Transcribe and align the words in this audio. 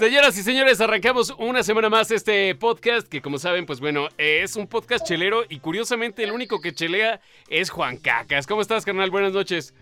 Señoras 0.00 0.38
y 0.38 0.44
señores, 0.44 0.80
arrancamos 0.80 1.34
una 1.38 1.64
semana 1.64 1.88
más 1.88 2.12
este 2.12 2.54
podcast 2.54 3.08
que 3.08 3.20
como 3.20 3.36
saben, 3.36 3.66
pues 3.66 3.80
bueno, 3.80 4.06
es 4.16 4.54
un 4.54 4.68
podcast 4.68 5.04
chelero 5.04 5.42
y 5.48 5.58
curiosamente 5.58 6.22
el 6.22 6.30
único 6.30 6.60
que 6.60 6.72
chelea 6.72 7.20
es 7.48 7.68
Juan 7.68 7.96
Cacas. 7.96 8.46
¿Cómo 8.46 8.60
estás, 8.60 8.84
carnal? 8.84 9.10
Buenas 9.10 9.32
noches. 9.32 9.74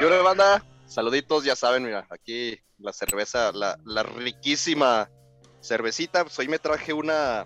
Yo, 0.00 0.22
banda, 0.22 0.64
saluditos, 0.86 1.42
ya 1.42 1.56
saben, 1.56 1.82
mira, 1.82 2.06
aquí 2.10 2.60
la 2.78 2.92
cerveza, 2.92 3.50
la, 3.50 4.02
riquísima 4.04 5.10
cervecita. 5.60 6.22
Pues 6.22 6.38
hoy 6.38 6.46
me 6.46 6.60
traje 6.60 6.92
una, 6.92 7.44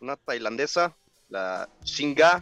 una 0.00 0.14
tailandesa, 0.14 0.96
la 1.28 1.68
Shinga. 1.82 2.40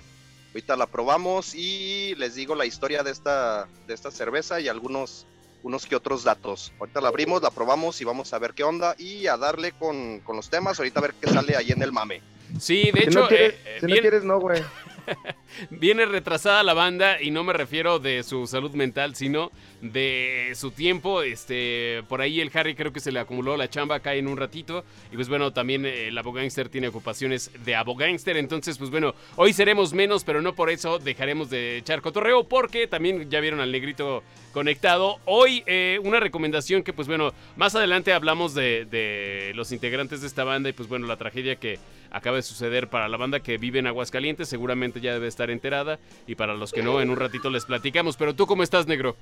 Ahorita 0.48 0.76
la 0.76 0.88
probamos 0.88 1.54
y 1.54 2.14
les 2.16 2.34
digo 2.34 2.54
la 2.54 2.66
historia 2.66 3.02
de 3.02 3.12
esta, 3.12 3.66
de 3.86 3.94
esta 3.94 4.10
cerveza 4.10 4.60
y 4.60 4.68
algunos 4.68 5.26
unos 5.62 5.86
que 5.86 5.96
otros 5.96 6.24
datos. 6.24 6.72
Ahorita 6.78 7.00
la 7.00 7.08
abrimos, 7.08 7.42
la 7.42 7.50
probamos 7.50 8.00
y 8.00 8.04
vamos 8.04 8.32
a 8.32 8.38
ver 8.38 8.54
qué 8.54 8.64
onda 8.64 8.94
y 8.98 9.26
a 9.26 9.36
darle 9.36 9.72
con, 9.72 10.20
con 10.20 10.36
los 10.36 10.50
temas. 10.50 10.78
Ahorita 10.78 11.00
a 11.00 11.02
ver 11.02 11.14
qué 11.20 11.28
sale 11.28 11.56
ahí 11.56 11.70
en 11.70 11.82
el 11.82 11.92
mame. 11.92 12.22
Sí, 12.58 12.90
de 12.92 13.04
hecho. 13.04 13.30
Eh, 13.30 13.56
eh, 13.64 13.76
si 13.80 13.86
no 13.86 13.96
quieres, 13.96 14.24
no, 14.24 14.40
güey. 14.40 14.62
Viene 15.70 16.06
retrasada 16.06 16.62
la 16.62 16.74
banda 16.74 17.20
y 17.20 17.30
no 17.30 17.44
me 17.44 17.52
refiero 17.52 17.98
de 17.98 18.22
su 18.22 18.46
salud 18.46 18.72
mental, 18.72 19.14
sino 19.14 19.50
de 19.80 20.52
su 20.54 20.70
tiempo. 20.70 21.22
Este, 21.22 22.02
por 22.08 22.20
ahí 22.20 22.40
el 22.40 22.50
Harry 22.54 22.74
creo 22.74 22.92
que 22.92 23.00
se 23.00 23.12
le 23.12 23.20
acumuló 23.20 23.56
la 23.56 23.68
chamba 23.68 23.96
acá 23.96 24.14
en 24.14 24.28
un 24.28 24.36
ratito. 24.36 24.84
Y 25.12 25.16
pues 25.16 25.28
bueno, 25.28 25.52
también 25.52 25.84
el 25.86 26.16
abogánster 26.16 26.68
tiene 26.68 26.88
ocupaciones 26.88 27.50
de 27.64 27.74
abogánster. 27.74 28.36
Entonces, 28.36 28.78
pues 28.78 28.90
bueno, 28.90 29.14
hoy 29.36 29.52
seremos 29.52 29.92
menos, 29.92 30.24
pero 30.24 30.42
no 30.42 30.54
por 30.54 30.70
eso 30.70 30.98
dejaremos 30.98 31.50
de 31.50 31.78
echar 31.78 32.00
cotorreo, 32.00 32.44
porque 32.44 32.86
también 32.86 33.30
ya 33.30 33.40
vieron 33.40 33.60
al 33.60 33.72
negrito 33.72 34.22
conectado. 34.52 35.18
Hoy 35.26 35.62
eh, 35.66 36.00
una 36.02 36.20
recomendación 36.20 36.82
que 36.82 36.92
pues 36.92 37.06
bueno, 37.06 37.32
más 37.56 37.74
adelante 37.74 38.12
hablamos 38.12 38.54
de 38.54 39.52
los 39.54 39.72
integrantes 39.72 40.20
de 40.20 40.26
esta 40.26 40.44
banda 40.44 40.68
y 40.68 40.72
pues 40.72 40.88
bueno, 40.88 41.06
la 41.06 41.16
tragedia 41.16 41.56
que 41.56 41.78
acaba 42.10 42.36
de 42.36 42.42
suceder 42.42 42.88
para 42.88 43.08
la 43.08 43.16
banda 43.16 43.40
que 43.40 43.58
vive 43.58 43.78
en 43.78 43.86
Aguascalientes. 43.86 44.48
Seguramente 44.48 45.00
ya 45.00 45.12
debe 45.12 45.28
estar 45.28 45.50
enterada. 45.50 45.98
Y 46.26 46.34
para 46.34 46.54
los 46.54 46.72
que 46.72 46.82
no, 46.82 47.00
en 47.00 47.10
un 47.10 47.16
ratito 47.16 47.50
les 47.50 47.64
platicamos. 47.64 48.16
Pero 48.16 48.34
tú, 48.34 48.46
¿cómo 48.46 48.62
estás, 48.62 48.86
negro? 48.86 49.16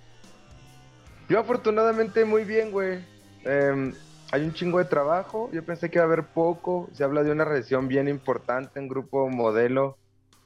Yo 1.29 1.39
afortunadamente 1.39 2.25
muy 2.25 2.45
bien, 2.45 2.71
güey. 2.71 3.01
Em, 3.45 3.93
hay 4.33 4.43
un 4.43 4.53
chingo 4.53 4.79
de 4.79 4.87
trabajo. 4.87 5.51
Yo 5.53 5.65
pensé 5.65 5.91
que 5.91 5.99
iba 5.99 6.05
a 6.05 6.07
haber 6.07 6.25
poco. 6.25 6.89
Se 6.93 7.05
habla 7.05 7.23
de 7.23 7.31
una 7.31 7.45
recesión 7.45 7.89
bien 7.89 8.09
importante 8.09 8.79
en 8.81 8.89
Grupo 8.89 9.29
Modelo. 9.29 9.99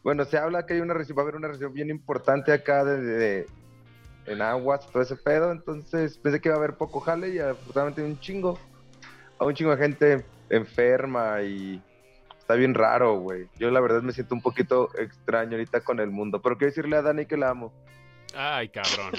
Bueno, 0.03 0.25
se 0.25 0.37
habla 0.37 0.67
que 0.67 0.75
hay 0.75 0.81
una 0.81 0.95
va 0.95 1.01
a 1.01 1.21
haber 1.21 1.37
una 1.37 1.49
recesión 1.49 1.73
bien 1.73 1.89
importante 1.89 2.53
acá 2.53 2.85
de, 2.85 3.47
en 4.27 4.43
Aguas, 4.43 4.87
todo 4.91 5.03
ese 5.03 5.17
pedo. 5.17 5.53
Entonces 5.53 6.19
pensé 6.19 6.41
que 6.41 6.49
iba 6.49 6.57
a 6.57 6.59
haber 6.59 6.75
poco 6.75 7.01
jale 7.01 7.29
y 7.29 7.39
afortunadamente 7.39 8.03
un 8.03 8.19
chingo. 8.19 8.59
A 9.39 9.45
un 9.45 9.55
chingo 9.55 9.75
de 9.75 9.83
gente 9.83 10.25
enferma 10.51 11.43
y 11.43 11.81
está 12.53 12.59
bien 12.59 12.75
raro, 12.75 13.19
güey. 13.19 13.47
Yo 13.59 13.71
la 13.71 13.81
verdad 13.81 14.03
me 14.03 14.13
siento 14.13 14.35
un 14.35 14.43
poquito 14.43 14.91
extraño 14.99 15.53
ahorita 15.53 15.81
con 15.81 16.01
el 16.01 16.11
mundo. 16.11 16.43
Pero 16.43 16.59
quiero 16.59 16.71
decirle 16.71 16.97
a 16.97 17.03
Dani 17.03 17.25
que 17.25 17.39
la 17.39 17.49
amo. 17.49 17.73
Ay, 18.37 18.69
cabrón. 18.69 19.13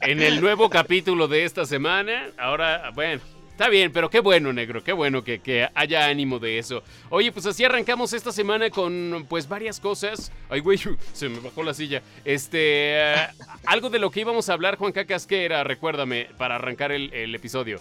en 0.00 0.22
el 0.22 0.40
nuevo 0.40 0.70
capítulo 0.70 1.28
de 1.28 1.44
esta 1.44 1.66
semana, 1.66 2.30
ahora, 2.38 2.90
bueno, 2.94 3.20
Está 3.50 3.68
bien, 3.68 3.92
pero 3.92 4.10
qué 4.10 4.18
bueno, 4.18 4.52
negro, 4.52 4.82
qué 4.82 4.92
bueno 4.92 5.22
que, 5.22 5.38
que, 5.38 5.68
haya 5.76 6.06
ánimo 6.06 6.40
de 6.40 6.58
eso. 6.58 6.82
Oye, 7.08 7.30
pues 7.30 7.46
así 7.46 7.64
arrancamos 7.64 8.12
esta 8.12 8.32
semana 8.32 8.68
con 8.68 9.26
pues 9.28 9.48
varias 9.48 9.78
cosas. 9.78 10.32
Ay, 10.48 10.58
güey, 10.58 10.76
se 11.12 11.28
me 11.28 11.38
bajó 11.38 11.62
la 11.62 11.72
silla. 11.72 12.02
Este, 12.24 13.00
eh, 13.00 13.28
algo 13.66 13.90
de 13.90 14.00
lo 14.00 14.10
que 14.10 14.22
íbamos 14.22 14.48
a 14.48 14.54
hablar, 14.54 14.76
Juan 14.76 14.90
Cacas, 14.90 15.24
¿qué 15.24 15.44
era? 15.44 15.62
Recuérdame, 15.62 16.30
para 16.36 16.56
arrancar 16.56 16.90
el 16.90 17.32
episodio. 17.32 17.78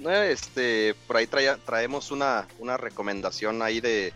Este, 0.00 0.94
por 1.06 1.16
ahí 1.16 1.28
traemos 1.64 2.10
una, 2.10 2.46
una 2.58 2.76
recomendación 2.76 3.62
ahí 3.62 3.80
de, 3.80 4.12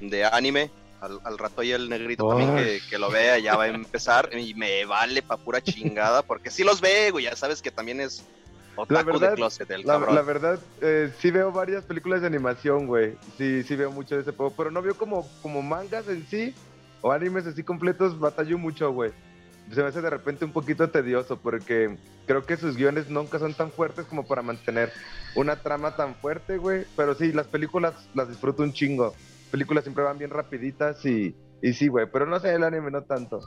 de 0.00 0.24
anime. 0.24 0.70
Al, 1.00 1.36
rato 1.36 1.60
ahí 1.60 1.70
el 1.70 1.90
negrito 1.90 2.26
también 2.26 2.80
que, 2.88 2.98
lo 2.98 3.10
vea, 3.10 3.38
ya 3.38 3.56
va 3.56 3.64
a 3.64 3.68
empezar. 3.68 4.30
Y 4.36 4.54
me 4.54 4.86
vale 4.86 5.20
pa' 5.20 5.36
pura 5.36 5.60
chingada, 5.60 6.22
porque 6.22 6.50
sí 6.50 6.64
los 6.64 6.80
ve, 6.80 7.10
güey, 7.10 7.26
ya 7.26 7.36
sabes 7.36 7.60
que 7.60 7.70
también 7.70 8.00
es 8.00 8.24
la 8.88 9.02
verdad, 9.02 9.30
de 9.30 9.36
closet 9.36 9.70
el 9.70 9.82
la, 9.84 9.98
la, 9.98 10.22
verdad, 10.22 10.58
eh, 10.80 11.12
sí 11.20 11.30
veo 11.30 11.52
varias 11.52 11.84
películas 11.84 12.22
de 12.22 12.26
animación, 12.26 12.86
güey, 12.86 13.16
sí, 13.38 13.62
sí 13.62 13.76
veo 13.76 13.92
mucho 13.92 14.16
de 14.16 14.22
ese 14.22 14.32
juego, 14.32 14.52
pero 14.56 14.70
no 14.72 14.82
veo 14.82 14.96
como, 14.96 15.28
como 15.42 15.62
mangas 15.62 16.08
en 16.08 16.26
sí, 16.26 16.54
o 17.00 17.12
animes 17.12 17.46
así 17.46 17.62
completos, 17.62 18.18
batallo 18.18 18.58
mucho, 18.58 18.90
güey 18.90 19.12
se 19.72 19.82
me 19.82 19.88
hace 19.88 20.02
de 20.02 20.10
repente 20.10 20.44
un 20.44 20.52
poquito 20.52 20.90
tedioso 20.90 21.38
porque 21.38 21.96
creo 22.26 22.44
que 22.44 22.56
sus 22.56 22.76
guiones 22.76 23.08
nunca 23.08 23.38
son 23.38 23.54
tan 23.54 23.70
fuertes 23.70 24.06
como 24.06 24.26
para 24.26 24.42
mantener 24.42 24.92
una 25.34 25.56
trama 25.56 25.96
tan 25.96 26.14
fuerte, 26.14 26.58
güey. 26.58 26.84
Pero 26.96 27.14
sí, 27.14 27.32
las 27.32 27.46
películas 27.46 27.94
las 28.14 28.28
disfruto 28.28 28.62
un 28.62 28.72
chingo. 28.72 29.14
Películas 29.50 29.84
siempre 29.84 30.04
van 30.04 30.18
bien 30.18 30.30
rapiditas 30.30 31.04
y, 31.06 31.34
y 31.62 31.72
sí, 31.72 31.88
güey. 31.88 32.06
Pero 32.12 32.26
no 32.26 32.38
sé, 32.40 32.54
el 32.54 32.64
anime 32.64 32.90
no 32.90 33.02
tanto. 33.02 33.40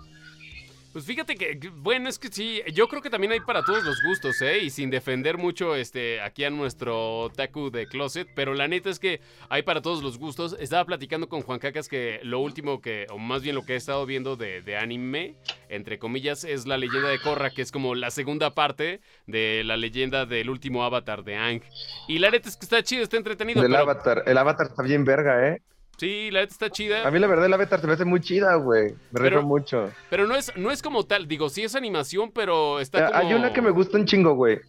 Pues 0.93 1.05
fíjate 1.05 1.35
que, 1.35 1.59
bueno, 1.75 2.09
es 2.09 2.17
que 2.17 2.29
sí, 2.29 2.61
yo 2.73 2.87
creo 2.87 3.01
que 3.01 3.09
también 3.09 3.31
hay 3.31 3.39
para 3.39 3.61
todos 3.63 3.83
los 3.83 4.01
gustos, 4.01 4.41
¿eh? 4.41 4.59
Y 4.59 4.69
sin 4.69 4.89
defender 4.89 5.37
mucho 5.37 5.75
este, 5.75 6.21
aquí 6.21 6.43
a 6.43 6.49
nuestro 6.49 7.31
Taku 7.35 7.69
de 7.69 7.87
Closet, 7.87 8.27
pero 8.35 8.53
la 8.53 8.67
neta 8.67 8.89
es 8.89 8.97
que 8.97 9.21
hay 9.49 9.61
para 9.61 9.81
todos 9.81 10.01
los 10.01 10.17
gustos. 10.17 10.55
Estaba 10.59 10.85
platicando 10.85 11.29
con 11.29 11.41
Juan 11.41 11.59
Cacas 11.59 11.87
que 11.87 12.19
lo 12.23 12.39
último 12.39 12.81
que, 12.81 13.05
o 13.11 13.17
más 13.17 13.43
bien 13.43 13.55
lo 13.55 13.63
que 13.63 13.73
he 13.73 13.75
estado 13.75 14.05
viendo 14.05 14.35
de, 14.37 14.61
de 14.61 14.77
anime, 14.77 15.35
entre 15.69 15.99
comillas, 15.99 16.43
es 16.43 16.65
la 16.65 16.77
leyenda 16.77 17.09
de 17.09 17.19
Korra, 17.19 17.51
que 17.51 17.61
es 17.61 17.71
como 17.71 17.93
la 17.93 18.09
segunda 18.09 18.55
parte 18.55 19.01
de 19.27 19.63
la 19.65 19.77
leyenda 19.77 20.25
del 20.25 20.49
último 20.49 20.83
avatar 20.83 21.23
de 21.23 21.35
Ang. 21.35 21.61
Y 22.07 22.19
la 22.19 22.31
neta 22.31 22.49
es 22.49 22.57
que 22.57 22.65
está 22.65 22.81
chido, 22.81 23.03
está 23.03 23.17
entretenido. 23.17 23.63
El 23.63 23.75
avatar, 23.75 24.23
el 24.25 24.37
avatar 24.37 24.67
está 24.67 24.83
bien 24.83 25.05
verga, 25.05 25.49
¿eh? 25.49 25.61
Sí, 25.97 26.30
la 26.30 26.41
neta 26.41 26.53
está 26.53 26.69
chida. 26.69 27.08
A 27.08 27.12
mí 27.12 27.18
la 27.18 27.25
verdad 27.25 27.50
la 27.50 27.56
Avatar 27.56 27.81
se 27.81 27.88
me 27.88 27.94
hace 27.94 28.06
muy 28.06 28.22
chida, 28.22 28.56
güey. 28.56 28.94
Me 29.12 29.19
refiero 29.19 29.41
mucho. 29.41 29.91
Pero 30.12 30.28
no 30.28 30.35
es, 30.35 30.56
no 30.56 30.72
es 30.72 30.84
como 30.84 31.06
tal, 31.06 31.28
digo, 31.28 31.50
sí 31.50 31.63
es 31.63 31.75
animación, 31.75 32.31
pero 32.31 32.80
está 32.80 33.08
como... 33.08 33.18
Hay 33.18 33.34
una 33.34 33.52
que 33.52 33.62
me 33.63 33.72
gusta 33.72 33.97
un 33.97 34.06
chingo, 34.06 34.35
güey. 34.35 34.59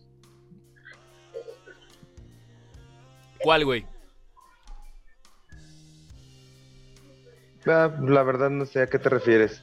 ¿Cuál, 3.40 3.64
güey? 3.66 3.86
Ah, 7.66 7.94
la 8.00 8.22
verdad 8.22 8.48
no 8.48 8.64
sé 8.64 8.80
a 8.80 8.86
qué 8.86 8.98
te 8.98 9.10
refieres. 9.10 9.62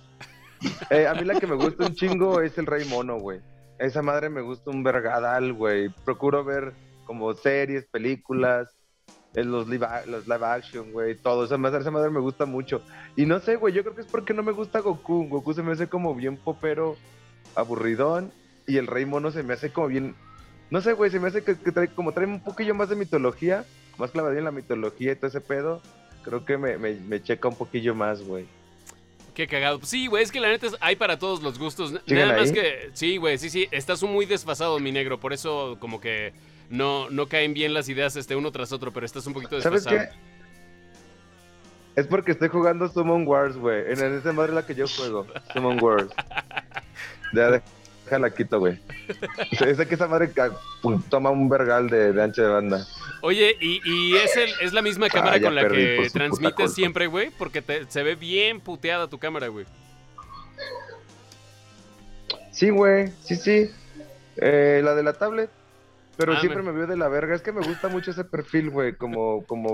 Eh, 0.92 1.08
a 1.08 1.14
mí 1.16 1.24
la 1.26 1.40
que 1.40 1.48
me 1.48 1.56
gusta 1.56 1.86
un 1.88 1.96
chingo 1.96 2.42
es 2.42 2.58
el 2.60 2.68
Rey 2.68 2.86
Mono, 2.86 3.18
güey. 3.18 3.42
Esa 3.80 4.04
madre 4.04 4.30
me 4.30 4.42
gusta 4.42 4.70
un 4.70 4.84
vergadal, 4.84 5.54
güey. 5.54 5.90
Procuro 6.06 6.44
ver 6.44 6.74
como 7.06 7.34
series, 7.34 7.86
películas, 7.88 8.75
los 9.44 9.68
live, 9.68 9.88
los 10.08 10.28
live 10.28 10.46
action, 10.46 10.92
güey, 10.92 11.16
todo. 11.16 11.46
Esa 11.46 11.58
madre, 11.58 11.82
esa 11.82 11.92
madre 11.92 12.10
me 12.10 12.20
gusta 12.20 12.46
mucho. 12.46 12.82
Y 13.16 13.26
no 13.26 13.40
sé, 13.40 13.58
güey, 13.58 13.74
yo 13.74 13.84
creo 13.84 13.96
que 13.96 14.02
es 14.02 14.08
porque 14.08 14.34
no 14.34 14.44
me 14.44 14.54
gusta 14.54 14.80
Goku. 14.80 15.28
Goku 15.28 15.54
se 15.54 15.64
me 15.64 15.74
hace 15.74 15.88
como 15.88 16.16
bien 16.16 16.38
popero, 16.38 16.96
aburridón. 17.56 18.32
Y 18.68 18.78
el 18.78 18.88
Rey 18.88 19.06
Mono 19.06 19.32
se 19.32 19.44
me 19.44 19.54
hace 19.54 19.72
como 19.72 19.88
bien. 19.88 20.16
No 20.70 20.82
sé, 20.82 20.94
güey, 20.94 21.12
se 21.12 21.20
me 21.20 21.28
hace 21.28 21.44
que, 21.44 21.54
trae, 21.56 21.90
como 21.90 22.14
trae 22.14 22.26
un 22.26 22.40
poquillo 22.40 22.74
más 22.74 22.90
de 22.90 22.96
mitología, 22.96 23.66
más 23.98 24.12
clavadilla 24.12 24.40
en 24.40 24.46
la 24.46 24.52
mitología 24.52 25.12
y 25.12 25.16
todo 25.16 25.28
ese 25.28 25.42
pedo. 25.42 25.82
Creo 26.24 26.44
que 26.44 26.58
me, 26.58 26.78
me, 26.78 27.22
checa 27.22 27.48
un 27.48 27.56
poquillo 27.56 27.94
más, 27.94 28.24
güey. 28.24 28.46
Qué 29.36 29.48
cagado. 29.48 29.80
Sí, 29.84 30.08
güey, 30.08 30.24
es 30.24 30.32
que 30.32 30.40
la 30.40 30.48
neta 30.48 30.68
hay 30.80 30.96
para 30.96 31.20
todos 31.20 31.44
los 31.44 31.60
gustos. 31.60 31.94
Nada 32.08 32.38
más 32.38 32.52
que. 32.52 32.90
Sí, 32.94 33.18
güey, 33.18 33.38
sí, 33.38 33.50
sí. 33.50 33.68
Estás 33.72 34.02
muy 34.02 34.26
desfasado, 34.26 34.80
mi 34.80 34.92
negro. 34.92 35.20
Por 35.20 35.34
eso, 35.34 35.78
como 35.80 36.00
que 36.00 36.34
no, 36.70 37.10
no 37.10 37.28
caen 37.28 37.54
bien 37.54 37.74
las 37.74 37.90
ideas 37.90 38.16
este 38.16 38.36
uno 38.36 38.52
tras 38.52 38.72
otro, 38.72 38.92
pero 38.92 39.06
estás 39.06 39.26
un 39.28 39.34
poquito 39.34 39.56
desfasado. 39.56 39.82
¿Sabes 39.82 40.10
qué? 40.10 40.36
Es 41.96 42.08
porque 42.08 42.34
estoy 42.34 42.50
jugando 42.50 42.90
Summon 42.90 43.26
Wars, 43.26 43.56
güey. 43.56 43.92
En 43.92 44.16
esa 44.16 44.34
madre 44.34 44.54
la 44.54 44.66
que 44.66 44.76
yo 44.76 44.86
juego. 44.88 45.26
Summon 45.54 45.82
Wars. 45.82 46.10
Ya, 47.34 47.62
déjala 48.04 48.30
quito, 48.34 48.60
güey. 48.60 48.80
Sé 49.58 49.88
que 49.88 49.96
esa 49.96 50.08
madre 50.08 50.30
toma 51.10 51.30
un 51.30 51.48
vergal 51.48 51.90
de, 51.90 52.12
de 52.12 52.22
ancha 52.22 52.42
de 52.42 52.50
banda. 52.50 52.86
Oye, 53.22 53.56
¿y, 53.62 53.82
y 53.86 54.16
es, 54.18 54.36
el, 54.36 54.50
es 54.62 54.74
la 54.74 54.82
misma 54.82 55.08
cámara 55.10 55.40
con 55.40 55.56
la 55.56 55.68
que 55.68 56.10
transmites 56.12 56.74
siempre, 56.74 57.08
güey? 57.08 57.32
Porque 57.38 57.64
se 57.88 58.04
ve 58.04 58.16
bien 58.16 58.60
puteada 58.60 59.08
tu 59.08 59.18
cámara, 59.18 59.48
güey. 59.48 59.66
Sí, 62.52 62.70
güey. 62.70 63.12
Sí, 63.24 63.36
sí. 63.36 63.72
Eh, 64.38 64.82
la 64.84 64.96
de 64.96 65.04
la 65.04 65.14
tablet. 65.14 65.50
Pero 66.18 66.34
ah, 66.34 66.40
siempre 66.40 66.64
me... 66.64 66.72
veo 66.72 66.88
de 66.88 66.98
la 66.98 67.08
verga. 67.08 67.36
Es 67.36 67.42
que 67.42 67.52
me 67.52 67.66
gusta 67.66 67.88
mucho 67.88 68.12
ese 68.12 68.24
perfil, 68.24 68.70
güey, 68.70 68.96
como, 68.96 69.46
como 69.46 69.74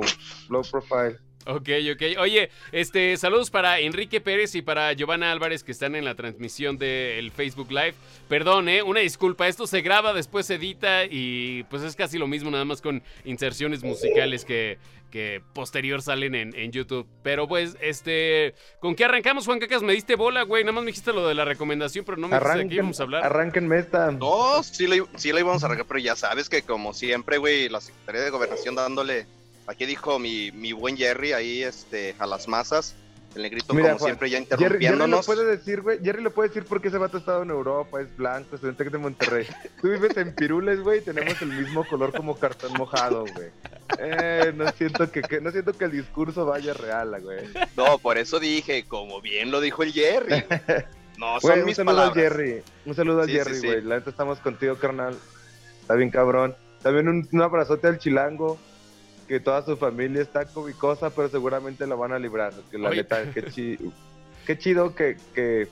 low 0.50 0.64
profile. 0.70 1.20
Ok, 1.46 1.70
ok. 1.94 2.20
Oye, 2.20 2.50
este, 2.72 3.18
saludos 3.18 3.50
para 3.50 3.80
Enrique 3.80 4.22
Pérez 4.22 4.56
y 4.56 4.62
para 4.62 4.94
Giovanna 4.94 5.32
Álvarez 5.32 5.64
que 5.64 5.72
están 5.72 5.96
en 5.96 6.06
la 6.06 6.16
transmisión 6.16 6.78
del 6.78 7.32
Facebook 7.32 7.72
Live. 7.72 7.94
Perdón, 8.28 8.70
eh, 8.70 8.84
una 8.84 9.00
disculpa, 9.00 9.48
esto 9.48 9.68
se 9.68 9.82
graba, 9.82 10.14
después 10.14 10.46
se 10.46 10.56
edita 10.56 11.06
y 11.06 11.64
pues 11.64 11.84
es 11.84 11.96
casi 11.96 12.18
lo 12.18 12.28
mismo, 12.28 12.52
nada 12.52 12.66
más 12.66 12.82
con 12.82 13.02
inserciones 13.26 13.84
musicales 13.84 14.46
que, 14.46 14.78
que 15.12 15.42
posterior 15.54 16.02
salen 16.02 16.36
en, 16.36 16.72
YouTube. 16.72 17.08
Pero 17.22 17.48
pues, 17.48 17.76
este, 17.82 18.56
¿con 18.80 18.96
qué 18.96 19.06
arrancamos, 19.06 19.46
Juan 19.46 19.60
Cacas? 19.60 19.84
Me 19.84 19.94
diste 19.94 20.16
bola, 20.16 20.44
güey, 20.44 20.64
nada 20.64 20.74
más 20.74 20.84
me 20.84 20.88
dijiste 20.88 21.12
lo 21.12 21.28
de 21.28 21.36
la 21.36 21.44
recomendación, 21.44 22.06
pero 22.06 22.18
no 22.18 22.28
me 22.28 22.40
dijiste 22.40 22.58
de 22.58 22.70
qué 22.70 22.76
íbamos 22.76 23.00
a 23.00 23.04
hablar. 23.04 23.26
Arránquenme 23.26 23.80
esta. 23.80 24.12
No, 24.12 24.64
sí 24.64 24.88
la, 24.88 25.04
sí 25.18 25.32
la 25.32 25.42
íbamos 25.42 25.64
a 25.64 25.66
arrancar, 25.68 25.86
pero 25.88 26.00
ya 26.00 26.16
sabes 26.16 26.50
que 26.50 26.62
como 26.62 26.94
siempre, 26.94 27.38
güey, 27.38 27.68
la 27.68 27.82
Secretaría 27.82 28.22
de 28.22 28.30
Gobernación 28.30 28.76
dándole 28.76 29.26
Aquí 29.68 29.86
dijo 29.86 30.19
mi, 30.19 30.52
mi 30.52 30.74
buen 30.74 30.98
Jerry 30.98 31.34
ahí 31.34 31.63
este, 31.63 32.16
a 32.19 32.25
las 32.25 32.48
masas. 32.48 32.96
El 33.36 33.44
negrito, 33.44 33.68
como 33.68 34.00
siempre, 34.00 34.30
ya 34.30 34.40
interrumpiéndonos. 34.40 35.25
Jerry, 35.25 35.38
lo 35.38 35.46
puede 35.46 35.58
decir, 35.58 35.81
güey. 35.81 36.00
Jerry 36.04 36.22
lo 36.22 36.31
puede 36.31 36.50
decir 36.50 36.66
porque 36.66 36.90
ese 36.90 36.98
vato 36.98 37.16
ha 37.16 37.19
estado 37.22 37.44
en 37.44 37.50
Europa, 37.50 38.02
es 38.02 38.16
blanco, 38.18 38.56
estudiante 38.56 38.84
de 38.84 38.98
Monterrey. 38.98 39.48
Tú 39.81 39.90
vives 39.90 40.18
en 40.18 40.36
Pirules, 40.36 40.81
güey, 40.81 41.00
y 41.00 41.02
tenemos 41.02 41.42
el 41.42 41.54
mismo 41.54 41.88
color 41.88 42.12
como 42.12 42.38
cartón 42.38 42.74
mojado, 42.74 43.24
güey. 43.34 43.50
Eh, 44.00 44.52
no 44.54 44.69
siento 44.74 45.10
que, 45.10 45.40
no 45.40 45.50
siento 45.52 45.72
que 45.72 45.86
el 45.86 45.92
discurso 45.92 46.46
vaya 46.46 46.74
real, 46.74 47.22
güey. 47.22 47.48
No, 47.78 48.00
por 48.00 48.18
eso 48.18 48.38
dije, 48.38 48.84
como 48.86 49.22
bien 49.22 49.50
lo 49.50 49.62
dijo 49.62 49.84
el 49.84 49.94
Jerry. 49.94 50.44
No, 51.18 51.40
son 51.40 51.63
mis 51.63 51.80
un 51.80 51.86
saludo 51.86 52.02
al 52.02 52.13
Jerry. 52.13 52.63
Un 52.86 52.96
saludo 52.96 53.22
al 53.22 53.30
Jerry, 53.30 53.60
güey. 53.60 53.81
La 53.81 53.96
neta 53.96 54.10
estamos 54.10 54.40
contigo, 54.40 54.75
carnal. 54.75 55.16
Está 55.80 55.94
bien 55.96 56.10
cabrón. 56.10 56.54
También 56.81 57.08
un, 57.08 57.30
un 57.31 57.42
abrazote 57.42 57.88
al 57.88 57.98
chilango 57.98 58.60
que 59.31 59.39
toda 59.39 59.63
su 59.63 59.78
familia 59.78 60.22
está 60.22 60.44
cobicosa, 60.44 61.10
pero 61.10 61.30
seguramente 61.30 61.88
la 61.88 61.95
van 61.95 62.12
a 62.12 62.19
librar. 62.19 62.51
Que 62.69 62.78
la 62.78 62.89
neta, 62.89 63.31
qué, 63.31 64.57
chido 64.57 64.94
que, 64.94 65.16
que, 65.33 65.69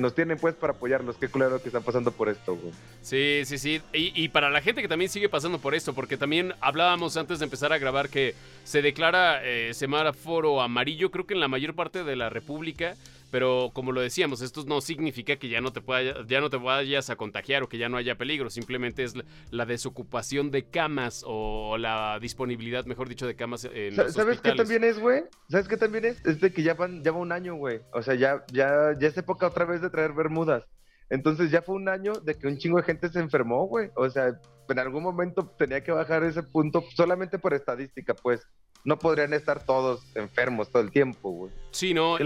nos 0.00 0.16
tienen 0.16 0.36
pues 0.36 0.56
para 0.56 0.72
apoyarlos. 0.72 1.16
Qué 1.16 1.28
culero 1.28 1.62
que 1.62 1.68
están 1.68 1.84
pasando 1.84 2.10
por 2.10 2.28
esto, 2.28 2.56
güey. 2.56 2.72
Sí, 3.00 3.42
sí, 3.44 3.58
sí. 3.58 3.80
Y, 3.92 4.28
para 4.30 4.50
la 4.50 4.60
gente 4.60 4.82
que 4.82 4.88
también 4.88 5.12
sigue 5.12 5.28
pasando 5.28 5.60
por 5.60 5.76
esto, 5.76 5.94
porque 5.94 6.16
también 6.16 6.54
hablábamos 6.60 7.16
antes 7.16 7.38
de 7.38 7.44
empezar 7.44 7.72
a 7.72 7.78
grabar 7.78 8.08
que 8.08 8.34
se 8.64 8.82
declara 8.82 9.44
eh, 9.44 9.74
semáforo 9.74 10.60
amarillo, 10.60 11.12
creo 11.12 11.24
que 11.24 11.34
en 11.34 11.40
la 11.40 11.46
mayor 11.46 11.76
parte 11.76 12.02
de 12.02 12.16
la 12.16 12.30
República. 12.30 12.96
Pero 13.32 13.70
como 13.72 13.92
lo 13.92 14.02
decíamos, 14.02 14.42
esto 14.42 14.62
no 14.66 14.82
significa 14.82 15.36
que 15.36 15.48
ya 15.48 15.62
no 15.62 15.72
te 15.72 15.80
pueda, 15.80 16.22
ya 16.26 16.42
no 16.42 16.50
te 16.50 16.58
vayas 16.58 17.08
a 17.08 17.16
contagiar 17.16 17.62
o 17.62 17.68
que 17.68 17.78
ya 17.78 17.88
no 17.88 17.96
haya 17.96 18.18
peligro. 18.18 18.50
Simplemente 18.50 19.04
es 19.04 19.14
la 19.50 19.64
desocupación 19.64 20.50
de 20.50 20.68
camas 20.68 21.24
o 21.26 21.78
la 21.78 22.18
disponibilidad, 22.20 22.84
mejor 22.84 23.08
dicho, 23.08 23.26
de 23.26 23.34
camas 23.34 23.64
en 23.64 23.96
los 23.96 24.12
¿Sabes 24.12 24.42
qué 24.42 24.52
también 24.52 24.84
es, 24.84 24.98
güey? 24.98 25.24
¿Sabes 25.48 25.66
qué 25.66 25.78
también 25.78 26.04
es? 26.04 26.22
Es 26.26 26.42
de 26.42 26.52
que 26.52 26.62
ya 26.62 26.74
van, 26.74 27.02
ya 27.02 27.10
va 27.10 27.20
un 27.20 27.32
año, 27.32 27.54
güey. 27.54 27.80
O 27.94 28.02
sea, 28.02 28.14
ya, 28.16 28.44
ya, 28.52 28.94
ya 29.00 29.08
es 29.08 29.16
época 29.16 29.46
otra 29.46 29.64
vez 29.64 29.80
de 29.80 29.88
traer 29.88 30.12
bermudas. 30.12 30.66
Entonces 31.08 31.50
ya 31.50 31.62
fue 31.62 31.76
un 31.76 31.88
año 31.88 32.12
de 32.12 32.34
que 32.34 32.46
un 32.46 32.58
chingo 32.58 32.76
de 32.76 32.84
gente 32.84 33.08
se 33.08 33.18
enfermó, 33.18 33.66
güey. 33.66 33.88
O 33.96 34.10
sea, 34.10 34.38
en 34.68 34.78
algún 34.78 35.02
momento 35.02 35.46
tenía 35.56 35.82
que 35.82 35.92
bajar 35.92 36.22
ese 36.22 36.42
punto 36.42 36.84
solamente 36.94 37.38
por 37.38 37.54
estadística, 37.54 38.12
pues 38.12 38.46
no 38.84 38.98
podrían 38.98 39.32
estar 39.32 39.64
todos 39.64 40.04
enfermos 40.14 40.70
todo 40.70 40.82
el 40.82 40.90
tiempo, 40.90 41.30
güey. 41.30 41.52
Sí, 41.70 41.94
no, 41.94 42.16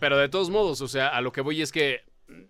pero 0.00 0.18
de 0.18 0.28
todos 0.28 0.50
modos, 0.50 0.80
o 0.80 0.88
sea, 0.88 1.08
a 1.08 1.20
lo 1.20 1.32
que 1.32 1.40
voy 1.40 1.62
es 1.62 1.72
que 1.72 2.02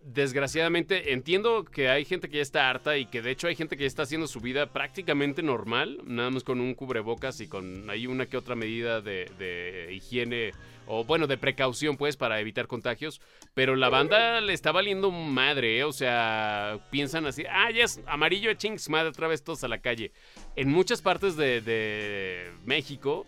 desgraciadamente 0.03 1.13
entiendo 1.13 1.65
que 1.65 1.89
hay 1.89 2.05
gente 2.05 2.29
que 2.29 2.37
ya 2.37 2.43
está 2.43 2.71
harta 2.71 2.97
y 2.97 3.07
que 3.07 3.23
de 3.23 3.31
hecho 3.31 3.49
hay 3.49 3.57
gente 3.57 3.77
que 3.77 3.83
ya 3.83 3.89
está 3.89 4.03
haciendo 4.03 4.27
su 4.27 4.41
vida 4.41 4.73
prácticamente 4.73 5.43
normal, 5.43 6.01
nada 6.05 6.31
más 6.31 6.45
con 6.45 6.61
un 6.61 6.75
cubrebocas 6.75 7.41
y 7.41 7.49
con 7.49 7.91
ahí 7.91 8.07
una 8.07 8.27
que 8.27 8.37
otra 8.37 8.55
medida 8.55 9.01
de, 9.01 9.31
de 9.39 9.93
higiene 9.93 10.53
o 10.87 11.05
bueno, 11.05 11.27
de 11.27 11.39
precaución 11.39 11.97
pues 11.97 12.17
para 12.17 12.41
evitar 12.41 12.67
contagios, 12.67 13.21
pero 13.55 13.75
la 13.75 13.89
banda 13.89 14.41
le 14.41 14.53
está 14.53 14.71
valiendo 14.71 15.11
madre, 15.11 15.79
¿eh? 15.79 15.85
o 15.85 15.93
sea, 15.93 16.79
piensan 16.91 17.27
así, 17.27 17.45
ah, 17.51 17.71
ya 17.71 17.85
es 17.85 18.01
amarillo, 18.07 18.53
chings, 18.55 18.89
madre, 18.89 19.09
otra 19.09 19.29
vez 19.29 19.43
todos 19.43 19.65
a 19.65 19.69
la 19.69 19.79
calle. 19.79 20.13
En 20.57 20.71
muchas 20.71 21.03
partes 21.03 21.37
de, 21.37 21.61
de 21.63 22.51
México 22.65 23.27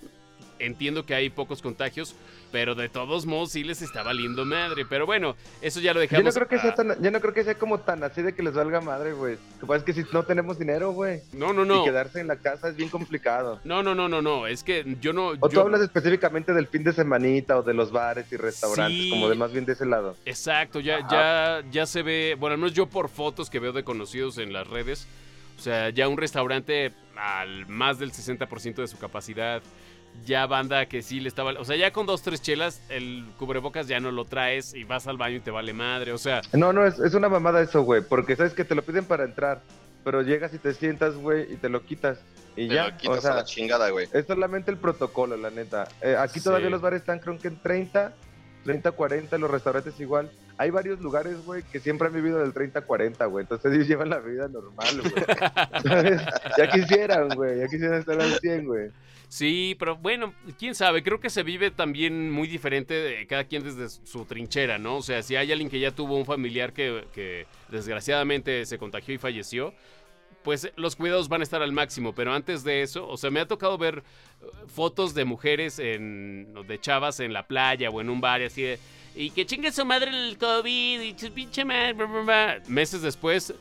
entiendo 0.59 1.05
que 1.07 1.15
hay 1.15 1.31
pocos 1.31 1.63
contagios, 1.63 2.15
pero 2.53 2.75
de 2.75 2.89
todos 2.89 3.27
modos 3.27 3.53
sí 3.53 3.65
les 3.65 3.83
está 3.83 4.03
valiendo 4.03 4.45
madre. 4.45 4.85
Pero 4.89 5.07
bueno, 5.07 5.37
eso 5.61 5.81
ya 5.81 5.93
lo 5.95 6.01
dejamos. 6.01 6.23
Yo 6.23 6.41
no 6.41 6.47
creo 6.47 6.49
que 6.49 6.59
sea, 6.59 6.75
tan, 6.75 7.03
yo 7.03 7.11
no 7.11 7.21
creo 7.21 7.35
que 7.35 7.45
sea 7.45 7.55
como 7.57 7.81
tan 7.81 8.03
así 8.03 8.23
de 8.23 8.35
que 8.35 8.43
les 8.43 8.55
valga 8.55 8.81
madre, 8.81 9.13
güey. 9.13 9.35
Lo 9.35 9.61
que 9.61 9.67
pasa 9.67 9.77
es 9.79 9.85
que 9.85 9.93
si 9.93 10.05
no 10.13 10.23
tenemos 10.23 10.59
dinero, 10.59 10.93
güey. 10.93 11.21
No, 11.33 11.53
no, 11.53 11.65
no. 11.65 11.83
Y 11.83 11.85
quedarse 11.85 12.21
en 12.21 12.29
la 12.29 12.37
casa 12.37 12.69
es 12.69 12.77
bien 12.77 12.89
complicado. 12.89 13.61
No, 13.67 13.83
no, 13.83 13.95
no, 13.95 14.09
no, 14.09 14.23
no. 14.23 14.47
Es 14.47 14.63
que 14.63 14.97
yo 15.01 15.13
no. 15.13 15.33
O 15.41 15.49
tú 15.49 15.61
hablas 15.61 15.81
específicamente 15.81 16.55
del 16.55 16.67
fin 16.69 16.85
de 16.85 16.93
semanita 16.93 17.59
o 17.59 17.63
de 17.63 17.75
los 17.75 17.91
bares 17.91 18.31
y 18.33 18.37
restaurantes, 18.37 19.11
como 19.11 19.29
de 19.29 19.35
más 19.35 19.53
bien 19.53 19.67
de 19.67 19.73
ese 19.73 19.85
lado. 19.85 20.17
Exacto, 20.25 20.81
ya, 20.81 21.07
ya, 21.11 21.63
ya 21.71 21.85
se 21.85 22.03
ve. 22.03 22.37
Bueno, 22.39 22.55
al 22.55 22.61
menos 22.61 22.75
yo 22.75 22.87
por 22.87 23.09
fotos 23.09 23.51
que 23.51 23.59
veo 23.59 23.73
de 23.73 23.83
conocidos 23.85 24.39
en 24.39 24.53
las 24.53 24.67
redes. 24.67 25.07
O 25.59 25.61
sea, 25.61 25.91
ya 25.91 26.09
un 26.09 26.17
restaurante 26.17 26.93
al 27.17 27.67
más 27.67 27.99
del 27.99 28.13
60% 28.13 28.77
de 28.77 28.89
su 28.89 28.99
capacidad 28.99 29.63
ya 30.25 30.47
banda 30.47 30.87
que 30.87 31.03
sí 31.03 31.21
le 31.21 31.29
estaba. 31.29 31.53
O 31.59 31.65
sea, 31.65 31.77
ya 31.77 31.93
con 31.93 32.07
dos, 32.07 32.23
tres 32.23 32.43
chelas, 32.43 32.81
el 32.89 33.25
cubrebocas 33.39 33.87
ya 33.89 34.01
no 34.01 34.11
lo 34.11 34.25
traes 34.25 34.75
y 34.75 34.85
vas 34.85 35.07
al 35.07 35.17
baño 35.17 35.37
y 35.37 35.41
te 35.41 35.51
vale 35.51 35.73
madre. 35.73 36.13
O 36.13 36.19
sea. 36.19 36.43
No, 36.53 36.73
no, 36.73 36.87
es, 36.87 36.99
es 36.99 37.15
una 37.15 37.29
mamada 37.29 37.61
eso, 37.61 37.83
güey. 37.83 38.03
Porque 38.03 38.37
sabes 38.37 38.53
que 38.53 38.65
te 38.65 38.75
lo 38.75 38.83
piden 38.83 39.05
para 39.05 39.25
entrar. 39.25 39.61
Pero 40.05 40.23
llegas 40.23 40.55
y 40.55 40.59
te 40.59 40.73
sientas, 40.73 41.17
güey, 41.17 41.53
y 41.53 41.57
te 41.57 41.69
lo 41.69 41.85
quitas. 41.85 42.21
Y 42.55 42.69
ya. 42.69 42.89
Lo 42.89 42.97
quitas 42.97 43.25
a 43.25 43.35
la 43.35 43.45
chingada, 43.45 43.91
güey. 43.91 44.09
Es 44.13 44.27
solamente 44.27 44.71
el 44.71 44.77
protocolo, 44.77 45.37
la 45.37 45.51
neta. 45.51 45.89
Eh, 46.01 46.17
aquí 46.17 46.41
todavía 46.41 46.71
los 46.71 46.81
bares 46.81 47.01
están, 47.01 47.19
creo 47.19 47.37
que 47.39 47.49
en 47.49 47.61
30, 47.61 48.15
30, 48.65 48.93
40, 48.93 49.39
los 49.39 49.51
restaurantes 49.51 49.99
igual. 49.99 50.31
Hay 50.59 50.71
varios 50.71 51.01
lugares, 51.01 51.45
güey, 51.45 51.63
que 51.65 51.81
siempre 51.81 52.09
han 52.09 52.15
vivido 52.15 52.39
del 52.39 52.55
30-40, 52.55 53.29
güey. 53.29 53.43
Entonces 53.43 53.73
ellos 53.73 53.89
llevan 53.89 54.09
la 54.09 54.21
vida 54.21 54.49
normal, 54.49 55.03
güey. 55.03 56.17
ya 56.57 56.71
quisieran, 56.71 57.29
güey. 57.35 57.59
Ya 57.59 57.67
quisieran 57.67 57.99
estar 57.99 58.21
al 58.21 58.39
100, 58.39 58.65
güey. 58.65 58.91
Sí, 59.29 59.77
pero 59.79 59.97
bueno, 59.97 60.33
quién 60.59 60.75
sabe, 60.75 61.03
creo 61.03 61.19
que 61.21 61.31
se 61.31 61.43
vive 61.43 61.71
también 61.71 62.31
muy 62.31 62.47
diferente 62.47 62.95
de 62.95 63.27
cada 63.27 63.45
quien 63.45 63.65
desde 63.65 63.89
su 63.89 64.25
trinchera, 64.25 64.79
¿no? 64.79 64.99
O 64.99 65.03
sea, 65.03 65.23
si 65.23 65.35
hay 65.35 65.51
alguien 65.51 65.69
que 65.69 65.81
ya 65.81 65.91
tuvo 65.91 66.17
un 66.17 66.25
familiar 66.25 66.73
que, 66.73 67.47
desgraciadamente 67.69 68.65
se 68.67 68.79
contagió 68.79 69.15
y 69.15 69.19
falleció, 69.19 69.75
pues 70.45 70.71
los 70.77 70.95
cuidados 70.95 71.29
van 71.29 71.41
a 71.41 71.45
estar 71.45 71.61
al 71.61 71.73
máximo, 71.73 72.15
pero 72.15 72.33
antes 72.33 72.63
de 72.63 72.83
eso, 72.83 73.09
o 73.09 73.17
sea, 73.17 73.33
me 73.33 73.41
ha 73.41 73.49
tocado 73.49 73.77
ver 73.77 74.05
uh, 74.41 74.69
fotos 74.69 75.13
de 75.13 75.25
mujeres 75.25 75.81
en, 75.81 76.55
de 76.69 76.81
chavas 76.81 77.19
en 77.19 77.33
la 77.33 77.49
playa 77.49 77.91
o 77.91 78.01
en 78.01 78.09
un 78.09 78.21
bar 78.21 78.41
y 78.41 78.45
así 78.45 78.63
de, 78.63 78.79
y 79.17 79.31
que 79.31 79.45
chingue 79.45 79.73
su 79.73 79.85
madre 79.85 80.11
el 80.11 80.39
COVID 80.39 81.01
y 81.01 81.15
pinche 81.31 81.65
madre, 81.65 81.97
meses 82.69 83.03
después 83.03 83.53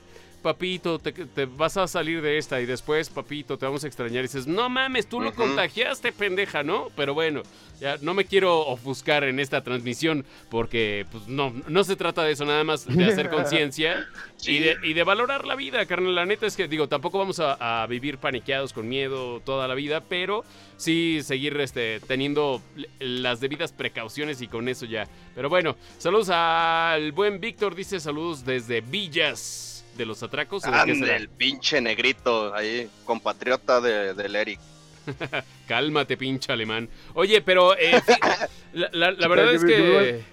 papito, 0.45 0.99
te, 0.99 1.45
vas 1.45 1.75
a 1.75 1.87
salir 1.87 2.21
de 2.21 2.37
esta 2.37 2.61
y 2.61 2.67
después, 2.67 3.09
papito, 3.09 3.57
te 3.57 3.65
vamos 3.65 3.83
a 3.83 3.87
extrañar. 3.87 4.19
Y 4.19 4.27
dices, 4.27 4.45
no 4.45 4.69
mames, 4.69 5.07
tú 5.07 5.19
lo 5.19 5.33
contagiaste, 5.33 6.11
pendeja, 6.11 6.61
¿no? 6.61 6.89
Pero 6.95 7.15
bueno, 7.15 7.41
ya 7.79 7.97
no 8.03 8.13
me 8.13 8.25
quiero 8.25 8.59
ofuscar 8.59 9.23
en 9.23 9.39
esta 9.39 9.63
transmisión 9.63 10.23
porque, 10.51 11.07
pues, 11.11 11.27
no, 11.27 11.51
no 11.67 11.83
se 11.83 11.95
trata 11.95 12.23
de 12.23 12.33
eso, 12.33 12.45
nada 12.45 12.63
más 12.63 12.85
de 12.85 13.05
hacer 13.05 13.29
conciencia 13.31 14.05
y, 14.45 14.59
de, 14.59 14.77
y 14.83 14.93
de 14.93 15.03
valorar 15.03 15.47
la 15.47 15.55
vida, 15.55 15.83
carnal. 15.87 16.13
La 16.13 16.27
neta 16.27 16.45
es 16.45 16.55
que, 16.55 16.67
digo, 16.67 16.87
tampoco 16.87 17.17
vamos 17.17 17.39
a, 17.39 17.81
a, 17.81 17.87
vivir 17.87 18.19
paniqueados 18.19 18.71
con 18.71 18.87
miedo 18.87 19.39
toda 19.39 19.67
la 19.67 19.73
vida, 19.73 19.99
pero 20.07 20.45
sí 20.77 21.21
seguir 21.23 21.59
este, 21.59 22.01
teniendo 22.01 22.61
las 22.99 23.39
debidas 23.39 23.71
precauciones 23.71 24.43
y 24.43 24.47
con 24.47 24.69
eso 24.69 24.85
ya. 24.85 25.07
Pero 25.33 25.49
bueno, 25.49 25.75
saludos 25.97 26.29
al 26.29 27.13
buen 27.13 27.39
Víctor, 27.39 27.73
dice 27.73 27.99
saludos 27.99 28.45
desde 28.45 28.81
Villas 28.81 29.74
de 29.95 30.05
los 30.05 30.21
atracos? 30.23 30.63
el 30.65 31.29
pinche 31.29 31.81
negrito, 31.81 32.53
ahí, 32.53 32.89
compatriota 33.05 33.81
de, 33.81 34.13
del 34.13 34.35
Eric. 34.35 34.59
Cálmate, 35.67 36.17
pinche 36.17 36.51
alemán. 36.51 36.89
Oye, 37.13 37.41
pero 37.41 37.77
eh, 37.77 38.01
la, 38.73 39.27
verdad 39.27 39.53
es 39.53 39.63
que... 39.63 40.23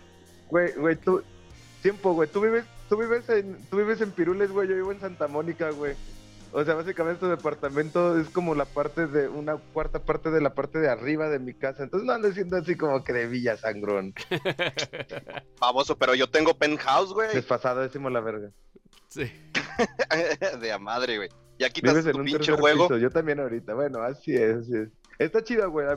Güey, 0.49 0.73
güey, 0.73 0.97
tú... 0.97 1.23
Tiempo, 1.83 2.13
güey, 2.13 2.29
tú 2.29 2.41
vives, 2.41 2.65
tú 2.89 2.97
vives 2.97 3.29
en, 3.29 3.59
tú 3.69 3.77
vives 3.77 4.01
en 4.01 4.13
Pirules, 4.13 4.53
güey, 4.53 4.69
yo 4.69 4.77
vivo 4.77 4.93
en 4.93 5.01
Santa 5.01 5.27
Mónica, 5.27 5.71
güey. 5.71 5.97
O 6.53 6.65
sea, 6.65 6.75
básicamente 6.75 7.21
tu 7.21 7.29
departamento 7.29 8.19
es 8.21 8.29
como 8.29 8.55
la 8.55 8.67
parte 8.67 9.07
de, 9.07 9.27
una 9.27 9.57
cuarta 9.57 10.01
parte 10.01 10.31
de 10.31 10.41
la 10.43 10.55
parte 10.55 10.79
de 10.79 10.91
arriba 10.91 11.31
de 11.31 11.39
mi 11.39 11.55
casa. 11.55 11.83
Entonces 11.83 12.07
no 12.07 12.13
ando 12.13 12.31
siendo 12.31 12.59
así 12.59 12.77
como 12.77 13.03
que 13.03 13.15
de 13.15 13.27
Villa 13.27 13.57
Sangrón. 13.57 14.13
Famoso, 15.57 15.97
pero 15.97 16.15
yo 16.15 16.29
tengo 16.29 16.55
penthouse, 16.55 17.15
güey. 17.15 17.35
Desfasado, 17.35 17.81
decimos 17.81 18.13
la 18.13 18.21
verga. 18.21 18.51
Sí. 19.09 19.31
de 20.61 20.73
a 20.73 20.79
madre, 20.79 21.17
güey. 21.19 21.29
Ya 21.59 21.71
quitas 21.71 22.05
tu 22.05 22.25
pinche 22.25 22.53
juego. 22.53 22.97
Yo 22.97 23.11
también 23.11 23.41
ahorita. 23.41 23.75
Bueno, 23.75 24.03
así 24.03 24.35
es, 24.35 24.57
así 24.57 24.75
es. 24.77 24.89
Está 25.19 25.45
chido, 25.45 25.71
güey. 25.71 25.87
A 25.87 25.95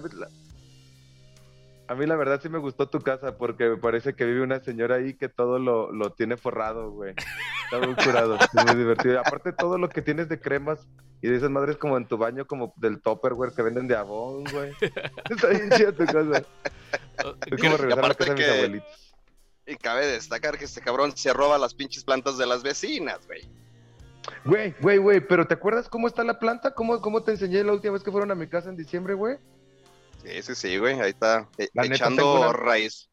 mí, 1.95 2.05
la... 2.05 2.15
verdad 2.15 2.39
sí 2.41 2.49
me 2.49 2.59
gustó 2.59 2.87
tu 2.89 2.99
casa 2.99 3.37
porque 3.37 3.69
me 3.69 3.77
parece 3.77 4.13
que 4.13 4.25
vive 4.25 4.41
una 4.41 4.59
señora 4.59 4.95
ahí 4.97 5.13
que 5.13 5.29
todo 5.29 5.57
lo, 5.57 5.91
lo 5.91 6.11
tiene 6.11 6.37
forrado, 6.37 6.91
güey. 6.91 7.15
Está 7.63 7.79
muy 7.85 7.95
curado, 7.95 8.37
es 8.53 8.65
muy 8.65 8.75
divertido. 8.75 9.19
Aparte 9.19 9.53
todo 9.53 9.77
lo 9.77 9.89
que 9.89 10.01
tienes 10.01 10.29
de 10.29 10.39
cremas 10.39 10.85
y 11.21 11.27
de 11.29 11.37
esas 11.37 11.49
madres 11.49 11.77
como 11.77 11.97
en 11.97 12.05
tu 12.07 12.17
baño, 12.17 12.45
como 12.45 12.73
del 12.75 13.01
Topperware 13.01 13.53
que 13.53 13.63
venden 13.63 13.87
de 13.87 13.95
Avon, 13.95 14.43
güey. 14.43 14.73
Está 15.29 15.47
bien 15.47 15.69
chida 15.71 15.91
tu 15.91 16.05
casa. 16.05 16.43
Es 17.47 17.61
como 17.61 17.77
regresar 17.77 18.05
a 18.05 18.07
la 18.09 18.13
casa 18.13 18.33
de 18.33 18.37
mis 18.37 18.45
que- 18.45 18.51
abuelitos. 18.51 19.04
Y 19.67 19.75
cabe 19.75 20.05
destacar 20.07 20.57
que 20.57 20.65
este 20.65 20.81
cabrón 20.81 21.15
se 21.17 21.33
roba 21.33 21.57
las 21.57 21.73
pinches 21.73 22.03
plantas 22.03 22.37
de 22.37 22.45
las 22.45 22.61
vecinas, 22.63 23.25
güey. 23.25 23.41
Güey, 24.43 24.75
güey, 24.79 24.97
güey, 24.97 25.19
pero 25.21 25.45
¿te 25.47 25.53
acuerdas 25.55 25.87
cómo 25.89 26.07
está 26.07 26.23
la 26.23 26.39
planta? 26.39 26.73
¿Cómo, 26.73 26.99
¿Cómo 27.01 27.23
te 27.23 27.31
enseñé 27.31 27.63
la 27.63 27.73
última 27.73 27.93
vez 27.93 28.03
que 28.03 28.11
fueron 28.11 28.31
a 28.31 28.35
mi 28.35 28.47
casa 28.47 28.69
en 28.69 28.77
diciembre, 28.77 29.13
güey? 29.13 29.37
Sí, 30.23 30.41
sí, 30.41 30.55
sí, 30.55 30.77
güey. 30.77 30.99
Ahí 30.99 31.11
está. 31.11 31.47
La 31.73 31.83
neta, 31.83 31.95
echando 31.95 32.35
una- 32.41 32.53
raíz. 32.53 33.09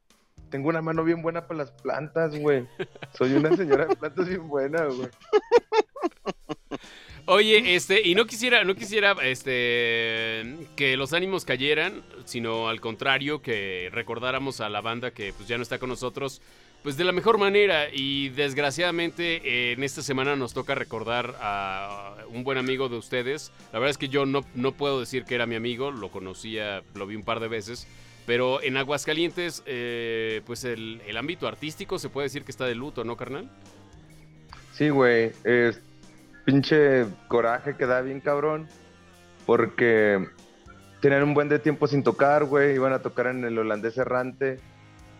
Tengo 0.50 0.68
una 0.68 0.82
mano 0.82 1.02
bien 1.04 1.22
buena 1.22 1.46
para 1.46 1.58
las 1.58 1.70
plantas, 1.70 2.38
güey. 2.38 2.68
Soy 3.16 3.32
una 3.34 3.56
señora 3.56 3.86
de 3.86 3.96
plantas 3.96 4.28
bien 4.28 4.46
buena, 4.48 4.84
güey. 4.84 5.08
Oye, 7.26 7.76
este, 7.76 8.06
y 8.06 8.16
no 8.16 8.26
quisiera, 8.26 8.64
no 8.64 8.74
quisiera, 8.74 9.14
este, 9.22 10.42
que 10.74 10.96
los 10.96 11.12
ánimos 11.12 11.44
cayeran, 11.44 12.02
sino 12.24 12.68
al 12.68 12.80
contrario, 12.80 13.40
que 13.40 13.90
recordáramos 13.92 14.60
a 14.60 14.68
la 14.68 14.80
banda 14.80 15.12
que 15.12 15.32
pues 15.32 15.48
ya 15.48 15.56
no 15.56 15.62
está 15.62 15.78
con 15.78 15.88
nosotros, 15.88 16.42
pues 16.82 16.96
de 16.96 17.04
la 17.04 17.12
mejor 17.12 17.38
manera. 17.38 17.86
Y 17.92 18.30
desgraciadamente 18.30 19.36
eh, 19.44 19.72
en 19.72 19.84
esta 19.84 20.02
semana 20.02 20.34
nos 20.34 20.52
toca 20.52 20.74
recordar 20.74 21.36
a 21.40 22.16
un 22.28 22.42
buen 22.42 22.58
amigo 22.58 22.88
de 22.88 22.96
ustedes. 22.96 23.52
La 23.72 23.78
verdad 23.78 23.90
es 23.90 23.98
que 23.98 24.08
yo 24.08 24.26
no, 24.26 24.44
no 24.56 24.72
puedo 24.72 24.98
decir 24.98 25.24
que 25.24 25.36
era 25.36 25.46
mi 25.46 25.54
amigo, 25.54 25.92
lo 25.92 26.10
conocía, 26.10 26.82
lo 26.94 27.06
vi 27.06 27.14
un 27.14 27.24
par 27.24 27.38
de 27.38 27.46
veces. 27.46 27.86
Pero 28.26 28.60
en 28.62 28.76
Aguascalientes, 28.76 29.62
eh, 29.66 30.42
pues 30.44 30.64
el, 30.64 31.00
el 31.06 31.16
ámbito 31.16 31.46
artístico 31.46 32.00
se 32.00 32.08
puede 32.08 32.26
decir 32.26 32.42
que 32.44 32.50
está 32.50 32.66
de 32.66 32.74
luto, 32.74 33.04
¿no, 33.04 33.16
carnal? 33.16 33.48
Sí, 34.72 34.88
güey. 34.88 35.30
Pinche 36.44 37.06
coraje 37.28 37.76
que 37.76 37.86
da 37.86 38.00
bien 38.00 38.20
cabrón. 38.20 38.68
Porque 39.46 40.28
tenían 41.00 41.24
un 41.24 41.34
buen 41.34 41.48
de 41.48 41.58
tiempo 41.58 41.86
sin 41.86 42.02
tocar, 42.02 42.44
güey. 42.44 42.74
Iban 42.74 42.92
a 42.92 43.00
tocar 43.00 43.26
en 43.26 43.44
el 43.44 43.58
holandés 43.58 43.98
errante. 43.98 44.60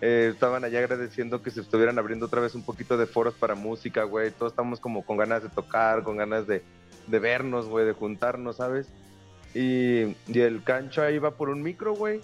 Eh, 0.01 0.31
estaban 0.33 0.65
allá 0.65 0.81
agradeciendo 0.81 1.43
que 1.43 1.51
se 1.51 1.61
estuvieran 1.61 1.99
abriendo 1.99 2.27
otra 2.27 2.41
vez 2.41 2.55
un 2.55 2.65
poquito 2.65 2.97
de 2.97 3.07
foros 3.07 3.35
para 3.35 3.55
música, 3.55 4.05
güey. 4.05 4.31
Todos 4.33 4.53
estamos 4.53 4.81
como 4.81 5.05
con 5.05 5.17
ganas 5.17 5.43
de 5.43 5.49
tocar, 5.49 6.03
con 6.03 6.17
ganas 6.17 6.47
de, 6.47 6.63
vernos, 7.09 7.67
güey, 7.69 7.87
de 7.87 7.93
juntarnos, 7.93 8.57
¿sabes? 8.57 8.89
Y, 9.55 10.17
y 10.27 10.41
el 10.41 10.63
cancha 10.65 11.11
iba 11.11 11.33
por 11.33 11.51
un 11.51 11.63
micro, 11.63 11.95
güey. 11.95 12.21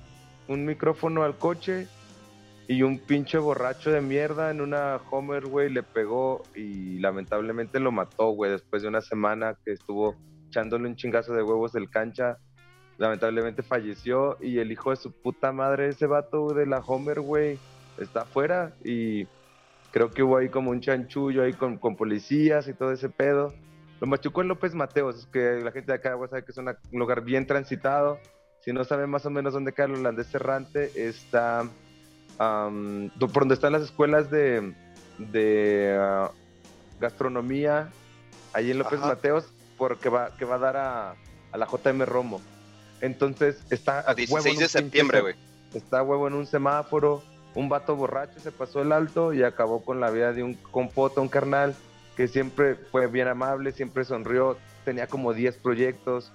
Un 0.49 0.65
micrófono 0.65 1.23
al 1.23 1.37
coche. 1.37 1.87
Y 2.71 2.83
un 2.83 2.99
pinche 2.99 3.39
borracho 3.39 3.91
de 3.91 4.03
mierda 4.03 4.51
en 4.51 4.61
una 4.61 5.01
Homer, 5.11 5.47
güey, 5.47 5.71
le 5.71 5.83
pegó 5.83 6.43
y 6.55 6.99
lamentablemente 6.99 7.81
lo 7.81 7.91
mató, 7.93 8.29
güey, 8.33 8.51
después 8.51 8.83
de 8.83 8.89
una 8.89 9.01
semana 9.01 9.57
que 9.65 9.73
estuvo 9.73 10.15
echándole 10.49 10.87
un 10.87 10.95
chingazo 10.95 11.33
de 11.33 11.43
huevos 11.43 11.73
del 11.73 11.89
cancha. 11.89 12.37
Lamentablemente 12.99 13.63
falleció 13.63 14.37
y 14.43 14.59
el 14.59 14.71
hijo 14.71 14.91
de 14.91 14.97
su 14.97 15.13
puta 15.13 15.51
madre, 15.51 15.89
ese 15.89 16.07
vato 16.07 16.49
de 16.53 16.67
la 16.67 16.81
Homer, 16.81 17.21
güey, 17.21 17.59
está 17.97 18.23
afuera 18.23 18.75
y 18.85 19.27
creo 19.91 20.11
que 20.11 20.23
hubo 20.23 20.37
ahí 20.37 20.51
como 20.51 20.71
un 20.71 20.81
chanchullo 20.83 21.45
ahí 21.45 21.55
con, 21.55 21.79
con 21.79 21.97
policías 21.97 22.69
y 22.69 22.75
todo 22.75 22.93
ese 22.93 23.09
pedo. 23.09 23.55
Lo 23.99 24.07
machucó 24.07 24.43
en 24.43 24.49
López 24.49 24.75
Mateos, 24.75 25.21
es 25.21 25.27
que 25.27 25.61
la 25.65 25.73
gente 25.73 25.91
de 25.93 25.97
acá 25.97 26.15
sabe 26.29 26.45
que 26.45 26.53
es 26.53 26.59
una- 26.59 26.77
un 26.93 26.99
lugar 26.99 27.23
bien 27.23 27.47
transitado. 27.47 28.19
Si 28.61 28.75
no 28.75 28.85
saben 28.85 29.09
más 29.09 29.25
o 29.25 29.31
menos 29.31 29.55
dónde 29.55 29.73
queda 29.73 29.87
el 29.87 29.95
holandés 29.95 30.35
errante, 30.35 30.91
está 30.95 31.63
do- 32.39 33.29
por 33.29 33.43
donde 33.43 33.55
están 33.55 33.73
las 33.73 33.83
escuelas 33.83 34.31
de, 34.31 34.75
de 35.19 35.97
ah, 36.01 36.31
gastronomía, 37.01 37.91
ahí 38.53 38.71
en 38.71 38.79
López 38.79 38.99
Ajá. 39.01 39.09
Mateos, 39.09 39.47
porque 39.77 40.09
va, 40.09 40.37
que 40.37 40.45
va 40.45 40.57
a 40.57 40.59
dar 40.59 40.77
a, 40.77 41.11
a 41.53 41.57
la 41.59 41.67
JM 41.67 42.05
Romo. 42.05 42.41
Entonces 43.01 43.63
está 43.71 44.01
A 44.01 44.13
huevo 44.15 44.39
en 44.39 44.45
16 44.45 44.57
un 44.57 44.63
de 44.63 44.69
septiembre, 44.69 45.21
güey. 45.21 45.35
Está 45.75 46.03
huevo 46.03 46.27
en 46.27 46.35
un 46.35 46.47
semáforo, 46.47 47.23
un 47.55 47.69
vato 47.69 47.95
borracho 47.95 48.41
se 48.41 48.51
pasó 48.53 48.83
el 48.83 48.93
alto 48.93 49.33
y 49.33 49.43
acabó 49.43 49.85
con 49.85 50.01
la 50.01 50.11
vida 50.11 50.33
de 50.33 50.43
un 50.43 50.55
compota, 50.55 51.21
un 51.21 51.29
carnal 51.29 51.75
que 52.17 52.27
siempre 52.27 52.75
fue 52.75 53.07
bien 53.07 53.29
amable, 53.29 53.71
siempre 53.73 54.05
sonrió, 54.05 54.57
tenía 54.85 55.07
como 55.07 55.35
10 55.35 55.57
proyectos, 55.59 56.33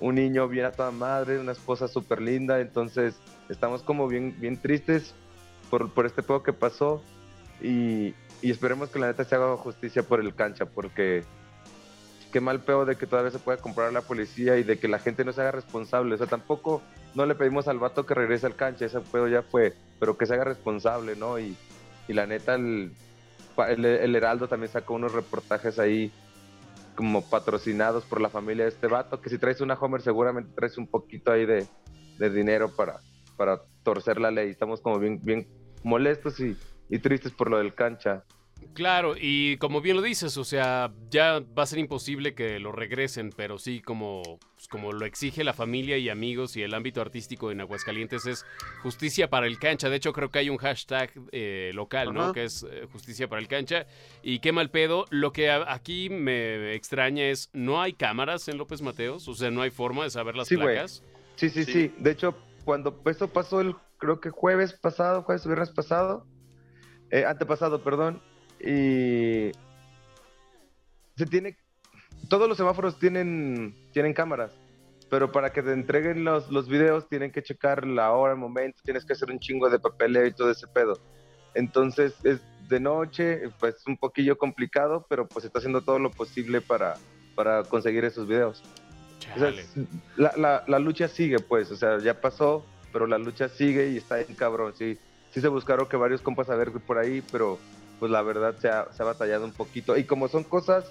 un 0.00 0.16
niño 0.16 0.48
bien 0.48 0.64
a 0.66 0.72
toda 0.72 0.90
madre, 0.90 1.38
una 1.38 1.52
esposa 1.52 1.86
súper 1.86 2.20
linda, 2.20 2.58
entonces 2.60 3.14
estamos 3.48 3.82
como 3.82 4.08
bien, 4.08 4.34
bien 4.40 4.56
tristes 4.60 5.14
por, 5.70 5.90
por 5.92 6.06
este 6.06 6.22
pedo 6.22 6.42
que 6.42 6.52
pasó 6.52 7.02
y, 7.62 8.14
y 8.42 8.50
esperemos 8.50 8.90
que 8.90 8.98
la 8.98 9.06
neta 9.06 9.24
se 9.24 9.34
haga 9.34 9.56
justicia 9.56 10.02
por 10.02 10.20
el 10.20 10.34
cancha, 10.34 10.66
porque 10.66 11.24
qué 12.32 12.40
mal 12.40 12.60
pedo 12.60 12.84
de 12.84 12.96
que 12.96 13.06
todavía 13.06 13.30
se 13.30 13.38
pueda 13.38 13.58
comprar 13.58 13.88
a 13.88 13.92
la 13.92 14.02
policía 14.02 14.56
y 14.56 14.62
de 14.62 14.78
que 14.78 14.88
la 14.88 14.98
gente 14.98 15.24
no 15.24 15.32
se 15.32 15.40
haga 15.40 15.52
responsable, 15.52 16.14
o 16.14 16.18
sea, 16.18 16.26
tampoco 16.26 16.82
no 17.14 17.26
le 17.26 17.34
pedimos 17.34 17.66
al 17.68 17.78
vato 17.78 18.06
que 18.06 18.14
regrese 18.14 18.46
al 18.46 18.54
cancha, 18.54 18.86
ese 18.86 19.00
pedo 19.00 19.28
ya 19.28 19.42
fue, 19.42 19.74
pero 19.98 20.16
que 20.16 20.26
se 20.26 20.34
haga 20.34 20.44
responsable, 20.44 21.16
¿no? 21.16 21.38
Y, 21.38 21.56
y 22.06 22.12
la 22.12 22.26
neta, 22.26 22.54
el, 22.54 22.92
el, 23.68 23.84
el 23.84 24.16
Heraldo 24.16 24.48
también 24.48 24.70
sacó 24.70 24.94
unos 24.94 25.12
reportajes 25.12 25.78
ahí 25.78 26.12
como 26.94 27.28
patrocinados 27.28 28.04
por 28.04 28.20
la 28.20 28.28
familia 28.28 28.64
de 28.64 28.70
este 28.70 28.86
vato, 28.86 29.20
que 29.20 29.30
si 29.30 29.38
traes 29.38 29.60
una 29.60 29.74
Homer 29.74 30.02
seguramente 30.02 30.52
traes 30.54 30.76
un 30.78 30.86
poquito 30.86 31.32
ahí 31.32 31.46
de, 31.46 31.66
de 32.18 32.30
dinero 32.30 32.70
para, 32.76 33.00
para 33.36 33.62
torcer 33.82 34.20
la 34.20 34.30
ley. 34.30 34.50
Estamos 34.50 34.80
como 34.80 34.98
bien, 34.98 35.18
bien 35.22 35.48
molestos 35.82 36.40
y, 36.40 36.56
y 36.88 36.98
tristes 36.98 37.32
por 37.32 37.50
lo 37.50 37.58
del 37.58 37.74
cancha. 37.74 38.24
Claro, 38.74 39.14
y 39.18 39.56
como 39.56 39.80
bien 39.80 39.96
lo 39.96 40.02
dices, 40.02 40.36
o 40.36 40.44
sea, 40.44 40.92
ya 41.10 41.40
va 41.58 41.62
a 41.62 41.66
ser 41.66 41.78
imposible 41.78 42.34
que 42.34 42.60
lo 42.60 42.72
regresen, 42.72 43.30
pero 43.34 43.58
sí, 43.58 43.80
como, 43.80 44.38
pues, 44.54 44.68
como 44.68 44.92
lo 44.92 45.06
exige 45.06 45.44
la 45.44 45.54
familia 45.54 45.96
y 45.96 46.10
amigos 46.10 46.56
y 46.58 46.62
el 46.62 46.74
ámbito 46.74 47.00
artístico 47.00 47.50
en 47.50 47.62
Aguascalientes 47.62 48.26
es 48.26 48.44
justicia 48.82 49.30
para 49.30 49.46
el 49.46 49.58
cancha. 49.58 49.88
De 49.88 49.96
hecho, 49.96 50.12
creo 50.12 50.28
que 50.30 50.40
hay 50.40 50.50
un 50.50 50.58
hashtag 50.58 51.10
eh, 51.32 51.70
local, 51.74 52.12
¿no? 52.12 52.24
Ajá. 52.24 52.32
Que 52.34 52.44
es 52.44 52.62
eh, 52.70 52.86
justicia 52.92 53.28
para 53.28 53.40
el 53.40 53.48
cancha. 53.48 53.86
Y 54.22 54.40
qué 54.40 54.52
mal 54.52 54.70
pedo. 54.70 55.06
Lo 55.08 55.32
que 55.32 55.50
a- 55.50 55.72
aquí 55.72 56.10
me 56.10 56.74
extraña 56.74 57.24
es, 57.30 57.48
no 57.54 57.80
hay 57.80 57.94
cámaras 57.94 58.46
en 58.48 58.58
López 58.58 58.82
Mateos, 58.82 59.26
o 59.26 59.34
sea, 59.34 59.50
no 59.50 59.62
hay 59.62 59.70
forma 59.70 60.04
de 60.04 60.10
saber 60.10 60.36
las 60.36 60.48
Sí, 60.48 60.56
placas. 60.56 61.02
Sí, 61.36 61.48
sí, 61.48 61.64
Sí. 61.64 61.72
sí, 61.72 61.94
De 61.98 62.10
hecho, 62.10 62.36
cuando 62.66 63.00
eso 63.06 63.26
pasó 63.28 63.62
el, 63.62 63.74
creo 64.00 64.20
que 64.20 64.30
jueves 64.30 64.72
pasado, 64.72 65.22
jueves 65.22 65.46
viernes 65.46 65.70
pasado, 65.70 66.26
eh, 67.10 67.24
antepasado, 67.24 67.84
perdón, 67.84 68.20
y 68.58 69.52
se 71.16 71.26
tiene, 71.28 71.56
todos 72.28 72.48
los 72.48 72.56
semáforos 72.56 72.98
tienen, 72.98 73.76
tienen 73.92 74.14
cámaras, 74.14 74.52
pero 75.08 75.30
para 75.30 75.52
que 75.52 75.62
te 75.62 75.72
entreguen 75.72 76.24
los, 76.24 76.50
los 76.50 76.68
videos 76.68 77.08
tienen 77.08 77.30
que 77.30 77.42
checar 77.42 77.86
la 77.86 78.12
hora, 78.12 78.32
el 78.32 78.38
momento, 78.38 78.80
tienes 78.84 79.04
que 79.04 79.12
hacer 79.12 79.30
un 79.30 79.38
chingo 79.38 79.68
de 79.68 79.78
papeleo 79.78 80.26
y 80.26 80.32
todo 80.32 80.50
ese 80.50 80.66
pedo. 80.66 80.94
Entonces 81.54 82.14
es 82.24 82.40
de 82.68 82.80
noche, 82.80 83.50
pues 83.58 83.84
un 83.86 83.96
poquillo 83.96 84.38
complicado, 84.38 85.04
pero 85.08 85.26
pues 85.26 85.44
está 85.44 85.58
haciendo 85.58 85.82
todo 85.82 85.98
lo 85.98 86.10
posible 86.10 86.60
para, 86.60 86.94
para 87.34 87.64
conseguir 87.64 88.04
esos 88.04 88.28
videos. 88.28 88.62
O 89.34 89.38
sea, 89.38 89.52
la, 90.16 90.32
la, 90.36 90.64
la 90.66 90.78
lucha 90.78 91.08
sigue, 91.08 91.40
pues, 91.40 91.70
o 91.70 91.76
sea, 91.76 91.98
ya 91.98 92.20
pasó, 92.20 92.64
pero 92.92 93.06
la 93.06 93.18
lucha 93.18 93.48
sigue 93.48 93.90
y 93.90 93.96
está 93.96 94.20
en 94.20 94.34
cabrón, 94.34 94.74
sí. 94.76 94.98
Sí 95.32 95.40
se 95.40 95.48
buscaron 95.48 95.86
que 95.86 95.96
varios 95.96 96.22
compas 96.22 96.50
a 96.50 96.56
ver 96.56 96.72
por 96.72 96.98
ahí, 96.98 97.22
pero 97.30 97.58
pues 98.00 98.10
la 98.10 98.22
verdad 98.22 98.56
se 98.58 98.68
ha, 98.68 98.92
se 98.92 99.02
ha 99.02 99.06
batallado 99.06 99.44
un 99.44 99.52
poquito. 99.52 99.96
Y 99.96 100.04
como 100.04 100.26
son 100.28 100.42
cosas 100.42 100.90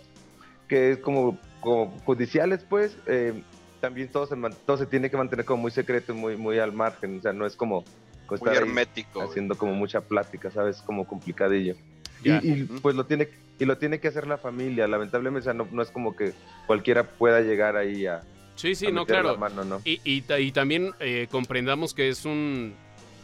que 0.68 0.92
es 0.92 1.00
como, 1.00 1.38
como 1.60 1.98
judiciales, 2.06 2.64
pues, 2.70 2.96
eh, 3.08 3.44
también 3.82 4.10
todo 4.10 4.28
se, 4.28 4.36
todo 4.66 4.78
se 4.78 4.86
tiene 4.86 5.10
que 5.10 5.18
mantener 5.18 5.46
como 5.46 5.64
muy 5.64 5.72
secreto 5.72 6.14
y 6.14 6.16
muy, 6.16 6.38
muy 6.38 6.60
al 6.60 6.72
margen, 6.72 7.18
o 7.18 7.22
sea, 7.22 7.34
no 7.34 7.46
es 7.46 7.56
como, 7.56 7.84
como 8.28 8.46
Muy 8.46 8.56
hermético. 8.56 9.22
haciendo 9.22 9.58
como 9.58 9.74
mucha 9.74 10.02
plática, 10.02 10.52
¿sabes? 10.52 10.82
Como 10.82 11.08
complicadillo. 11.08 11.76
Y, 12.24 12.32
y, 12.32 12.64
pues 12.82 12.96
lo 12.96 13.06
tiene 13.06 13.30
y 13.60 13.66
lo 13.66 13.78
tiene 13.78 14.00
que 14.00 14.08
hacer 14.08 14.28
la 14.28 14.38
familia, 14.38 14.88
lamentablemente, 14.88 15.42
o 15.42 15.44
sea, 15.44 15.54
no, 15.54 15.68
no 15.72 15.82
es 15.82 15.92
como 15.92 16.16
que 16.16 16.34
cualquiera 16.66 17.04
pueda 17.04 17.42
llegar 17.42 17.76
ahí 17.76 18.06
a, 18.06 18.22
Sí, 18.60 18.76
sí, 18.76 18.92
no, 18.92 19.06
claro. 19.06 19.32
la 19.32 19.38
mano, 19.38 19.64
¿no? 19.64 19.82
Y, 19.86 20.02
y 20.04 20.52
también 20.52 20.92
eh, 21.00 21.28
comprendamos 21.32 21.94
que 21.94 22.10
es 22.10 22.26
un, 22.26 22.74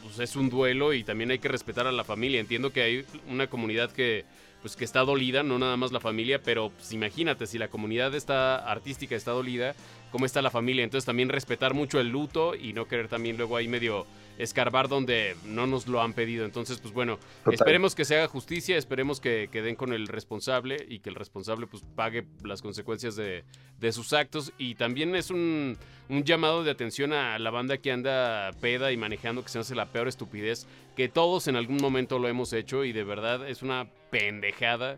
pues 0.01 0.17
es 0.19 0.37
un 0.37 0.49
duelo 0.49 0.93
y 0.93 1.03
también 1.03 1.29
hay 1.29 1.39
que 1.39 1.49
respetar 1.49 1.87
a 1.87 1.91
la 1.91 2.05
familia. 2.05 2.39
Entiendo 2.39 2.71
que 2.71 2.81
hay 2.81 3.05
una 3.27 3.47
comunidad 3.47 3.91
que, 3.91 4.23
pues, 4.65 4.75
que 4.75 4.84
está 4.84 5.01
dolida, 5.01 5.43
no 5.43 5.60
nada 5.60 5.77
más 5.77 5.91
la 5.91 6.00
familia, 6.00 6.41
pero 6.41 6.72
pues, 6.72 6.91
imagínate, 6.91 7.45
si 7.45 7.60
la 7.60 7.67
comunidad 7.67 8.15
está 8.15 8.55
artística 8.55 9.15
está 9.15 9.29
dolida, 9.29 9.75
¿cómo 10.12 10.25
está 10.25 10.41
la 10.41 10.50
familia? 10.50 10.84
Entonces 10.84 11.05
también 11.05 11.29
respetar 11.29 11.75
mucho 11.75 12.00
el 12.00 12.10
luto 12.10 12.55
y 12.55 12.74
no 12.74 12.88
querer 12.88 13.07
también 13.07 13.38
luego 13.38 13.57
ahí 13.57 13.67
medio 13.67 14.07
escarbar 14.39 14.88
donde 14.89 15.36
no 15.45 15.67
nos 15.67 15.88
lo 15.88 16.01
han 16.01 16.13
pedido. 16.13 16.45
Entonces, 16.45 16.79
pues 16.79 16.95
bueno, 16.95 17.19
Total. 17.43 17.53
esperemos 17.53 17.93
que 17.93 18.05
se 18.05 18.17
haga 18.17 18.27
justicia, 18.27 18.75
esperemos 18.75 19.19
que, 19.19 19.50
que 19.51 19.62
den 19.62 19.75
con 19.75 19.93
el 19.93 20.07
responsable 20.07 20.84
y 20.89 20.98
que 20.98 21.10
el 21.10 21.15
responsable 21.15 21.67
pues 21.67 21.84
pague 21.95 22.25
las 22.43 22.63
consecuencias 22.63 23.15
de, 23.15 23.43
de 23.79 23.91
sus 23.91 24.13
actos. 24.13 24.51
Y 24.57 24.74
también 24.74 25.15
es 25.15 25.29
un, 25.29 25.77
un 26.10 26.24
llamado 26.24 26.63
de 26.63 26.72
atención 26.72 27.13
a 27.13 27.38
la 27.39 27.51
banda 27.51 27.77
que 27.77 27.91
anda 27.91 28.51
peda 28.62 28.91
y 28.91 28.98
manejando, 28.98 29.43
que 29.43 29.50
se 29.50 29.60
hace 29.60 29.75
la 29.75 29.86
peor 29.86 30.07
estupidez, 30.07 30.67
que 30.95 31.09
todos 31.09 31.47
en 31.47 31.55
algún 31.55 31.77
momento 31.77 32.19
lo 32.19 32.27
hemos 32.27 32.53
hecho 32.53 32.83
y 32.83 32.93
de 32.93 33.03
verdad 33.03 33.47
es 33.47 33.61
una 33.61 33.87
pendejada. 34.09 34.97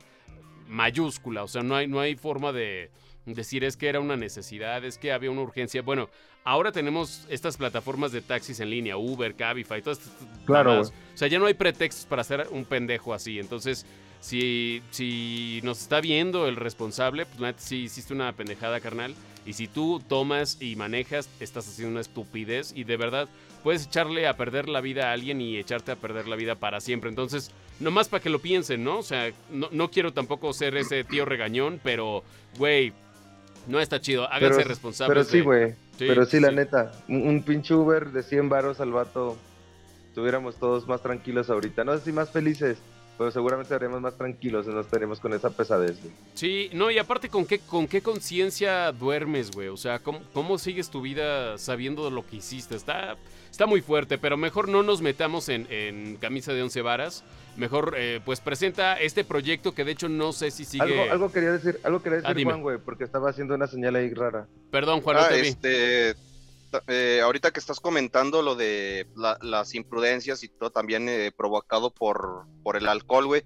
mayúscula, 0.68 1.44
o 1.44 1.48
sea, 1.48 1.64
no 1.64 1.76
hay, 1.76 1.88
no 1.88 2.00
hay 2.00 2.16
forma 2.16 2.52
de 2.52 2.92
decir 3.26 3.64
es 3.64 3.78
que 3.78 3.88
era 3.88 4.00
una 4.00 4.16
necesidad, 4.16 4.84
es 4.86 4.98
que 4.98 5.12
había 5.12 5.32
una 5.32 5.42
urgencia. 5.42 5.82
Bueno, 5.82 6.10
ahora 6.44 6.72
tenemos 6.72 7.26
estas 7.30 7.58
plataformas 7.58 8.12
de 8.12 8.22
taxis 8.22 8.60
en 8.60 8.70
línea, 8.70 8.98
Uber, 8.98 9.36
Cabify, 9.36 9.82
todas 9.82 10.00
estas 10.00 10.14
Claro. 10.46 10.82
O 10.82 10.92
sea, 11.14 11.28
ya 11.28 11.40
no 11.40 11.46
hay 11.46 11.54
pretextos 11.54 12.06
para 12.06 12.22
hacer 12.22 12.48
un 12.52 12.66
pendejo 12.66 13.14
así. 13.14 13.40
Entonces, 13.40 13.86
si, 14.20 14.82
si 14.92 15.60
nos 15.64 15.82
está 15.82 16.02
viendo 16.02 16.48
el 16.48 16.56
responsable, 16.56 17.26
pues 17.26 17.56
sí 17.58 17.84
hiciste 17.84 18.14
una 18.14 18.32
pendejada, 18.34 18.80
carnal. 18.80 19.14
Y 19.46 19.54
si 19.54 19.68
tú 19.68 20.02
tomas 20.08 20.62
y 20.62 20.76
manejas, 20.76 21.30
estás 21.40 21.68
haciendo 21.68 21.92
una 21.92 22.02
estupidez 22.02 22.74
y 22.76 22.84
de 22.84 22.98
verdad 22.98 23.30
puedes 23.64 23.86
echarle 23.86 24.28
a 24.28 24.38
perder 24.38 24.70
la 24.70 24.82
vida 24.82 25.10
a 25.10 25.14
alguien 25.14 25.42
y 25.42 25.58
echarte 25.58 25.92
a 25.92 25.96
perder 25.96 26.28
la 26.28 26.36
vida 26.36 26.56
para 26.56 26.80
siempre. 26.80 27.10
Entonces, 27.10 27.52
nomás 27.80 28.08
para 28.10 28.24
que 28.24 28.30
lo 28.30 28.40
piensen, 28.40 28.84
¿no? 28.84 29.00
O 29.00 29.04
sea, 29.04 29.32
no, 29.52 29.68
no 29.72 29.90
quiero 29.92 30.14
tampoco 30.14 30.54
ser 30.54 30.76
ese 30.78 31.04
tío 31.04 31.26
regañón, 31.26 31.80
pero, 31.84 32.24
güey, 32.58 32.94
no 33.68 33.80
está 33.80 34.00
chido. 34.00 34.32
Háganse 34.32 34.58
Pero- 34.60 34.70
responsables. 34.70 35.14
Pero 35.16 35.24
sí, 35.30 35.38
de- 35.38 35.44
güey. 35.44 35.72
Sí, 35.98 36.06
pero 36.08 36.26
sí, 36.26 36.40
la 36.40 36.52
neta. 36.52 36.92
Un, 37.08 37.28
un 37.28 37.44
pinche 37.44 37.74
Uber 37.74 38.12
de 38.12 38.24
100 38.24 38.50
varos 38.50 38.80
al 38.80 38.92
vato. 38.92 39.36
Estuviéramos 40.10 40.56
todos 40.58 40.88
más 40.88 41.02
tranquilos 41.02 41.50
ahorita. 41.50 41.84
No 41.84 41.98
sé 41.98 42.06
si 42.06 42.12
más 42.12 42.32
felices, 42.32 42.78
pero 43.18 43.30
seguramente 43.32 43.74
estaríamos 43.74 44.02
más 44.02 44.16
tranquilos 44.18 44.66
y 44.68 44.70
no 44.70 44.80
estaríamos 44.82 45.20
con 45.20 45.34
esa 45.34 45.50
pesadez, 45.52 46.00
güey. 46.02 46.14
Sí, 46.34 46.70
no, 46.74 46.90
y 46.92 46.98
aparte, 46.98 47.30
¿con 47.30 47.46
qué, 47.46 47.60
con 47.60 47.88
qué 47.88 48.02
conciencia 48.02 48.92
duermes, 48.92 49.52
güey? 49.52 49.68
O 49.70 49.78
sea, 49.78 50.00
¿cómo, 50.00 50.22
¿cómo 50.34 50.58
sigues 50.58 50.90
tu 50.90 51.02
vida 51.02 51.58
sabiendo 51.58 52.10
lo 52.10 52.26
que 52.26 52.38
hiciste? 52.38 52.76
Está, 52.76 53.16
está 53.58 53.66
muy 53.66 53.82
fuerte, 53.82 54.20
pero 54.20 54.38
mejor 54.38 54.70
no 54.70 54.84
nos 54.84 55.02
metamos 55.02 55.50
en, 55.50 55.66
en 55.72 56.16
camisa 56.18 56.54
de 56.54 56.62
once 56.62 56.84
varas. 56.84 57.24
Mejor, 57.56 57.96
eh, 57.98 58.22
pues, 58.24 58.40
presenta 58.40 59.00
este 59.00 59.24
proyecto 59.24 59.74
que 59.74 59.84
de 59.84 59.94
hecho 59.94 60.08
no 60.10 60.32
sé 60.32 60.52
si 60.52 60.64
sigue... 60.64 60.84
Algo, 60.84 61.12
algo 61.12 61.32
quería 61.32 61.54
decir, 61.54 61.80
algo 61.84 62.04
quería 62.04 62.20
Ah, 62.24 62.34
decir. 62.36 62.46
Juan, 62.46 62.62
güey, 62.62 62.78
porque 62.78 63.04
estaba 63.04 63.32
haciendo 63.32 63.56
una 63.56 63.66
señal 63.66 63.96
ahí 63.96 64.14
rara. 64.14 64.46
Perdón, 64.70 65.02
Juan, 65.02 65.18
no 65.18 65.24
Ah, 65.24 65.30
te 65.30 65.42
vi. 65.42 65.48
este, 65.48 66.14
eh, 66.88 67.20
ahorita 67.24 67.50
que 67.50 67.60
estás 67.60 67.80
comentando 67.80 68.44
lo 68.44 68.56
de 68.56 69.08
la- 69.16 69.40
las 69.42 69.74
imprudencias 69.74 70.44
y 70.44 70.50
todo 70.50 70.70
también 70.70 71.10
eh, 71.10 71.32
provocado 71.36 71.90
por, 71.90 72.44
por 72.62 72.78
el 72.78 72.88
alcohol, 72.88 73.26
güey. 73.26 73.42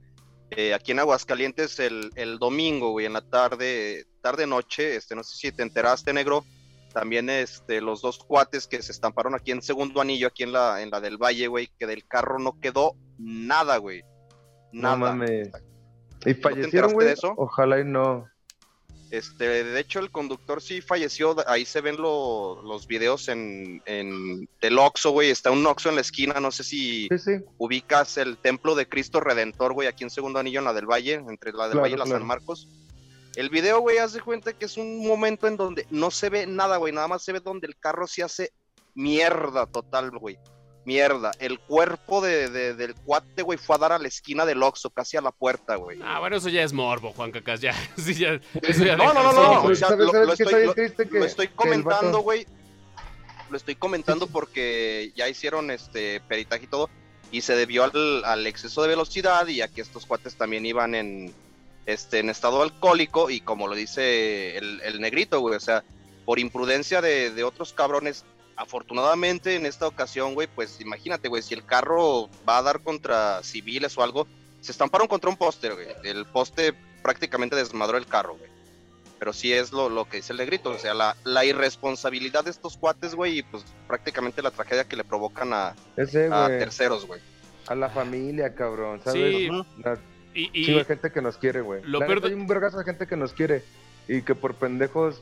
Eh, 0.49 0.73
aquí 0.73 0.91
en 0.91 0.99
Aguascalientes 0.99 1.79
el, 1.79 2.09
el 2.15 2.37
domingo, 2.37 2.91
güey, 2.91 3.05
en 3.05 3.13
la 3.13 3.21
tarde, 3.21 4.07
tarde 4.21 4.45
noche, 4.45 4.97
este, 4.97 5.15
no 5.15 5.23
sé 5.23 5.37
si 5.37 5.51
te 5.53 5.63
enteraste, 5.63 6.11
negro. 6.11 6.43
También 6.93 7.29
este, 7.29 7.81
los 7.81 8.01
dos 8.01 8.19
cuates 8.19 8.67
que 8.67 8.81
se 8.81 8.91
estamparon 8.91 9.33
aquí 9.35 9.51
en 9.51 9.61
segundo 9.61 10.01
anillo, 10.01 10.27
aquí 10.27 10.43
en 10.43 10.51
la, 10.51 10.81
en 10.81 10.89
la 10.89 10.99
del 11.01 11.17
Valle, 11.17 11.47
güey, 11.47 11.69
que 11.79 11.87
del 11.87 12.05
carro 12.07 12.39
no 12.39 12.59
quedó 12.59 12.95
nada, 13.17 13.77
güey. 13.77 14.03
Nada. 14.71 14.95
No 14.95 15.05
mames. 15.05 15.49
¿Y 16.25 16.33
fallecieron, 16.35 16.93
güey? 16.93 17.13
Ojalá 17.37 17.79
y 17.79 17.85
no. 17.85 18.27
Este, 19.09 19.63
de 19.65 19.79
hecho, 19.81 19.99
el 19.99 20.09
conductor 20.09 20.61
sí 20.61 20.79
falleció. 20.79 21.35
Ahí 21.47 21.65
se 21.65 21.81
ven 21.81 21.97
lo- 21.97 22.61
los 22.63 22.87
videos 22.87 23.27
en, 23.27 23.81
en 23.85 24.47
del 24.61 24.79
Oxxo, 24.79 25.11
güey. 25.11 25.29
Está 25.29 25.51
un 25.51 25.65
Oxxo 25.65 25.89
en 25.89 25.95
la 25.95 26.01
esquina. 26.01 26.39
No 26.39 26.49
sé 26.51 26.63
si 26.63 27.09
Sí, 27.11 27.17
sí. 27.17 27.31
ubicas 27.57 28.17
el 28.17 28.37
templo 28.37 28.73
de 28.73 28.87
Cristo 28.87 29.19
Redentor, 29.19 29.73
güey, 29.73 29.89
aquí 29.89 30.05
en 30.05 30.09
Segundo 30.09 30.39
Anillo, 30.39 30.59
en 30.59 30.65
la 30.65 30.73
del 30.73 30.85
Valle, 30.89 31.15
entre 31.15 31.51
la 31.51 31.63
del 31.63 31.71
Claro, 31.73 31.81
Valle 31.81 31.95
y 31.95 31.97
la 31.97 32.05
claro. 32.05 32.19
San 32.19 32.27
Marcos. 32.27 32.69
El 33.35 33.49
video, 33.49 33.79
güey, 33.79 33.97
haz 33.97 34.13
de 34.13 34.21
cuenta 34.21 34.53
que 34.53 34.65
es 34.65 34.77
un 34.77 35.05
momento 35.07 35.47
en 35.47 35.55
donde 35.57 35.85
no 35.89 36.11
se 36.11 36.29
ve 36.29 36.45
nada, 36.47 36.77
güey. 36.77 36.91
Nada 36.93 37.07
más 37.07 37.23
se 37.23 37.31
ve 37.31 37.39
donde 37.39 37.67
el 37.67 37.77
carro 37.77 38.05
se 38.07 38.23
hace 38.23 38.51
mierda 38.93 39.65
total, 39.67 40.11
güey. 40.11 40.37
Mierda. 40.83 41.31
El 41.39 41.59
cuerpo 41.59 42.21
de, 42.21 42.49
de- 42.49 42.73
del 42.73 42.95
cuate, 42.95 43.43
güey, 43.43 43.57
fue 43.57 43.75
a 43.75 43.79
dar 43.79 43.91
a 43.93 43.99
la 43.99 44.07
esquina 44.07 44.45
del 44.45 44.63
Oxxo, 44.63 44.89
casi 44.89 45.15
a 45.15 45.21
la 45.21 45.31
puerta, 45.31 45.75
güey. 45.75 45.99
Ah, 46.03 46.19
bueno, 46.19 46.35
eso 46.37 46.49
ya 46.49 46.63
es 46.63 46.73
morbo, 46.73 47.13
Juan 47.13 47.31
Cacas, 47.31 47.61
ya. 47.61 47.73
Sí, 47.97 48.15
ya 48.15 48.39
eso 48.63 48.83
ya 48.83 48.97
No, 48.97 49.13
no, 49.13 49.23
no, 49.23 49.31
no, 49.31 49.53
sí, 49.53 49.59
güey. 49.61 49.71
o 49.73 49.75
sea, 49.75 49.87
¿Sabes, 49.89 50.05
lo- 50.07 50.11
sabes 50.11 50.27
lo 50.27 50.35
qué 50.35 50.43
estoy- 50.43 50.65
lo-? 50.65 50.73
Que, 50.73 51.19
lo 51.19 51.35
que 51.35 51.49
comentando, 51.55 52.19
güey. 52.19 52.45
Lo 53.49 53.57
estoy 53.57 53.75
comentando 53.75 54.27
porque 54.27 55.11
ya 55.15 55.29
hicieron 55.29 55.71
este 55.71 56.19
peritaje 56.21 56.63
y 56.63 56.67
todo. 56.67 56.89
Y 57.31 57.41
se 57.41 57.55
debió 57.55 57.83
al, 57.83 58.25
al 58.25 58.47
exceso 58.47 58.81
de 58.81 58.89
velocidad. 58.89 59.47
Y 59.47 59.61
aquí 59.61 59.81
estos 59.81 60.05
cuates 60.05 60.35
también 60.35 60.65
iban 60.65 60.95
en 60.95 61.33
este 61.85 62.19
en 62.19 62.29
estado 62.29 62.61
alcohólico. 62.61 63.29
Y 63.29 63.41
como 63.41 63.67
lo 63.67 63.75
dice 63.75 64.57
el, 64.57 64.81
el 64.81 65.01
negrito, 65.01 65.39
güey. 65.39 65.55
O 65.55 65.59
sea, 65.59 65.83
por 66.25 66.39
imprudencia 66.39 67.01
de, 67.01 67.31
de 67.31 67.43
otros 67.43 67.73
cabrones. 67.73 68.25
Afortunadamente 68.57 69.55
en 69.55 69.65
esta 69.65 69.87
ocasión, 69.87 70.35
güey, 70.35 70.47
pues 70.47 70.79
imagínate, 70.81 71.29
güey, 71.29 71.41
si 71.41 71.55
el 71.55 71.65
carro 71.65 72.29
va 72.47 72.59
a 72.59 72.61
dar 72.61 72.81
contra 72.81 73.41
civiles 73.41 73.97
o 73.97 74.03
algo, 74.03 74.27
se 74.59 74.71
estamparon 74.71 75.07
contra 75.07 75.31
un 75.31 75.37
poste, 75.37 75.69
güey. 75.71 75.87
El 76.03 76.25
poste 76.27 76.75
prácticamente 77.01 77.55
desmadró 77.55 77.97
el 77.97 78.05
carro, 78.05 78.35
güey. 78.37 78.51
Pero 79.17 79.33
sí 79.33 79.51
es 79.51 79.71
lo, 79.71 79.89
lo 79.89 80.07
que 80.07 80.17
dice 80.17 80.33
el 80.33 80.37
negrito, 80.39 80.69
o 80.69 80.77
sea, 80.77 80.93
la, 80.93 81.15
la 81.23 81.43
irresponsabilidad 81.45 82.43
de 82.43 82.51
estos 82.51 82.77
cuates, 82.77 83.15
güey, 83.15 83.39
y 83.39 83.43
pues 83.43 83.63
prácticamente 83.87 84.41
la 84.43 84.51
tragedia 84.51 84.87
que 84.87 84.95
le 84.95 85.03
provocan 85.03 85.53
a, 85.53 85.75
Ese, 85.95 86.27
a 86.31 86.47
güey. 86.47 86.59
terceros, 86.59 87.07
güey. 87.07 87.21
A 87.67 87.73
la 87.73 87.89
familia, 87.89 88.53
cabrón, 88.53 89.01
¿sabes? 89.03 89.35
Sí. 89.35 89.49
La 89.83 89.97
y, 90.33 90.49
y- 90.53 90.65
chingo 90.65 90.79
de 90.79 90.85
gente 90.85 91.11
que 91.11 91.21
nos 91.21 91.37
quiere, 91.37 91.61
güey. 91.61 91.81
Hay 91.83 92.33
un 92.33 92.47
vergazo 92.47 92.77
de 92.77 92.83
gente 92.85 93.07
que 93.07 93.15
nos 93.15 93.33
quiere 93.33 93.63
y 94.07 94.21
que 94.21 94.35
por 94.35 94.55
pendejos 94.55 95.21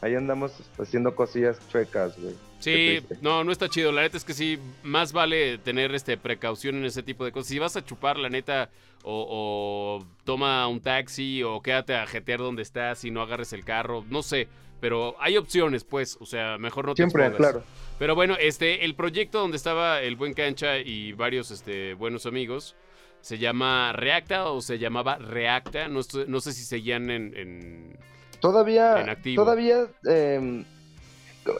ahí 0.00 0.14
andamos 0.14 0.52
haciendo 0.78 1.14
cosillas 1.14 1.58
chuecas, 1.70 2.18
güey. 2.20 2.34
Sí, 2.58 3.00
no, 3.22 3.42
no 3.44 3.52
está 3.52 3.68
chido. 3.68 3.90
La 3.92 4.02
neta 4.02 4.16
es 4.18 4.24
que 4.24 4.34
sí, 4.34 4.58
más 4.82 5.12
vale 5.12 5.58
tener 5.58 5.94
este 5.94 6.16
precaución 6.18 6.76
en 6.76 6.84
ese 6.84 7.02
tipo 7.02 7.24
de 7.24 7.32
cosas. 7.32 7.48
Si 7.48 7.58
vas 7.58 7.76
a 7.76 7.84
chupar, 7.84 8.18
la 8.18 8.28
neta, 8.28 8.68
o, 9.02 9.98
o 10.02 10.06
toma 10.24 10.66
un 10.68 10.80
taxi, 10.80 11.42
o 11.42 11.60
quédate 11.62 11.94
a 11.94 12.06
jetear 12.06 12.38
donde 12.40 12.62
estás 12.62 13.04
y 13.04 13.10
no 13.10 13.22
agarres 13.22 13.52
el 13.54 13.64
carro, 13.64 14.04
no 14.10 14.22
sé. 14.22 14.46
Pero 14.80 15.14
hay 15.20 15.36
opciones, 15.38 15.84
pues, 15.84 16.16
o 16.20 16.26
sea, 16.26 16.56
mejor 16.58 16.86
no 16.86 16.94
te 16.94 17.02
Siempre, 17.02 17.26
expongas. 17.26 17.52
claro. 17.52 17.66
Pero 17.98 18.14
bueno, 18.14 18.36
este, 18.40 18.84
el 18.86 18.94
proyecto 18.94 19.38
donde 19.40 19.58
estaba 19.58 20.00
el 20.02 20.16
buen 20.16 20.32
cancha 20.34 20.78
y 20.78 21.12
varios 21.12 21.50
este, 21.50 21.92
buenos 21.94 22.24
amigos, 22.26 22.74
se 23.20 23.38
llama 23.38 23.92
Reacta 23.92 24.50
o 24.50 24.60
se 24.60 24.78
llamaba 24.78 25.16
Reacta. 25.18 25.88
No, 25.88 26.00
estoy- 26.00 26.24
no 26.28 26.40
sé 26.40 26.52
si 26.52 26.64
seguían 26.64 27.10
en, 27.10 27.36
en- 27.36 27.98
Todavía, 28.40 29.00
En 29.02 29.10
activo. 29.10 29.42
todavía, 29.44 29.86
eh, 30.08 30.64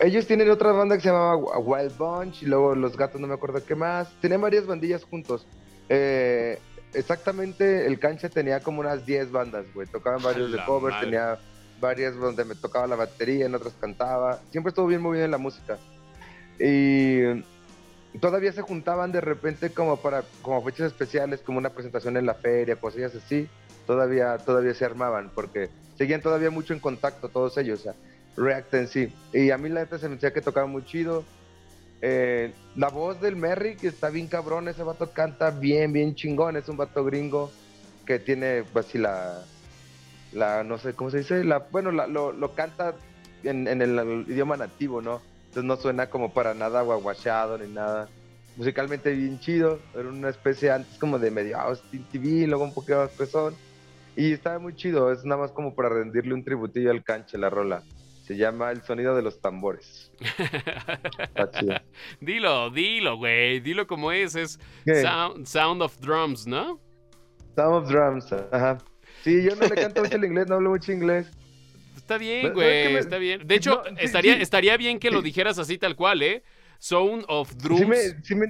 ellos 0.00 0.26
tienen 0.26 0.48
otra 0.50 0.72
banda 0.72 0.96
que 0.96 1.02
se 1.02 1.08
llamaba 1.08 1.36
Wild 1.58 1.96
Bunch 1.98 2.42
y 2.42 2.46
luego 2.46 2.74
Los 2.74 2.96
Gatos, 2.96 3.20
no 3.20 3.26
me 3.26 3.34
acuerdo 3.34 3.62
qué 3.64 3.74
más. 3.74 4.10
Tenían 4.20 4.40
varias 4.40 4.66
bandillas 4.66 5.04
juntos. 5.04 5.46
Eh, 5.90 6.58
exactamente, 6.94 7.86
el 7.86 7.98
cancha 7.98 8.28
tenía 8.30 8.60
como 8.60 8.80
unas 8.80 9.04
10 9.04 9.30
bandas, 9.30 9.66
güey. 9.74 9.86
Tocaban 9.88 10.22
varios 10.22 10.52
de 10.52 10.64
covers, 10.64 10.94
madre. 10.96 11.06
tenía 11.10 11.38
varias 11.80 12.14
donde 12.16 12.44
me 12.44 12.54
tocaba 12.54 12.86
la 12.86 12.96
batería, 12.96 13.44
en 13.46 13.54
otras 13.54 13.74
cantaba. 13.80 14.38
Siempre 14.50 14.68
estuvo 14.70 14.86
bien 14.86 15.02
movido 15.02 15.24
en 15.24 15.30
la 15.30 15.38
música. 15.38 15.78
Y 16.58 17.22
todavía 18.18 18.52
se 18.52 18.62
juntaban 18.62 19.12
de 19.12 19.20
repente 19.20 19.70
como 19.72 19.96
para 19.98 20.24
como 20.42 20.62
fechas 20.64 20.88
especiales, 20.88 21.40
como 21.40 21.58
una 21.58 21.70
presentación 21.70 22.16
en 22.16 22.26
la 22.26 22.34
feria, 22.34 22.76
cosillas 22.76 23.14
así. 23.14 23.48
Todavía, 23.86 24.38
todavía 24.38 24.74
se 24.74 24.84
armaban 24.84 25.30
porque 25.34 25.68
seguían 25.96 26.22
todavía 26.22 26.50
mucho 26.50 26.74
en 26.74 26.80
contacto 26.80 27.28
todos 27.28 27.56
ellos, 27.58 27.80
o 27.80 27.82
sea, 27.84 27.94
React 28.36 28.74
en 28.74 28.88
sí. 28.88 29.14
Y 29.32 29.50
a 29.50 29.58
mí 29.58 29.68
la 29.68 29.80
neta 29.80 29.98
se 29.98 30.08
me 30.08 30.14
decía 30.14 30.32
que 30.32 30.40
tocaba 30.40 30.66
muy 30.66 30.84
chido. 30.84 31.24
Eh, 32.02 32.52
la 32.76 32.88
voz 32.88 33.20
del 33.20 33.36
Merry, 33.36 33.76
que 33.76 33.88
está 33.88 34.08
bien 34.08 34.26
cabrón, 34.26 34.68
ese 34.68 34.82
vato 34.82 35.10
canta 35.12 35.50
bien, 35.50 35.92
bien 35.92 36.14
chingón, 36.14 36.56
es 36.56 36.68
un 36.68 36.76
vato 36.76 37.04
gringo 37.04 37.50
que 38.06 38.18
tiene, 38.18 38.64
pues 38.72 38.86
sí, 38.86 38.98
la, 38.98 39.44
la 40.32 40.64
no 40.64 40.78
sé, 40.78 40.94
¿cómo 40.94 41.10
se 41.10 41.18
dice? 41.18 41.44
La, 41.44 41.58
bueno, 41.70 41.90
la- 41.92 42.06
lo, 42.06 42.32
lo 42.32 42.54
canta 42.54 42.94
en, 43.42 43.68
en 43.68 43.82
el 43.82 44.24
idioma 44.28 44.56
nativo, 44.56 45.00
¿no? 45.02 45.20
Entonces 45.50 45.64
no 45.64 45.76
suena 45.76 46.08
como 46.08 46.32
para 46.32 46.54
nada 46.54 46.82
guaguachado 46.82 47.58
ni 47.58 47.66
nada. 47.66 48.08
Musicalmente 48.56 49.10
bien 49.10 49.40
chido, 49.40 49.80
era 49.94 50.08
una 50.08 50.28
especie 50.28 50.70
antes 50.70 50.96
como 50.96 51.18
de 51.18 51.32
medio 51.32 51.58
Austin 51.58 52.04
TV, 52.04 52.46
luego 52.46 52.62
un 52.62 52.72
poquito 52.72 52.98
más 52.98 53.10
pesón. 53.10 53.56
Y 54.14 54.32
estaba 54.32 54.60
muy 54.60 54.76
chido, 54.76 55.10
es 55.10 55.24
nada 55.24 55.40
más 55.40 55.50
como 55.50 55.74
para 55.74 55.88
rendirle 55.88 56.34
un 56.34 56.44
tributillo 56.44 56.92
al 56.92 57.02
canche 57.02 57.36
la 57.36 57.50
rola. 57.50 57.82
Se 58.22 58.36
llama 58.36 58.70
El 58.70 58.82
sonido 58.82 59.16
de 59.16 59.22
los 59.22 59.40
tambores. 59.40 60.12
Está 61.18 61.50
chido. 61.50 61.74
Dilo, 62.20 62.70
dilo, 62.70 63.16
güey. 63.16 63.58
Dilo 63.58 63.88
como 63.88 64.12
es. 64.12 64.36
Es 64.36 64.60
sound, 65.02 65.46
sound 65.46 65.82
of 65.82 65.98
Drums, 65.98 66.46
¿no? 66.46 66.78
Sound 67.56 67.74
of 67.74 67.88
Drums, 67.88 68.32
ajá. 68.52 68.78
Sí, 69.24 69.42
yo 69.42 69.56
no 69.56 69.66
le 69.66 69.74
canto 69.74 70.02
mucho 70.02 70.14
el 70.14 70.24
inglés, 70.26 70.46
no 70.46 70.54
hablo 70.54 70.70
mucho 70.70 70.92
inglés. 70.92 71.28
Está 71.96 72.18
bien, 72.18 72.42
¿Sabes 72.42 72.54
güey. 72.54 72.96
Está 72.96 73.18
bien. 73.18 73.46
De 73.46 73.54
hecho, 73.54 73.82
No, 73.84 73.84
sí, 73.84 73.94
estaría, 74.04 74.34
sí. 74.36 74.42
estaría 74.42 74.76
bien 74.76 74.98
que 74.98 75.10
lo 75.10 75.22
dijeras 75.22 75.58
así 75.58 75.78
tal 75.78 75.94
cual, 75.96 76.22
¿eh? 76.22 76.42
Sound 76.78 77.24
of 77.28 77.52
Drums. 77.56 77.80
Sí 77.80 77.86
me, 77.86 77.96
sí, 78.22 78.34
me, 78.34 78.46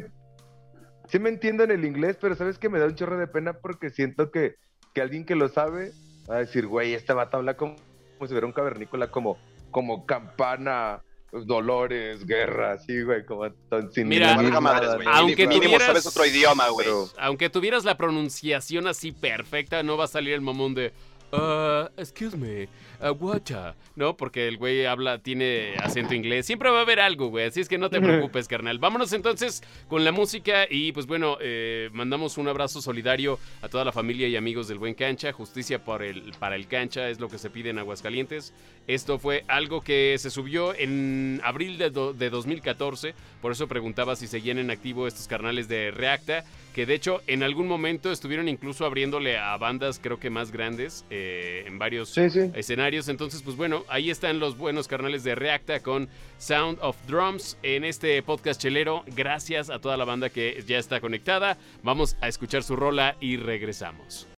sí 1.08 1.18
me 1.18 1.28
entiendo 1.30 1.64
en 1.64 1.70
el 1.72 1.84
inglés, 1.84 2.16
pero 2.20 2.34
sabes 2.36 2.58
que 2.58 2.68
me 2.68 2.78
da 2.78 2.86
un 2.86 2.94
chorro 2.94 3.18
de 3.18 3.26
pena 3.26 3.52
porque 3.54 3.90
siento 3.90 4.30
que, 4.30 4.54
que 4.94 5.00
alguien 5.02 5.24
que 5.24 5.34
lo 5.34 5.48
sabe 5.48 5.92
va 6.30 6.36
a 6.36 6.38
decir, 6.38 6.66
güey, 6.66 6.94
este 6.94 7.12
vato 7.12 7.36
habla 7.38 7.56
como, 7.56 7.76
como 8.16 8.28
si 8.28 8.32
fuera 8.34 8.46
un 8.46 8.52
cavernícola, 8.52 9.10
como, 9.10 9.36
como 9.70 10.06
campana, 10.06 11.02
dolores, 11.32 12.24
guerra, 12.26 12.72
así, 12.72 13.02
güey, 13.02 13.24
como 13.24 13.50
tan- 13.68 13.92
sin 13.92 14.08
Mira, 14.08 14.36
madres. 14.60 14.90
Aunque 15.06 15.46
Mínimo 15.46 15.64
tuvieras- 15.76 15.86
sabes 15.86 16.06
otro 16.06 16.24
idioma, 16.26 16.68
güey. 16.68 16.86
Pero- 16.86 17.08
Aunque 17.18 17.50
tuvieras 17.50 17.84
la 17.84 17.96
pronunciación 17.96 18.86
así 18.86 19.12
perfecta, 19.12 19.82
no 19.82 19.96
va 19.96 20.04
a 20.04 20.08
salir 20.08 20.34
el 20.34 20.40
mamón 20.40 20.74
de 20.74 20.92
uh, 21.32 21.86
excuse 22.00 22.36
me, 22.36 22.68
uh, 23.02 23.14
guacha, 23.14 23.74
¿no? 23.96 24.16
Porque 24.16 24.48
el 24.48 24.56
güey 24.56 24.86
habla, 24.86 25.18
tiene 25.18 25.74
acento 25.78 26.14
inglés. 26.14 26.46
Siempre 26.46 26.70
va 26.70 26.78
a 26.78 26.82
haber 26.82 27.00
algo, 27.00 27.28
güey, 27.28 27.46
así 27.46 27.60
es 27.60 27.68
que 27.68 27.78
no 27.78 27.90
te 27.90 28.00
preocupes, 28.00 28.48
carnal. 28.48 28.78
Vámonos 28.78 29.12
entonces 29.12 29.62
con 29.88 30.04
la 30.04 30.12
música 30.12 30.66
y 30.70 30.92
pues 30.92 31.06
bueno, 31.06 31.36
eh, 31.40 31.88
mandamos 31.92 32.38
un 32.38 32.48
abrazo 32.48 32.80
solidario 32.82 33.38
a 33.62 33.68
toda 33.68 33.84
la 33.84 33.92
familia 33.92 34.28
y 34.28 34.36
amigos 34.36 34.68
del 34.68 34.78
Buen 34.78 34.94
Cancha. 34.94 35.32
Justicia 35.32 35.84
por 35.84 36.02
el, 36.02 36.32
para 36.38 36.56
el 36.56 36.66
Cancha 36.66 37.08
es 37.08 37.20
lo 37.20 37.28
que 37.28 37.38
se 37.38 37.50
pide 37.50 37.70
en 37.70 37.78
Aguascalientes. 37.78 38.52
Esto 38.86 39.18
fue 39.18 39.44
algo 39.48 39.80
que 39.82 40.16
se 40.18 40.30
subió 40.30 40.74
en 40.74 41.40
abril 41.44 41.78
de, 41.78 41.90
do- 41.90 42.12
de 42.12 42.28
2014, 42.30 43.14
por 43.40 43.52
eso 43.52 43.68
preguntaba 43.68 44.16
si 44.16 44.26
seguían 44.26 44.58
en 44.58 44.70
activo 44.70 45.06
estos 45.06 45.28
carnales 45.28 45.68
de 45.68 45.90
Reacta, 45.92 46.44
que 46.74 46.86
de 46.86 46.94
hecho 46.94 47.20
en 47.26 47.42
algún 47.42 47.68
momento 47.68 48.10
estuvieron 48.10 48.48
incluso 48.48 48.84
abriéndole 48.86 49.36
a 49.38 49.56
bandas 49.56 50.00
creo 50.02 50.18
que 50.18 50.30
más 50.30 50.50
grandes 50.50 51.04
eh, 51.10 51.64
en 51.66 51.78
varios 51.78 52.10
Sí, 52.10 52.30
sí. 52.30 52.50
escenarios. 52.54 52.89
Entonces, 52.90 53.42
pues 53.42 53.56
bueno, 53.56 53.84
ahí 53.88 54.10
están 54.10 54.40
los 54.40 54.58
buenos 54.58 54.88
carnales 54.88 55.22
de 55.22 55.36
Reacta 55.36 55.80
con 55.80 56.08
Sound 56.38 56.78
of 56.82 56.96
Drums 57.06 57.56
en 57.62 57.84
este 57.84 58.20
podcast 58.22 58.60
chelero. 58.60 59.04
Gracias 59.06 59.70
a 59.70 59.78
toda 59.78 59.96
la 59.96 60.04
banda 60.04 60.28
que 60.28 60.64
ya 60.66 60.78
está 60.78 61.00
conectada. 61.00 61.56
Vamos 61.84 62.16
a 62.20 62.26
escuchar 62.26 62.64
su 62.64 62.74
rola 62.74 63.16
y 63.20 63.36
regresamos. 63.36 64.29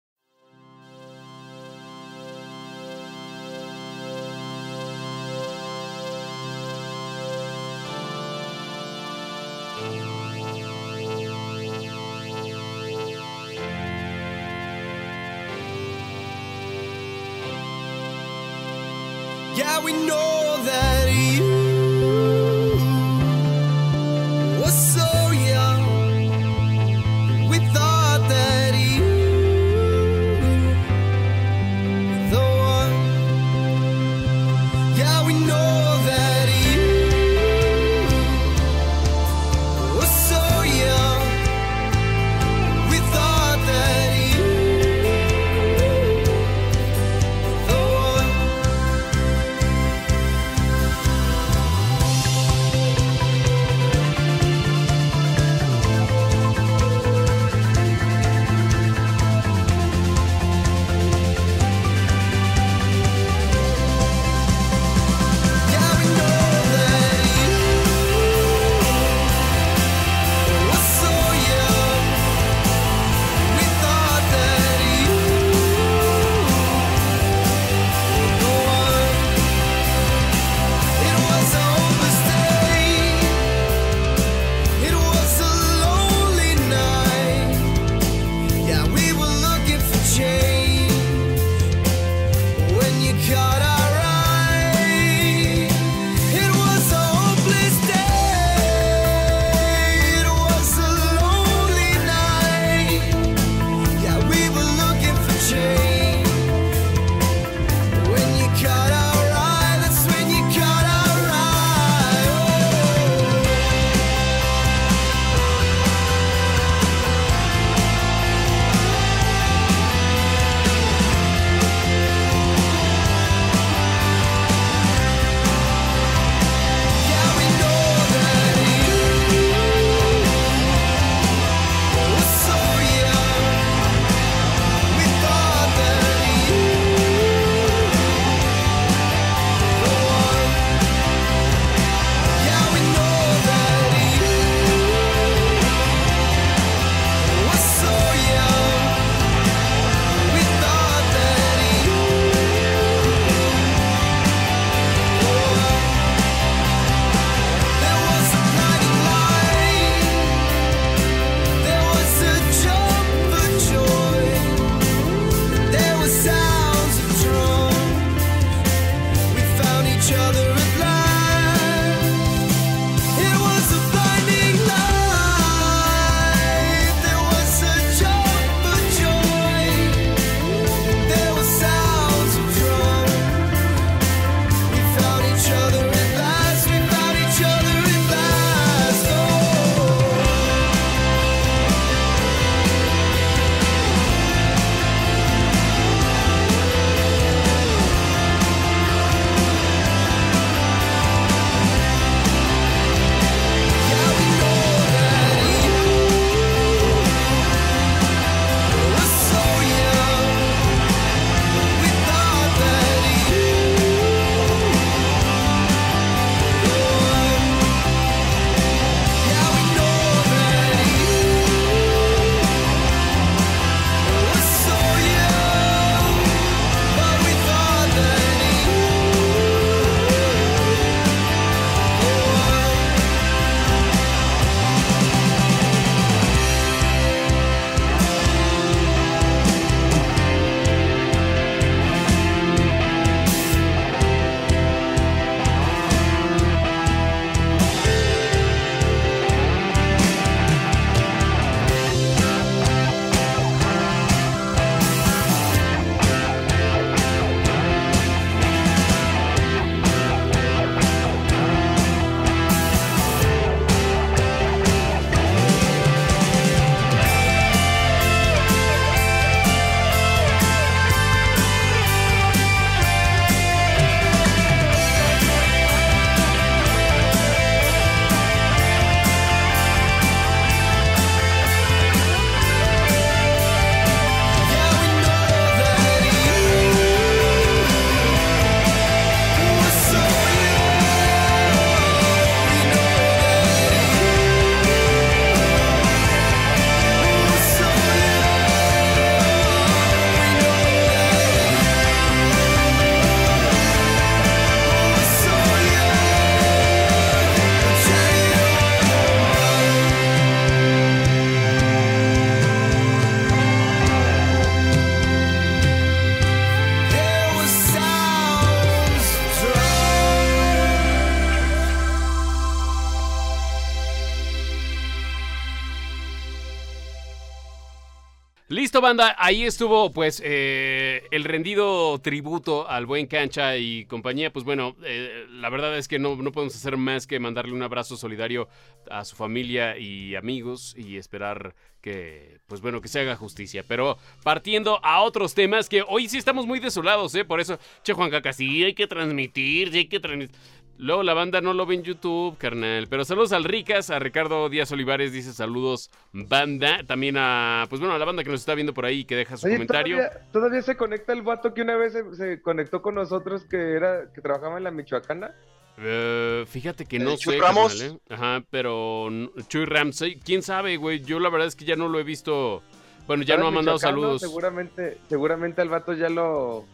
Banda. 328.82 329.16
Ahí 329.18 329.44
estuvo, 329.44 329.90
pues, 329.90 330.20
eh, 330.22 331.04
el 331.10 331.24
rendido 331.24 331.98
tributo 332.00 332.68
al 332.68 332.84
buen 332.84 333.06
cancha 333.06 333.56
y 333.56 333.86
compañía. 333.86 334.30
Pues 334.30 334.44
bueno, 334.44 334.76
eh, 334.84 335.24
la 335.30 335.48
verdad 335.48 335.78
es 335.78 335.88
que 335.88 335.98
no, 335.98 336.16
no 336.16 336.32
podemos 336.32 336.54
hacer 336.54 336.76
más 336.76 337.06
que 337.06 337.18
mandarle 337.18 337.54
un 337.54 337.62
abrazo 337.62 337.96
solidario 337.96 338.48
a 338.90 339.06
su 339.06 339.16
familia 339.16 339.78
y 339.78 340.14
amigos 340.14 340.74
y 340.76 340.98
esperar 340.98 341.54
que, 341.80 342.38
pues 342.46 342.60
bueno, 342.60 342.80
que 342.80 342.88
se 342.88 343.00
haga 343.00 343.16
justicia. 343.16 343.64
Pero 343.66 343.96
partiendo 344.22 344.84
a 344.84 345.02
otros 345.02 345.34
temas 345.34 345.68
que 345.68 345.82
hoy 345.86 346.08
sí 346.08 346.18
estamos 346.18 346.46
muy 346.46 346.60
desolados, 346.60 347.14
¿eh? 347.14 347.24
Por 347.24 347.40
eso, 347.40 347.58
che, 347.82 347.92
Juan 347.92 348.10
Caca, 348.10 348.32
sí 348.32 348.64
hay 348.64 348.74
que 348.74 348.86
transmitir, 348.86 349.72
sí 349.72 349.78
hay 349.78 349.88
que 349.88 350.00
transmitir. 350.00 350.36
Luego 350.78 351.02
la 351.02 351.14
banda 351.14 351.40
no 351.40 351.52
lo 351.54 351.64
ve 351.64 351.76
en 351.76 351.82
YouTube, 351.84 352.36
carnal. 352.38 352.88
Pero 352.88 353.04
saludos 353.04 353.32
al 353.32 353.44
Ricas, 353.44 353.90
a 353.90 353.98
Ricardo 353.98 354.48
Díaz 354.48 354.72
Olivares 354.72 355.12
dice 355.12 355.32
saludos, 355.32 355.90
banda. 356.12 356.82
También 356.86 357.16
a, 357.18 357.66
pues 357.68 357.80
bueno, 357.80 357.94
a 357.94 357.98
la 357.98 358.04
banda 358.04 358.24
que 358.24 358.30
nos 358.30 358.40
está 358.40 358.54
viendo 358.54 358.74
por 358.74 358.84
ahí 358.84 359.04
que 359.04 359.14
deja 359.14 359.36
su 359.36 359.46
Oye, 359.46 359.54
comentario. 359.56 359.96
¿todavía, 359.96 360.20
todavía 360.32 360.62
se 360.62 360.76
conecta 360.76 361.12
el 361.12 361.22
vato 361.22 361.54
que 361.54 361.62
una 361.62 361.76
vez 361.76 361.92
se, 361.92 362.14
se 362.16 362.42
conectó 362.42 362.82
con 362.82 362.94
nosotros 362.96 363.44
que 363.44 363.74
era 363.74 364.10
que 364.12 364.20
trabajaba 364.20 364.58
en 364.58 364.64
la 364.64 364.70
Michoacana. 364.70 365.34
Eh, 365.78 366.44
fíjate 366.48 366.84
que 366.84 366.96
¿El 366.96 367.04
no 367.04 367.16
Chuy 367.16 367.34
sé, 367.34 367.40
Ramos? 367.40 367.74
carnal, 367.74 367.96
¿eh? 367.96 368.14
Ajá, 368.14 368.44
pero 368.50 369.08
Chuy 369.48 369.64
Ramsey, 369.64 370.16
quién 370.20 370.42
sabe, 370.42 370.76
güey. 370.76 371.00
Yo 371.02 371.18
la 371.20 371.30
verdad 371.30 371.48
es 371.48 371.56
que 371.56 371.64
ya 371.64 371.76
no 371.76 371.88
lo 371.88 371.98
he 372.00 372.02
visto. 372.04 372.62
Bueno, 373.06 373.22
ya 373.24 373.36
no 373.36 373.46
ha 373.46 373.50
mandado 373.50 373.78
saludos. 373.78 374.20
Seguramente, 374.20 374.98
seguramente 375.08 375.60
al 375.62 375.68
vato 375.68 375.92
ya 375.92 376.08
lo 376.08 376.66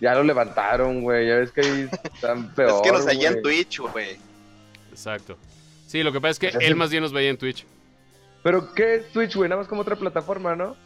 ya 0.00 0.14
lo 0.14 0.22
levantaron, 0.22 1.02
güey. 1.02 1.28
Ya 1.28 1.36
ves 1.36 1.52
que 1.52 1.60
ahí 1.60 1.88
están 2.14 2.54
peor. 2.54 2.70
es 2.76 2.82
que 2.82 2.92
nos 2.92 3.06
allá 3.06 3.30
en. 3.30 3.42
Twitch, 3.42 3.80
güey. 3.80 4.16
Exacto. 4.90 5.36
Sí, 5.86 6.02
lo 6.02 6.12
que 6.12 6.20
pasa 6.20 6.30
es 6.30 6.38
que 6.38 6.66
él 6.66 6.76
más 6.76 6.90
bien 6.90 7.02
nos 7.02 7.12
veía 7.12 7.30
en 7.30 7.36
Twitch. 7.36 7.66
Pero 8.42 8.72
¿qué 8.74 8.96
es 8.96 9.12
Twitch, 9.12 9.36
güey? 9.36 9.48
Nada 9.48 9.60
más 9.60 9.68
como 9.68 9.82
otra 9.82 9.96
plataforma, 9.96 10.54
¿no? 10.54 10.76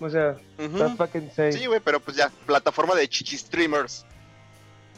O 0.00 0.10
sea, 0.10 0.36
está 0.58 0.90
fucking 0.96 1.22
insane. 1.24 1.52
Sí, 1.52 1.66
güey, 1.66 1.80
pero 1.80 2.00
pues 2.00 2.16
ya, 2.16 2.30
plataforma 2.46 2.94
de 2.94 3.08
chichi 3.08 3.38
streamers. 3.38 4.04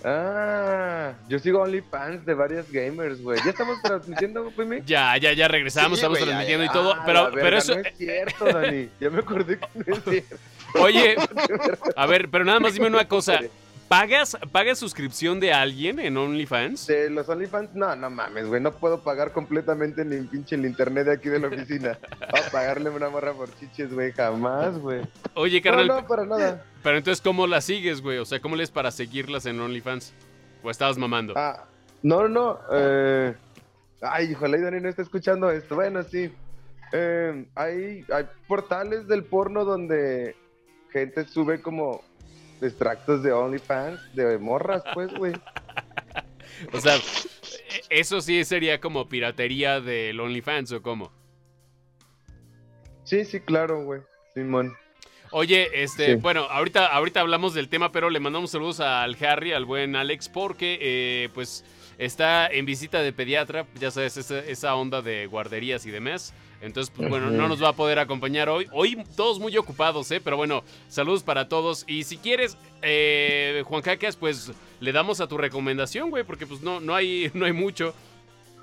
Ah, 0.05 1.14
yo 1.29 1.38
sigo 1.38 1.62
OnlyFans 1.62 2.25
de 2.25 2.35
varias 2.35 2.71
gamers, 2.71 3.21
güey. 3.21 3.38
¿Ya 3.45 3.51
estamos 3.51 3.81
transmitiendo, 3.83 4.51
Pimi? 4.57 4.83
Ya, 4.87 5.16
ya, 5.16 5.33
ya 5.33 5.49
regresamos, 5.49 5.99
Sí, 5.99 6.05
estamos 6.05 6.19
transmitiendo 6.19 6.64
ya. 6.64 6.71
y 6.71 6.73
todo. 6.73 6.92
Ah, 6.95 7.03
pero, 7.05 7.25
la 7.25 7.31
pero 7.31 7.45
verga, 7.45 7.59
eso. 7.59 7.75
No 7.75 7.81
es 7.81 7.97
cierto, 7.97 8.45
Dani. 8.45 8.88
Ya 9.01 9.11
me 9.11 9.19
acordé 9.19 9.59
que 9.59 9.69
no 9.75 9.97
es 9.97 10.05
cierto. 10.05 10.37
Oye, 10.74 11.16
a 11.96 12.07
ver, 12.07 12.29
pero 12.31 12.44
nada 12.44 12.61
más 12.61 12.74
dime 12.74 12.87
una 12.88 13.07
cosa. 13.09 13.40
¿Pagas, 13.88 14.37
¿Pagas 14.50 14.81
suscripción 14.81 15.38
de 15.38 15.52
alguien 15.52 16.00
en 16.00 16.16
OnlyFans? 16.16 16.88
De 16.88 17.09
los 17.09 17.29
OnlyFans, 17.29 17.72
no, 17.76 17.94
no 17.94 18.11
mames, 18.11 18.46
güey. 18.48 18.61
No 18.61 18.72
puedo 18.72 19.00
pagar 19.02 19.31
completamente 19.31 20.05
ni 20.05 20.26
pinche 20.26 20.57
el 20.57 20.66
internet 20.66 21.07
de 21.07 21.12
aquí 21.12 21.29
de 21.29 21.38
la 21.38 21.46
oficina. 21.46 21.96
Voy 22.33 22.40
a 22.40 22.50
pagarle 22.50 22.90
una 22.90 23.09
morra 23.11 23.33
por 23.33 23.48
chiches, 23.61 23.94
güey. 23.94 24.11
Jamás, 24.11 24.76
güey. 24.79 25.02
Oye, 25.35 25.59
No, 25.59 25.62
carnal, 25.62 25.87
no, 25.87 26.07
para 26.07 26.26
nada. 26.26 26.64
pero 26.83 26.98
entonces, 26.98 27.22
¿cómo 27.22 27.46
las 27.46 27.64
sigues, 27.64 28.00
güey? 28.02 28.18
O 28.18 28.24
sea, 28.24 28.40
¿cómo 28.40 28.57
lees 28.57 28.72
para 28.72 28.90
seguirlas 28.90 29.46
en 29.46 29.61
OnlyFans? 29.61 30.12
¿O 30.64 30.70
estabas 30.70 30.98
mamando? 30.98 31.35
Ah, 31.37 31.64
no, 32.02 32.22
no, 32.22 32.29
no. 32.29 32.59
Eh... 32.72 33.35
Ay, 34.02 34.35
ojalá 34.35 34.59
y 34.59 34.62
Dani 34.62 34.81
no 34.81 34.88
esté 34.88 35.02
escuchando 35.02 35.48
esto. 35.50 35.76
Bueno, 35.76 36.02
sí. 36.02 36.31
Eh, 36.92 37.46
hay, 37.55 38.05
hay 38.12 38.26
portales 38.48 39.07
del 39.07 39.22
porno 39.24 39.64
donde 39.64 40.35
gente 40.92 41.25
sube 41.27 41.61
como 41.61 42.03
extractos 42.61 43.22
de 43.22 43.33
OnlyFans, 43.33 44.14
de 44.14 44.38
morras, 44.38 44.83
pues, 44.94 45.12
güey. 45.14 45.33
O 46.72 46.81
sea, 46.81 46.96
eso 47.90 48.20
sí 48.22 48.42
sería 48.44 48.81
como 48.81 49.09
piratería 49.11 49.81
del 49.81 50.18
OnlyFans 50.18 50.72
o 50.72 50.81
cómo. 50.81 51.12
Sí, 53.05 53.25
sí, 53.27 53.40
claro, 53.40 53.85
güey. 53.85 54.01
Simón. 54.35 54.75
Oye, 55.33 55.68
este, 55.83 56.07
Sí. 56.07 56.14
bueno, 56.14 56.44
ahorita, 56.44 56.87
ahorita 56.87 57.20
hablamos 57.20 57.53
del 57.53 57.68
tema, 57.68 57.92
pero 57.92 58.09
le 58.09 58.20
mandamos 58.20 58.53
saludos 58.53 58.81
al 58.81 59.16
Harry, 59.22 59.53
al 59.53 59.64
buen 59.64 59.96
Alex, 59.96 60.29
porque 60.29 60.79
eh, 60.81 61.29
pues 61.35 61.64
está 61.99 62.46
en 62.46 62.64
visita 62.64 63.03
de 63.03 63.12
pediatra, 63.12 63.66
ya 63.79 63.90
sabes, 63.90 64.16
esa, 64.16 64.38
esa 64.38 64.75
onda 64.77 65.03
de 65.03 65.27
guarderías 65.27 65.85
y 65.85 65.90
demás. 65.90 66.33
Entonces, 66.61 66.92
pues 66.97 67.09
bueno, 67.09 67.31
no 67.31 67.49
nos 67.49 67.62
va 67.62 67.69
a 67.69 67.73
poder 67.75 67.99
acompañar 67.99 68.49
hoy. 68.49 68.66
Hoy 68.73 69.03
todos 69.16 69.38
muy 69.38 69.57
ocupados, 69.57 70.11
¿eh? 70.11 70.21
Pero 70.23 70.37
bueno, 70.37 70.64
saludos 70.88 71.23
para 71.23 71.49
todos. 71.49 71.85
Y 71.87 72.05
si 72.05 72.16
quieres, 72.16 72.57
eh, 72.83 73.62
Juan 73.66 73.83
Cacas, 73.83 74.16
pues 74.16 74.51
le 74.81 74.92
damos 74.92 75.21
a 75.21 75.29
tu 75.29 75.37
recomendación, 75.38 76.11
güey, 76.11 76.25
porque 76.25 76.47
pues 76.47 76.62
no, 76.62 76.81
no, 76.81 76.95
hay, 76.95 77.31
no 77.35 77.45
hay 77.47 77.53
mucho. 77.53 77.95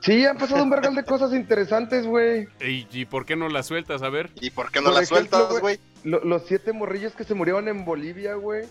Sí, 0.02 0.26
han 0.26 0.38
pasado 0.38 0.64
un 0.64 0.70
vergal 0.70 0.96
de 0.96 1.06
cosas 1.06 1.34
interesantes, 1.34 2.06
güey. 2.06 2.48
¿Y, 2.62 2.88
y 2.92 3.06
por 3.06 3.26
qué 3.26 3.36
no 3.36 3.48
la 3.48 3.64
sueltas? 3.64 4.02
A 4.02 4.10
ver. 4.10 4.32
¿Y 4.42 4.50
por 4.50 4.70
qué 4.72 4.80
no 4.80 4.86
Por 4.88 4.96
la 4.96 5.02
ejemplo, 5.04 5.38
sueltas, 5.40 5.62
güey? 5.62 5.80
Lo- 6.04 6.24
los 6.26 6.44
siete 6.46 6.74
morrillos 6.74 7.14
que 7.14 7.24
se 7.24 7.34
murieron 7.36 7.68
en 7.70 7.86
Bolivia, 7.86 8.34
güey. 8.36 8.66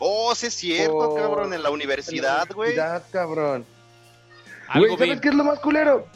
Oh, 0.00 0.34
sí 0.34 0.46
es 0.46 0.54
cierto, 0.54 1.14
cabrón, 1.14 1.52
en 1.54 1.62
la 1.62 1.68
En 1.68 1.74
universidad, 1.74 2.48
la 2.48 2.54
güey. 2.54 2.70
universidad, 2.70 3.04
cabrón. 3.12 3.64
Güey, 4.74 4.96
¿sabes 4.96 5.20
qué 5.20 5.28
es 5.28 5.34
lo 5.34 5.44
más 5.44 5.60
culero? 5.60 6.08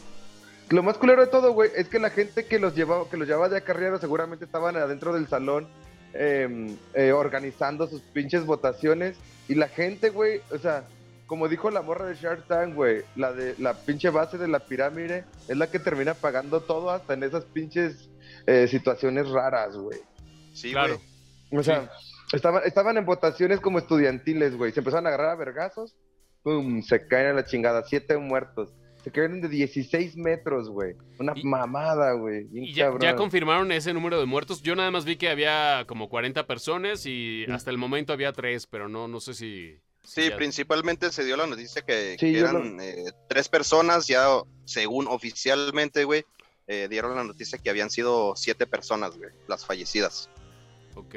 Lo 0.71 0.83
más 0.83 0.99
culero 0.99 1.21
de 1.21 1.29
todo, 1.29 1.53
güey, 1.53 1.71
es 1.77 1.89
que 1.89 1.99
la 1.99 2.11
gente 2.11 2.47
que 2.47 2.59
los 2.59 2.75
llevaba, 2.75 3.09
que 3.09 3.17
los 3.17 3.29
llevaba 3.29 3.49
de 3.49 3.59
acarreado 3.59 3.99
seguramente 3.99 4.45
estaban 4.45 4.77
adentro 4.77 5.15
del 5.15 5.29
salón 5.29 5.69
eh, 6.13 6.77
eh, 6.95 7.13
organizando 7.13 7.87
sus 7.87 8.01
pinches 8.01 8.45
votaciones. 8.45 9.17
Y 9.49 9.55
la 9.55 9.69
gente, 9.69 10.11
güey, 10.11 10.41
o 10.51 10.59
sea, 10.59 10.85
como 11.27 11.49
dijo 11.49 11.71
la 11.71 11.83
morra 11.83 12.07
de 12.07 12.15
Shark 12.15 12.47
Tank, 12.47 12.75
güey, 12.75 13.03
la 13.15 13.33
de 13.33 13.55
la 13.59 13.75
pinche 13.75 14.11
base 14.11 14.39
de 14.39 14.49
la 14.49 14.61
pirámide 14.61 15.25
es 15.49 15.57
la 15.57 15.69
que 15.69 15.79
termina 15.79 16.15
pagando 16.15 16.61
todo 16.61 16.91
hasta 16.91 17.15
en 17.15 17.23
esas 17.23 17.45
pinches 17.45 18.09
eh, 18.47 18.67
situaciones 18.69 19.29
raras, 19.29 19.77
güey. 19.77 20.01
Sí, 20.53 20.73
Claro. 20.73 21.01
O 21.53 21.63
sea, 21.63 21.89
estaban, 22.33 22.63
estaban 22.65 22.97
en 22.97 23.07
votaciones 23.07 23.61
como 23.61 23.79
estudiantiles, 23.79 24.57
güey. 24.57 24.73
Se 24.73 24.81
empezaron 24.81 25.07
a 25.07 25.11
agarrar 25.11 25.31
a 25.31 25.37
vergazos. 25.37 25.95
Pum, 26.43 26.83
se 26.83 27.07
caen 27.07 27.29
a 27.29 27.33
la 27.35 27.45
chingada. 27.45 27.85
Siete 27.85 28.17
muertos. 28.17 28.73
Se 29.07 29.13
cayeron 29.13 29.41
de 29.41 29.49
16 29.49 30.17
metros, 30.17 30.69
güey. 30.69 30.97
Una 31.21 31.33
Y- 31.37 31.45
mamada, 31.45 32.15
güey. 32.15 32.43
Bien 32.49 32.65
Y 32.65 32.73
ya, 32.75 33.15
confirmaron 33.15 33.71
ese 33.71 33.95
número 33.95 34.19
de 34.19 34.27
muertos. 34.27 34.63
Yo 34.63 34.75
nada 34.75 34.91
más 34.91 35.05
vi 35.05 35.15
que 35.15 35.29
había 35.29 35.85
como 35.87 36.09
40 36.09 36.45
personas 36.49 37.07
y 37.07 37.45
Sí. 37.47 37.53
hasta 37.53 37.71
el 37.71 37.79
momento 37.79 38.13
había 38.13 38.33
tres, 38.33 38.67
pero 38.67 38.89
no, 38.89 39.07
no 39.07 39.21
sé 39.21 39.35
si. 39.35 39.77
si 40.03 40.23
Sí, 40.23 40.29
ya- 40.31 40.37
principalmente 40.37 41.13
se 41.13 41.25
dio 41.25 41.37
la 41.37 41.47
noticia 41.47 41.83
que, 41.83 42.17
Sí, 42.19 42.33
que 42.33 42.39
eran 42.41 42.81
eh, 42.81 43.05
tres 43.29 43.49
personas, 43.49 44.09
ya 44.09 44.27
según 44.65 45.07
oficialmente, 45.07 46.03
güey, 46.03 46.25
eh, 46.67 46.89
dieron 46.91 47.15
la 47.15 47.23
noticia 47.23 47.59
que 47.59 47.71
habían 47.71 47.91
sido 47.91 48.35
siete 48.35 48.67
personas, 48.67 49.17
güey, 49.17 49.31
las 49.47 49.65
fallecidas. 49.65 50.29
Ok. 50.97 51.15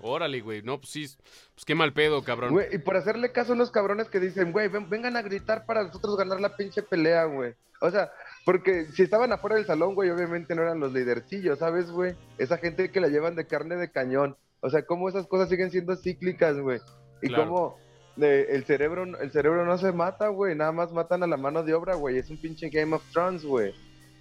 Órale, 0.00 0.40
güey. 0.40 0.62
No, 0.62 0.78
pues 0.78 0.90
sí. 0.90 1.06
Pues 1.56 1.64
qué 1.64 1.74
mal 1.74 1.92
pedo, 1.92 2.22
cabrón. 2.22 2.52
Güey, 2.52 2.68
y 2.72 2.78
por 2.78 2.96
hacerle 2.96 3.32
caso 3.32 3.52
a 3.52 3.54
unos 3.56 3.70
cabrones 3.70 4.08
que 4.08 4.20
dicen, 4.20 4.52
güey, 4.52 4.68
ven- 4.68 4.88
vengan 4.88 5.16
a 5.16 5.22
gritar 5.22 5.66
para 5.66 5.82
nosotros 5.82 6.16
ganar 6.16 6.40
la 6.40 6.54
pinche 6.54 6.82
pelea, 6.82 7.24
güey. 7.24 7.54
O 7.80 7.90
sea, 7.90 8.12
porque 8.44 8.86
si 8.92 9.02
estaban 9.02 9.32
afuera 9.32 9.56
del 9.56 9.66
salón, 9.66 9.94
güey, 9.94 10.10
obviamente 10.10 10.54
no 10.54 10.62
eran 10.62 10.80
los 10.80 10.92
lidercillos, 10.92 11.58
¿sabes, 11.58 11.90
güey? 11.90 12.14
Esa 12.38 12.58
gente 12.58 12.90
que 12.90 13.00
la 13.00 13.08
llevan 13.08 13.34
de 13.34 13.46
carne 13.46 13.76
de 13.76 13.90
cañón. 13.90 14.36
O 14.60 14.70
sea, 14.70 14.84
cómo 14.86 15.08
esas 15.08 15.26
cosas 15.26 15.48
siguen 15.48 15.70
siendo 15.70 15.96
cíclicas, 15.96 16.58
güey. 16.58 16.78
Y 17.22 17.28
Claro. 17.28 17.44
cómo 17.48 17.78
eh, 18.20 18.46
el 18.50 18.64
cerebro 18.64 19.04
el 19.04 19.30
cerebro 19.30 19.64
no 19.66 19.76
se 19.78 19.92
mata, 19.92 20.28
güey. 20.28 20.54
Nada 20.54 20.72
más 20.72 20.92
matan 20.92 21.22
a 21.22 21.26
la 21.26 21.36
mano 21.36 21.62
de 21.62 21.74
obra, 21.74 21.94
güey. 21.96 22.16
Es 22.18 22.30
un 22.30 22.38
pinche 22.40 22.68
Game 22.70 22.94
of 22.94 23.02
Thrones, 23.12 23.44
güey. 23.44 23.74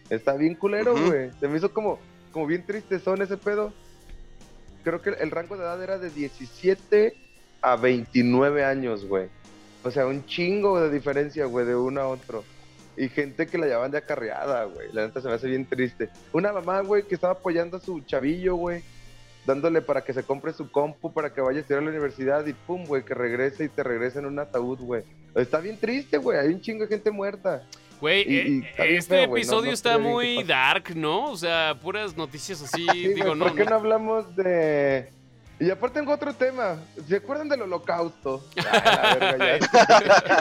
Está 0.09 0.35
bien 0.35 0.55
culero, 0.55 0.93
güey. 0.95 1.31
Se 1.39 1.47
me 1.47 1.57
hizo 1.57 1.73
como, 1.73 1.99
como 2.31 2.45
bien 2.47 2.65
tristezón 2.65 3.21
ese 3.21 3.37
pedo. 3.37 3.73
Creo 4.83 5.01
que 5.01 5.09
el 5.11 5.31
rango 5.31 5.57
de 5.57 5.63
edad 5.63 5.81
era 5.81 5.97
de 5.97 6.09
17 6.09 7.15
a 7.71 7.75
29 7.75 8.63
años, 8.63 9.05
güey. 9.05 9.27
O 9.83 9.91
sea, 9.91 10.07
un 10.07 10.25
chingo 10.25 10.79
de 10.81 10.89
diferencia, 10.91 11.45
güey, 11.45 11.65
de 11.65 11.75
uno 11.75 12.01
a 12.01 12.07
otro. 12.07 12.43
Y 12.97 13.09
gente 13.09 13.45
que 13.47 13.57
la 13.57 13.65
llevaban 13.67 13.91
de 13.91 13.97
acarreada, 13.97 14.63
güey. 14.65 14.87
La 14.93 15.05
neta 15.05 15.21
se 15.21 15.27
me 15.27 15.33
hace 15.33 15.47
bien 15.47 15.65
triste. 15.65 16.09
Una 16.31 16.51
mamá, 16.53 16.79
güey, 16.81 17.03
que 17.03 17.15
estaba 17.15 17.33
apoyando 17.33 17.77
a 17.77 17.79
su 17.81 17.99
chavillo, 18.01 18.55
güey. 18.55 18.81
Dándole 19.45 19.81
para 19.81 20.01
que 20.01 20.13
se 20.13 20.23
compre 20.23 20.53
su 20.53 20.71
compu, 20.71 21.13
para 21.13 21.31
que 21.31 21.39
vaya 21.41 21.57
a 21.57 21.61
estudiar 21.61 21.81
a 21.81 21.85
la 21.85 21.91
universidad 21.91 22.45
y 22.47 22.53
pum, 22.53 22.85
güey, 22.85 23.03
que 23.03 23.13
regrese 23.13 23.65
y 23.65 23.69
te 23.69 23.83
regrese 23.83 24.19
en 24.19 24.25
un 24.25 24.39
ataúd, 24.39 24.79
güey. 24.79 25.03
Está 25.35 25.59
bien 25.59 25.77
triste, 25.77 26.17
güey. 26.17 26.39
Hay 26.39 26.47
un 26.47 26.61
chingo 26.61 26.83
de 26.85 26.87
gente 26.87 27.11
muerta. 27.11 27.61
Güey, 28.01 28.21
y- 28.27 28.37
eh, 28.37 28.47
y 28.89 28.95
este 28.95 29.15
feo, 29.19 29.27
güey, 29.29 29.43
no- 29.43 29.47
episodio 29.49 29.67
no 29.67 29.73
está 29.73 29.97
muy 29.97 30.43
dark, 30.43 30.95
¿no? 30.95 31.31
O 31.31 31.37
sea, 31.37 31.77
puras 31.81 32.15
noticias 32.17 32.61
así. 32.61 32.87
Sí, 32.91 33.07
digo, 33.09 33.27
güey, 33.27 33.39
no. 33.39 33.45
¿Por 33.47 33.55
qué 33.55 33.65
no 33.65 33.75
hablamos 33.75 34.35
de...? 34.35 35.09
Y 35.59 35.69
aparte 35.69 35.99
tengo 35.99 36.13
otro 36.13 36.33
tema. 36.33 36.77
¿Se 37.07 37.15
acuerdan 37.17 37.47
del 37.49 37.61
holocausto? 37.61 38.43
Ay, 38.57 38.63
la 39.19 39.31
verga, 39.37 39.59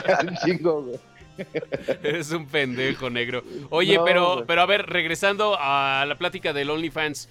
ya. 0.07 0.19
un 0.29 0.35
chingo, 0.37 0.81
güey. 0.83 0.99
Eres 2.03 2.31
un 2.31 2.45
pendejo, 2.47 3.09
negro. 3.09 3.43
Oye, 3.69 3.95
No, 3.97 4.05
pero, 4.05 4.33
güey. 4.35 4.45
pero 4.45 4.61
a 4.61 4.65
ver, 4.65 4.85
regresando 4.87 5.57
a 5.59 6.05
la 6.07 6.15
plática 6.15 6.53
del 6.53 6.69
OnlyFans. 6.69 7.29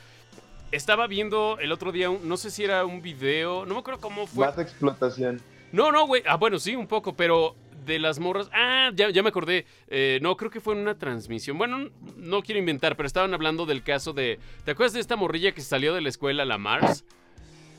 Estaba 0.73 1.07
viendo 1.07 1.59
el 1.61 1.71
otro 1.73 1.93
día, 1.93 2.11
un- 2.11 2.29
no 2.29 2.37
sé 2.37 2.51
si 2.51 2.65
era 2.65 2.85
un 2.85 3.01
video, 3.01 3.65
no 3.65 3.75
me 3.75 3.81
acuerdo 3.81 4.01
cómo 4.01 4.27
fue. 4.27 4.47
Más 4.47 4.59
explotación. 4.59 5.41
No, 5.71 5.93
no, 5.93 6.07
güey. 6.07 6.23
Ah, 6.27 6.37
bueno, 6.37 6.59
sí, 6.59 6.75
un 6.75 6.87
poco, 6.87 7.15
pero 7.15 7.55
de 7.87 7.99
las 7.99 8.19
morras. 8.19 8.49
Ah, 8.53 8.91
ya, 8.95 9.11
ya 9.11 9.23
me 9.23 9.29
acordé. 9.29 9.67
Eh, 9.89 10.19
no, 10.23 10.37
creo 10.37 10.51
que 10.51 10.61
fue 10.61 10.75
en 10.75 10.81
una 10.81 10.99
transmisión. 10.99 11.59
Bueno, 11.59 11.91
no 12.17 12.43
quiero 12.43 12.59
inventar, 12.59 12.97
pero 12.97 13.07
estaban 13.07 13.33
hablando 13.35 13.67
del 13.67 13.83
caso 13.83 14.13
de. 14.13 14.39
¿Te 14.65 14.73
acuerdas 14.73 14.95
de 14.95 15.01
esta 15.01 15.17
morrilla 15.17 15.53
que 15.53 15.61
salió 15.61 15.95
de 15.95 16.01
la 16.01 16.09
escuela, 16.09 16.45
la 16.45 16.59
Mars? 16.59 17.05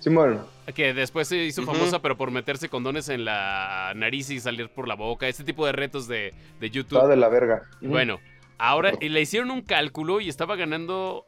Simón, 0.06 0.40
Que 0.76 0.94
después 0.94 1.28
se 1.28 1.38
hizo 1.38 1.64
famosa, 1.64 2.00
pero 2.00 2.16
por 2.16 2.30
meterse 2.30 2.70
condones 2.70 3.10
en 3.10 3.26
la 3.26 3.92
nariz 3.96 4.30
y 4.30 4.40
salir 4.40 4.70
por 4.70 4.88
la 4.88 4.94
boca. 4.94 5.28
Este 5.28 5.44
tipo 5.44 5.66
de 5.66 5.72
retos 5.72 6.08
de, 6.08 6.32
de 6.60 6.70
YouTube. 6.70 7.00
toda 7.00 7.08
de 7.08 7.16
la 7.16 7.28
verga. 7.28 7.64
Bueno, 7.82 8.20
ahora 8.60 8.92
le 9.02 9.20
hicieron 9.20 9.50
un 9.50 9.64
cálculo 9.64 10.22
y 10.22 10.30
estaba 10.30 10.56
ganando. 10.56 11.26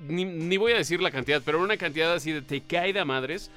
Ni, 0.00 0.24
ni 0.24 0.56
voy 0.56 0.72
a 0.72 0.76
decir 0.76 1.02
la 1.02 1.10
cantidad, 1.10 1.42
pero 1.44 1.60
una 1.62 1.76
cantidad 1.76 2.10
así 2.14 2.32
de 2.32 2.40
te 2.40 2.62
cae 2.62 2.94
de 2.94 3.04
madres, 3.04 3.50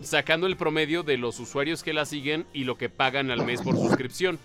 sacando 0.00 0.48
el 0.48 0.56
promedio 0.56 1.04
de 1.04 1.16
los 1.16 1.38
usuarios 1.38 1.84
que 1.84 1.92
la 1.92 2.04
siguen 2.04 2.46
y 2.52 2.64
lo 2.64 2.76
que 2.76 2.88
pagan 2.88 3.30
al 3.30 3.46
mes 3.46 3.62
por 3.62 3.76
suscripción. 3.76 4.40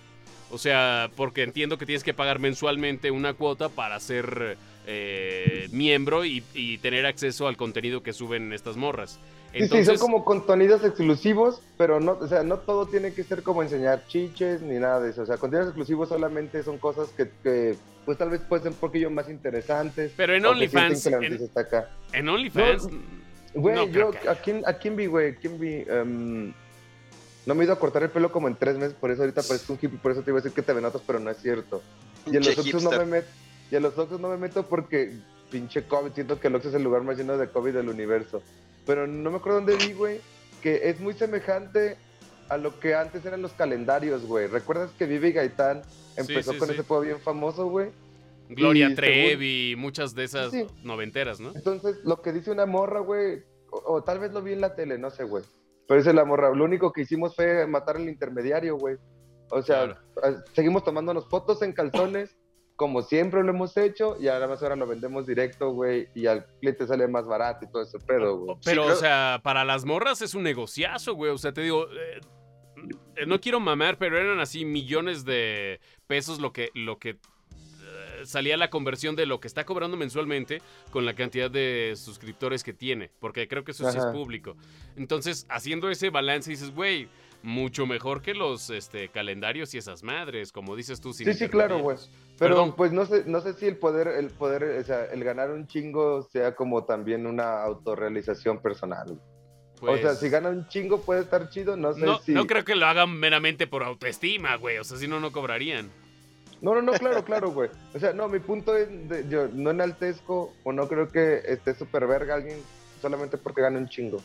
O 0.52 0.60
sea, 0.60 1.10
porque 1.16 1.42
entiendo 1.42 1.80
que 1.80 1.88
tienes 1.88 2.04
que 2.04 2.14
pagar 2.14 2.38
mensualmente 2.38 3.10
una 3.10 3.34
cuota 3.34 3.70
para 3.70 4.00
ser 4.00 4.60
eh, 4.88 5.68
miembro 5.72 6.26
y, 6.26 6.44
y 6.54 6.78
tener 6.80 7.06
acceso 7.06 7.48
al 7.48 7.58
contenido 7.58 8.02
que 8.02 8.14
suben 8.14 8.54
estas 8.54 8.78
morras. 8.78 9.20
Sí, 9.52 9.60
sí, 9.60 9.64
Entonces, 9.64 10.00
son 10.00 10.12
como 10.12 10.26
contenidos 10.26 10.84
exclusivos, 10.84 11.62
pero 11.78 12.00
no, 12.00 12.14
o 12.20 12.28
sea, 12.28 12.44
no 12.44 12.58
todo 12.58 12.86
tiene 12.86 13.14
que 13.14 13.24
ser 13.24 13.44
como 13.44 13.62
enseñar 13.64 14.06
chiches 14.08 14.62
ni 14.62 14.76
nada 14.80 15.00
de 15.02 15.10
eso. 15.12 15.22
O 15.22 15.26
sea, 15.26 15.38
contenidos 15.38 15.70
exclusivos 15.70 16.10
solamente 16.10 16.64
son 16.64 16.78
cosas 16.78 17.10
que, 17.10 17.30
que, 17.44 17.76
pues 18.06 18.18
tal 18.18 18.30
vez 18.30 18.42
pueden 18.42 18.64
ser 18.64 18.72
un 18.74 18.78
poquillo 18.78 19.10
más 19.10 19.30
interesantes. 19.30 20.12
Pero 20.18 20.34
en 20.36 20.46
OnlyFans, 20.46 21.06
en- 21.08 21.50
en 22.14 22.30
OnlyFans, 22.30 22.88
Güey, 23.54 23.76
no 23.76 23.88
yo, 23.88 24.12
que 24.12 24.30
¿a 24.30 24.36
quién, 24.36 24.62
¿a 24.68 24.74
quién 24.74 24.96
vi, 24.96 25.08
güey? 25.08 25.36
¿Quién 25.36 25.60
vi? 25.60 25.84
Em, 25.88 26.54
no 27.46 27.56
me 27.56 27.62
he 27.62 27.66
ido 27.66 27.74
a 27.74 27.80
cortar 27.80 28.04
el 28.04 28.10
pelo 28.10 28.32
como 28.32 28.48
en 28.48 28.56
tres 28.56 28.78
meses, 28.78 28.94
por 28.94 29.10
eso 29.10 29.22
ahorita 29.24 29.42
parezco 29.42 29.74
un 29.74 29.80
hippie, 29.82 29.98
por 29.98 30.12
eso 30.12 30.22
te 30.22 30.30
iba 30.32 30.40
a 30.40 30.42
decir 30.42 30.54
que 30.54 30.62
te 30.62 30.74
venotas, 30.74 31.02
pero 31.08 31.20
no 31.20 31.32
es 31.32 31.38
cierto. 31.38 31.82
Y 32.26 32.36
en 32.36 32.44
los 32.44 32.58
Oxxos 32.58 32.84
no 32.84 32.92
me 32.92 33.06
meto, 33.06 33.28
y 33.72 33.76
en 33.76 33.84
los 33.84 33.98
Oxxos 33.98 34.20
no 34.20 34.30
me 34.30 34.38
meto 34.38 34.64
porque 34.66 35.14
pinche 35.52 35.84
COVID, 35.88 36.12
siento 36.14 36.40
que 36.40 36.48
el 36.48 36.56
Oxxo 36.56 36.70
es 36.70 36.76
el 36.76 36.84
lugar 36.84 37.04
más 37.04 37.18
lleno 37.18 37.38
de 37.38 37.50
COVID 37.50 37.74
del 37.74 37.90
universo. 37.90 38.42
Pero 38.86 39.08
no 39.08 39.32
me 39.32 39.38
acuerdo 39.38 39.60
dónde 39.62 39.76
vi, 39.76 39.94
güey, 39.94 40.20
que 40.62 40.90
es 40.90 41.00
muy 41.00 41.14
semejante 41.14 41.98
a 42.50 42.58
lo 42.58 42.80
que 42.80 42.96
antes 42.96 43.26
eran 43.26 43.42
los 43.42 43.52
calendarios, 43.54 44.26
güey. 44.26 44.48
¿Recuerdas 44.48 44.92
que 44.98 45.06
Vivi 45.06 45.34
Gaitán 45.34 45.82
empezó 46.16 46.54
sí, 46.54 46.58
con 46.60 46.68
sí. 46.70 46.74
ese 46.76 46.84
juego 46.84 47.04
bien 47.04 47.20
famoso, 47.20 47.68
güey? 47.68 47.90
Gloria 48.50 48.90
y 48.90 48.96
Trevi, 48.96 49.76
muchas 49.78 50.16
de 50.16 50.24
esas 50.24 50.54
noventeras, 50.84 51.42
¿no? 51.42 51.52
Entonces, 51.54 51.98
lo 52.06 52.22
que 52.22 52.32
dice 52.32 52.50
una 52.50 52.66
morra, 52.66 53.02
güey, 53.02 53.44
o, 53.72 53.96
o 53.96 54.04
tal 54.04 54.20
vez 54.20 54.32
lo 54.32 54.42
vi 54.42 54.54
en 54.54 54.62
la 54.62 54.74
tele, 54.76 54.98
no 54.98 55.10
sé, 55.10 55.26
güey. 55.26 55.44
Pero 55.86 56.00
dice 56.00 56.14
la 56.14 56.24
morra, 56.24 56.54
lo 56.56 56.64
único 56.64 56.94
que 56.94 57.02
hicimos 57.02 57.36
fue 57.36 57.68
matar 57.68 57.98
al 57.98 58.08
intermediario, 58.08 58.78
güey. 58.78 58.96
O 59.50 59.62
sea, 59.62 59.84
a- 60.24 60.44
seguimos 60.54 60.86
tomándonos 60.86 61.28
fotos 61.28 61.62
en 61.62 61.74
calzones, 61.74 62.38
como 62.78 63.02
siempre 63.02 63.44
lo 63.44 63.50
hemos 63.50 63.76
hecho, 63.76 64.18
y 64.22 64.28
además 64.28 64.62
ahora 64.62 64.76
lo 64.76 64.86
vendemos 64.86 65.26
directo, 65.26 65.72
güey, 65.72 66.08
y 66.14 66.28
al 66.28 66.46
cliente 66.60 66.86
sale 66.86 67.08
más 67.08 67.26
barato 67.26 67.66
y 67.66 67.72
todo 67.72 67.82
ese 67.82 67.98
pedo, 67.98 68.38
güey. 68.38 68.58
Pero, 68.64 68.86
o 68.86 68.96
sea, 68.96 69.42
para 69.44 69.66
las 69.66 69.84
morras 69.84 70.22
es 70.22 70.36
un 70.36 70.44
negociazo, 70.44 71.16
güey. 71.16 71.32
O 71.32 71.40
sea, 71.40 71.52
te 71.52 71.62
digo, 71.62 71.88
eh, 71.92 72.22
eh, 73.16 73.26
no 73.26 73.42
quiero 73.42 73.60
mamar, 73.60 73.98
pero 73.98 74.20
eran 74.20 74.40
así 74.40 74.64
millones 74.64 75.26
de 75.26 75.80
pesos 76.06 76.40
lo 76.40 76.54
que, 76.54 76.70
lo 76.76 77.00
que 77.00 77.10
eh, 77.10 77.18
salía 78.26 78.56
la 78.58 78.70
conversión 78.70 79.16
de 79.16 79.26
lo 79.26 79.40
que 79.40 79.48
está 79.48 79.66
cobrando 79.66 79.98
mensualmente 79.98 80.62
con 80.92 81.04
la 81.04 81.16
cantidad 81.16 81.50
de 81.50 81.96
suscriptores 81.96 82.64
que 82.64 82.74
tiene. 82.74 83.10
Porque 83.20 83.48
creo 83.48 83.64
que 83.64 83.72
eso 83.72 83.92
sí 83.92 83.98
es 83.98 84.06
público. 84.06 84.56
Entonces, 84.96 85.48
haciendo 85.50 85.90
ese 85.90 86.12
balance, 86.12 86.52
dices, 86.52 86.76
güey, 86.76 87.10
mucho 87.44 87.86
mejor 87.86 88.22
que 88.22 88.34
los 88.34 88.70
este, 88.70 89.10
calendarios 89.10 89.74
y 89.74 89.78
esas 89.78 90.04
madres, 90.04 90.52
como 90.52 90.76
dices 90.76 91.00
tú. 91.00 91.14
sin 91.14 91.28
Sí, 91.28 91.34
sí, 91.34 91.48
claro, 91.50 91.80
güey. 91.80 91.98
Pero 92.38 92.56
Perdón. 92.56 92.76
pues 92.76 92.92
no 92.92 93.06
sé, 93.06 93.24
no 93.26 93.42
sé 93.42 93.54
si 93.54 93.66
el 93.68 93.78
poder, 93.78 94.08
el 94.08 94.30
poder, 94.30 94.64
o 94.64 94.84
sea, 94.84 95.06
el 95.06 95.24
ganar 95.24 95.52
un 95.52 95.66
chingo 95.68 96.24
sea 96.24 96.56
como 96.56 96.84
también 96.86 97.26
una 97.26 97.64
autorrealización 97.64 98.62
personal. 98.62 99.20
o 99.82 99.96
sea, 99.98 100.02
Pues, 100.10 100.20
si 100.20 100.30
gana 100.30 100.50
un 100.50 100.68
chingo 100.68 101.02
puede 101.02 101.22
estar 101.22 101.50
chido, 101.50 101.78
no 101.78 101.94
sé 101.94 102.02
no, 102.06 102.20
si. 102.20 102.34
no 102.34 102.46
creo 102.48 102.64
que 102.66 102.76
lo 102.76 102.86
hagan 102.86 103.18
meramente 103.18 103.66
por 103.68 103.84
autoestima, 103.84 104.56
güey. 104.58 104.78
O 104.80 104.84
sea, 104.84 104.98
si 104.98 105.08
no, 105.08 105.20
no 105.20 105.32
cobrarían. 105.32 105.90
No, 106.62 106.74
no, 106.74 106.82
no, 106.82 106.92
claro, 106.94 107.24
claro, 107.24 107.52
güey. 107.52 107.70
O 107.94 108.00
sea, 108.00 108.14
no, 108.14 108.28
mi 108.28 108.40
punto 108.40 108.76
es, 108.76 108.88
de- 109.08 109.28
yo 109.30 109.48
no 109.54 109.70
enaltezco 109.70 110.54
o 110.64 110.74
no 110.74 110.88
creo 110.88 111.08
que 111.08 111.42
esté 111.46 111.76
súper 111.76 112.08
verga 112.08 112.34
alguien 112.36 112.58
solamente 113.02 113.38
porque 113.38 113.62
gane 113.62 113.78
un 113.78 113.88
chingo. 113.88 114.18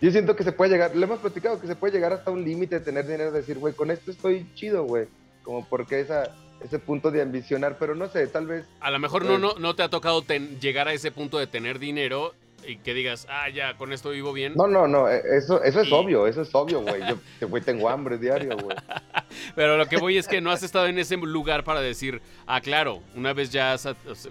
Yo 0.00 0.10
siento 0.10 0.36
que 0.36 0.44
se 0.44 0.52
puede 0.52 0.70
llegar, 0.72 0.94
le 0.94 1.04
hemos 1.04 1.20
platicado 1.20 1.60
que 1.60 1.66
se 1.66 1.74
puede 1.76 1.94
llegar 1.94 2.12
hasta 2.12 2.30
un 2.30 2.44
límite 2.44 2.78
de 2.78 2.84
tener 2.84 3.06
dinero, 3.06 3.30
de 3.32 3.40
decir, 3.40 3.58
güey, 3.58 3.72
con 3.74 3.90
esto 3.90 4.10
estoy 4.10 4.46
chido, 4.54 4.84
güey. 4.84 5.06
Como 5.42 5.64
porque 5.66 6.00
esa, 6.00 6.34
ese 6.62 6.78
punto 6.78 7.10
de 7.10 7.22
ambicionar, 7.22 7.76
pero 7.78 7.94
no 7.94 8.08
sé, 8.08 8.26
tal 8.26 8.46
vez, 8.46 8.64
A 8.80 8.90
lo 8.90 8.98
mejor 8.98 9.22
no, 9.24 9.28
Pues- 9.30 9.40
no, 9.40 9.54
no 9.58 9.74
te 9.74 9.82
ha 9.82 9.88
tocado 9.88 10.22
ten- 10.22 10.60
llegar 10.60 10.86
a 10.88 10.92
ese 10.92 11.10
punto 11.12 11.38
de 11.38 11.46
tener 11.46 11.78
dinero 11.78 12.34
y 12.66 12.76
que 12.76 12.94
digas, 12.94 13.26
ah, 13.30 13.48
ya, 13.48 13.76
con 13.76 13.92
esto 13.92 14.10
vivo 14.10 14.32
bien. 14.32 14.54
no, 14.56 14.66
no, 14.66 14.86
no, 14.88 15.08
eh, 15.08 15.22
eso, 15.36 15.62
eso 15.62 15.80
es 15.80 15.88
Y- 15.88 15.92
obvio, 15.92 16.26
eso 16.26 16.42
es 16.42 16.54
obvio, 16.54 16.80
güey. 16.80 17.00
Yo, 17.40 17.48
güey, 17.48 17.62
tengo 17.62 17.88
hambre 17.88 18.18
diario, 18.18 18.56
güey. 18.56 18.76
Pero 19.54 19.76
lo 19.76 19.86
que 19.86 19.96
voy 19.98 20.16
es 20.18 20.26
que 20.28 20.40
no 20.40 20.50
has 20.50 20.62
estado 20.62 20.86
en 20.86 20.98
ese 20.98 21.16
lugar 21.16 21.64
para 21.64 21.80
decir, 21.80 22.20
ah, 22.46 22.60
claro, 22.60 23.02
una 23.14 23.32
vez 23.32 23.50
ya, 23.50 23.76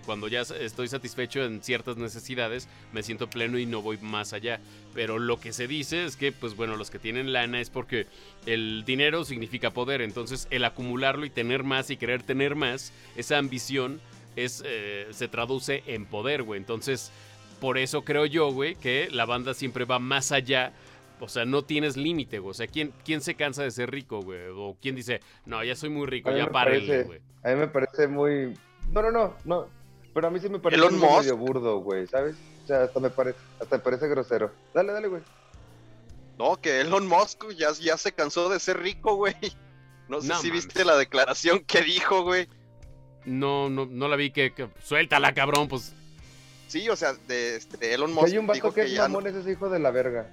cuando 0.06 0.28
ya 0.28 0.42
estoy 0.42 0.88
satisfecho 0.88 1.44
en 1.44 1.62
ciertas 1.62 1.98
necesidades, 1.98 2.68
me 2.92 3.04
siento 3.04 3.30
pleno 3.30 3.58
y 3.58 3.66
no 3.66 3.82
voy 3.82 3.98
más 3.98 4.34
allá. 4.34 4.60
Pero 4.94 5.20
lo 5.20 5.40
que 5.40 5.54
se 5.54 5.68
dice 5.68 6.06
es 6.06 6.16
que, 6.16 6.32
pues 6.32 6.56
bueno, 6.56 6.78
los 6.78 6.90
que 6.90 7.00
tienen 7.00 7.34
lana 7.34 7.60
es 7.60 7.70
porque 7.70 8.08
el 8.46 8.84
dinero 8.86 9.26
significa 9.26 9.72
poder. 9.72 10.02
Entonces, 10.02 10.48
el 10.52 10.64
acumularlo 10.66 11.26
y 11.26 11.30
tener 11.30 11.64
más 11.64 11.90
y 11.90 11.98
querer 11.98 12.24
tener 12.24 12.56
más, 12.56 12.94
esa 13.16 13.38
ambición 13.38 14.00
es, 14.36 14.64
eh, 14.66 15.08
se 15.12 15.28
traduce 15.28 15.84
en 15.88 16.06
poder, 16.06 16.44
güey. 16.44 16.60
Entonces, 16.60 17.12
por 17.60 17.78
eso 17.78 18.04
creo 18.04 18.26
yo, 18.26 18.52
güey, 18.52 18.76
que 18.76 19.08
la 19.12 19.26
banda 19.26 19.54
siempre 19.54 19.86
va 19.86 20.00
más 20.00 20.32
allá. 20.32 20.74
O 21.20 21.30
sea, 21.30 21.46
no 21.46 21.64
tienes 21.64 21.96
límite, 21.96 22.40
güey. 22.40 22.52
O 22.52 22.54
sea, 22.54 22.68
¿quién, 22.68 22.94
¿quién 23.06 23.22
se 23.22 23.36
cansa 23.36 23.64
de 23.64 23.72
ser 23.72 23.90
rico, 23.92 24.22
güey? 24.22 24.40
O 24.54 24.76
quién 24.82 24.96
dice, 24.96 25.22
no, 25.46 25.64
ya 25.64 25.76
soy 25.76 25.90
muy 25.90 26.06
rico, 26.08 26.30
A 26.30 26.34
mí 26.34 26.40
ya 26.40 26.52
parece- 26.52 27.04
güey. 27.04 27.22
A 27.44 27.50
mí 27.50 27.56
me 27.56 27.68
parece 27.68 28.08
muy... 28.08 28.54
No, 28.92 29.02
no, 29.02 29.12
no, 29.12 29.34
no. 29.46 29.68
Pero 30.14 30.28
a 30.28 30.32
mí 30.32 30.40
sí 30.40 30.50
me 30.50 30.60
parece 30.60 30.82
Musk. 30.90 31.20
medio 31.22 31.38
burdo, 31.38 31.78
güey, 31.80 32.08
¿sabes? 32.08 32.36
O 32.64 32.68
sea, 32.68 32.84
hasta 32.84 33.00
me 33.00 33.10
parece, 33.10 33.38
hasta 33.62 33.78
me 33.78 33.84
parece 33.84 34.08
grosero. 34.08 34.52
Dale, 34.74 34.92
dale, 34.94 35.08
güey. 35.08 35.22
No, 36.38 36.58
que 36.58 36.82
Elon 36.82 37.08
Musk 37.08 37.46
ya, 37.58 37.70
ya 37.80 37.98
se 37.98 38.12
cansó 38.12 38.50
de 38.50 38.60
ser 38.60 38.80
rico, 38.80 39.16
güey. 39.16 39.36
No 40.10 40.22
sé 40.22 40.28
No 40.28 40.36
si 40.40 40.48
mames. 40.50 40.66
viste 40.66 40.86
la 40.86 40.98
declaración 40.98 41.60
que 41.66 41.82
dijo, 41.82 42.24
güey. 42.24 42.48
No, 43.26 43.70
no, 43.70 43.86
no 43.86 44.08
la 44.08 44.16
vi 44.16 44.32
que, 44.32 44.54
que- 44.54 44.70
suéltala, 44.84 45.34
cabrón, 45.34 45.68
pues. 45.68 45.94
Sí, 46.68 46.90
o 46.90 46.96
sea, 46.96 47.14
de 47.28 47.56
este, 47.58 47.94
Elon 47.94 48.10
Si 48.10 48.16
Musk 48.16 48.28
hay 48.32 48.38
un 48.38 48.48
vato 48.48 48.56
dijo 48.56 48.74
que 48.74 48.86
que, 48.86 48.94
es 48.96 49.10
no, 49.10 49.20
ese 49.20 49.40
es 49.40 49.48
hijo 49.48 49.70
de 49.70 49.80
la 49.80 49.92
verga. 49.92 50.30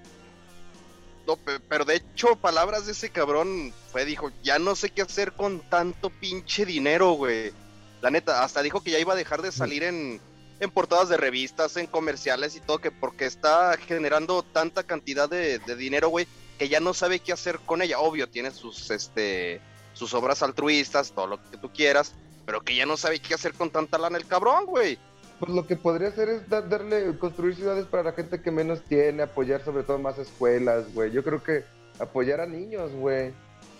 no, 1.27 1.37
pe- 1.37 1.61
pero 1.61 1.85
de 1.85 1.97
hecho, 1.97 2.37
palabras 2.37 2.87
de 2.87 2.93
ese 2.93 3.11
cabrón 3.11 3.73
fue, 3.93 4.05
dijo, 4.05 4.31
ya 4.43 4.59
no 4.59 4.75
sé 4.75 4.91
qué 4.91 5.03
hacer 5.03 5.33
con 5.33 5.61
tanto 5.61 6.11
pinche 6.11 6.65
dinero, 6.67 7.13
güey. 7.13 7.53
La 8.01 8.11
neta, 8.11 8.43
hasta 8.43 8.63
dijo 8.63 8.83
que 8.83 8.91
ya 8.91 8.99
iba 8.99 9.13
a 9.13 9.17
dejar 9.17 9.43
de 9.43 9.53
salir 9.53 9.85
en, 9.85 10.21
en 10.59 10.71
portadas 10.71 11.09
de 11.09 11.17
revistas, 11.17 11.77
en 11.77 11.87
comerciales 11.87 12.57
y 12.57 12.61
todo, 12.61 12.79
que 12.79 12.91
porque 12.91 13.27
está 13.27 13.77
generando 13.77 14.43
tanta 14.43 14.83
cantidad 14.83 15.29
de, 15.29 15.61
de 15.61 15.77
dinero, 15.77 16.09
güey, 16.09 16.27
que 16.59 16.69
ya 16.69 16.81
no 16.81 16.95
sabe 16.95 17.21
qué 17.21 17.33
hacer 17.33 17.61
con 17.61 17.83
ella. 17.83 18.01
Obvio, 18.01 18.29
tiene 18.29 18.51
sus, 18.51 18.91
este, 18.91 19.61
sus 19.95 20.15
obras 20.15 20.43
altruistas, 20.43 21.13
todo 21.13 21.29
lo 21.29 21.51
que 21.51 21.57
tú 21.59 21.71
quieras, 21.73 22.13
pero 22.45 22.63
que 22.63 22.75
ya 22.75 22.87
no 22.87 22.97
sabe 22.97 23.21
qué 23.21 23.35
hacer 23.35 23.53
con 23.55 23.71
tanta 23.71 23.99
lana 23.99 24.19
el 24.19 24.27
cabrón, 24.27 24.67
güey. 24.67 24.99
Pues 25.43 25.57
lo 25.57 25.67
que 25.67 25.75
podría 25.75 26.07
hacer 26.07 26.29
es 26.29 26.49
da- 26.49 26.63
darle, 26.63 27.19
construir 27.19 27.57
ciudades 27.57 27.87
para 27.87 28.05
la 28.05 28.13
gente 28.13 28.41
que 28.41 28.53
menos 28.53 28.81
tiene, 28.83 29.25
apoyar 29.25 29.65
sobre 29.65 29.83
todo 29.83 29.99
más 29.99 30.17
escuelas, 30.17 30.95
güey. 30.95 31.11
Yo 31.11 31.25
creo 31.25 31.43
que 31.43 31.65
apoyar 31.99 32.41
a 32.41 32.47
niños, 32.47 32.93
güey. 32.93 33.33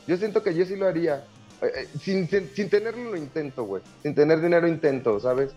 Yo 0.09 0.17
siento 0.17 0.43
que 0.43 0.57
yo 0.57 0.65
sí 0.67 0.75
lo 0.75 0.89
haría. 0.89 1.25
Eh, 1.61 1.71
eh, 1.73 1.89
sin, 2.01 2.27
sin, 2.29 2.49
sin 2.49 2.69
tenerlo 2.69 3.13
lo 3.13 3.17
intento, 3.17 3.63
güey. 3.63 3.81
Sin 4.03 4.13
tener 4.13 4.41
dinero 4.41 4.67
intento, 4.67 5.21
¿sabes? 5.21 5.53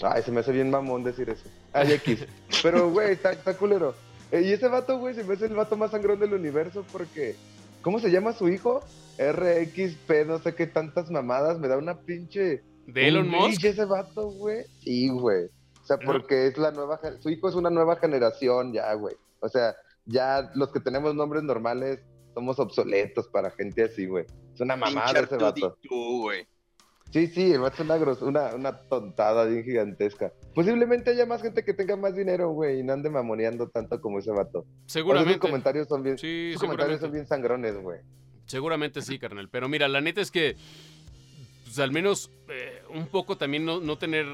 Ay, 0.00 0.22
se 0.22 0.30
me 0.30 0.38
hace 0.38 0.52
bien 0.52 0.70
mamón 0.70 1.02
decir 1.02 1.28
eso. 1.28 1.50
Ay, 1.72 1.90
X. 1.94 2.24
Pero, 2.62 2.88
güey, 2.92 3.10
está, 3.10 3.32
está 3.32 3.56
culero. 3.56 3.96
Eh, 4.30 4.42
y 4.42 4.52
ese 4.52 4.68
vato, 4.68 4.96
güey, 5.00 5.16
se 5.16 5.24
me 5.24 5.34
hace 5.34 5.46
el 5.46 5.54
vato 5.54 5.76
más 5.76 5.90
sangrón 5.90 6.20
del 6.20 6.34
universo 6.34 6.84
porque... 6.92 7.34
¿Cómo 7.82 7.98
se 7.98 8.12
llama 8.12 8.32
su 8.32 8.48
hijo? 8.48 8.80
RXP, 9.18 10.24
no 10.24 10.38
sé 10.38 10.54
qué 10.54 10.68
tantas 10.68 11.10
mamadas. 11.10 11.58
Me 11.58 11.66
da 11.66 11.78
una 11.78 11.98
pinche... 11.98 12.62
¿De 12.86 13.08
Elon 13.08 13.24
un 13.26 13.30
Musk? 13.30 13.64
ese 13.64 13.84
vato, 13.84 14.30
güey. 14.30 14.64
Sí, 14.80 15.08
güey. 15.08 15.46
O 15.82 15.86
sea, 15.86 15.96
No. 15.98 16.12
porque 16.12 16.46
es 16.48 16.58
la 16.58 16.70
nueva... 16.72 17.00
Su 17.20 17.30
hijo 17.30 17.48
es 17.48 17.54
una 17.54 17.70
nueva 17.70 17.96
generación 17.96 18.72
ya, 18.72 18.92
güey. 18.94 19.14
O 19.40 19.48
sea, 19.48 19.74
ya 20.04 20.50
los 20.54 20.72
que 20.72 20.80
tenemos 20.80 21.14
nombres 21.14 21.42
normales 21.42 22.00
somos 22.34 22.58
obsoletos 22.58 23.28
para 23.28 23.50
gente 23.50 23.84
así, 23.84 24.06
güey. 24.06 24.24
Es 24.54 24.60
una 24.60 24.76
mamada 24.76 25.20
ese 25.20 25.36
vato. 25.36 25.78
Güey. 25.88 26.46
Sí, 27.12 27.28
sí, 27.28 27.52
el 27.52 27.60
vato 27.60 27.82
es 27.84 28.20
una, 28.20 28.50
una, 28.50 28.54
una 28.56 28.80
tontada 28.88 29.44
bien 29.44 29.62
gigantesca. 29.64 30.32
Posiblemente 30.54 31.10
haya 31.12 31.24
más 31.24 31.40
gente 31.40 31.64
que 31.64 31.72
tenga 31.72 31.96
más 31.96 32.16
dinero, 32.16 32.50
güey, 32.50 32.80
y 32.80 32.82
no 32.82 32.94
ande 32.94 33.08
mamoneando 33.10 33.68
tanto 33.68 34.00
como 34.00 34.18
ese 34.18 34.32
vato. 34.32 34.62
Por 34.62 34.66
eso 34.66 34.74
sus 34.86 34.92
Seguramente. 34.92 35.38
comentarios 35.38 35.86
son 35.88 36.02
bien, 36.02 36.18
Sí, 36.18 36.50
sus 36.52 36.62
comentarios 36.62 36.98
seguramente. 36.98 37.00
son 37.00 37.12
bien 37.12 37.26
sangrones, 37.28 37.76
güey. 37.80 38.00
Seguramente 38.46 39.02
sí, 39.02 39.18
carnal. 39.20 39.48
Pero 39.48 39.68
mira, 39.68 39.86
la 39.88 40.00
neta 40.00 40.20
es 40.20 40.30
que, 40.32 40.56
al 41.78 41.90
menos 41.90 42.30
eh, 42.48 42.82
un 42.90 43.06
poco 43.06 43.36
también 43.36 43.64
no, 43.64 43.80
no 43.80 43.96
tener... 43.96 44.26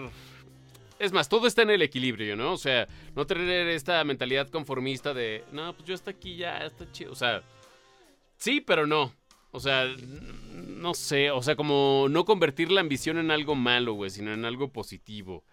Es 0.99 1.13
más, 1.13 1.29
todo 1.29 1.47
está 1.47 1.63
en 1.63 1.71
el 1.71 1.83
equilibrio, 1.83 2.37
¿no? 2.37 2.53
O 2.53 2.57
sea, 2.57 2.87
no 3.17 3.27
tener 3.27 3.67
esta 3.69 4.05
mentalidad 4.05 4.49
conformista 4.49 5.13
de, 5.13 5.45
no, 5.51 5.75
pues 5.75 5.89
yo 5.89 5.95
hasta 5.95 6.13
aquí 6.13 6.37
ya, 6.37 6.59
está 6.59 6.91
chido. 6.93 7.11
O 7.11 7.17
sea, 7.17 7.43
sí, 8.37 8.61
pero 8.61 8.87
no. 8.87 9.13
O 9.51 9.61
sea, 9.61 9.85
no 10.53 10.95
sé, 10.95 11.31
o 11.31 11.43
sea, 11.43 11.57
como 11.57 12.07
no 12.09 12.25
convertir 12.25 12.71
la 12.71 12.81
ambición 12.81 13.19
en 13.19 13.31
algo 13.31 13.55
malo, 13.55 13.95
güey, 13.95 14.11
sino 14.11 14.33
en 14.33 14.45
algo 14.45 14.73
positivo. 14.73 15.45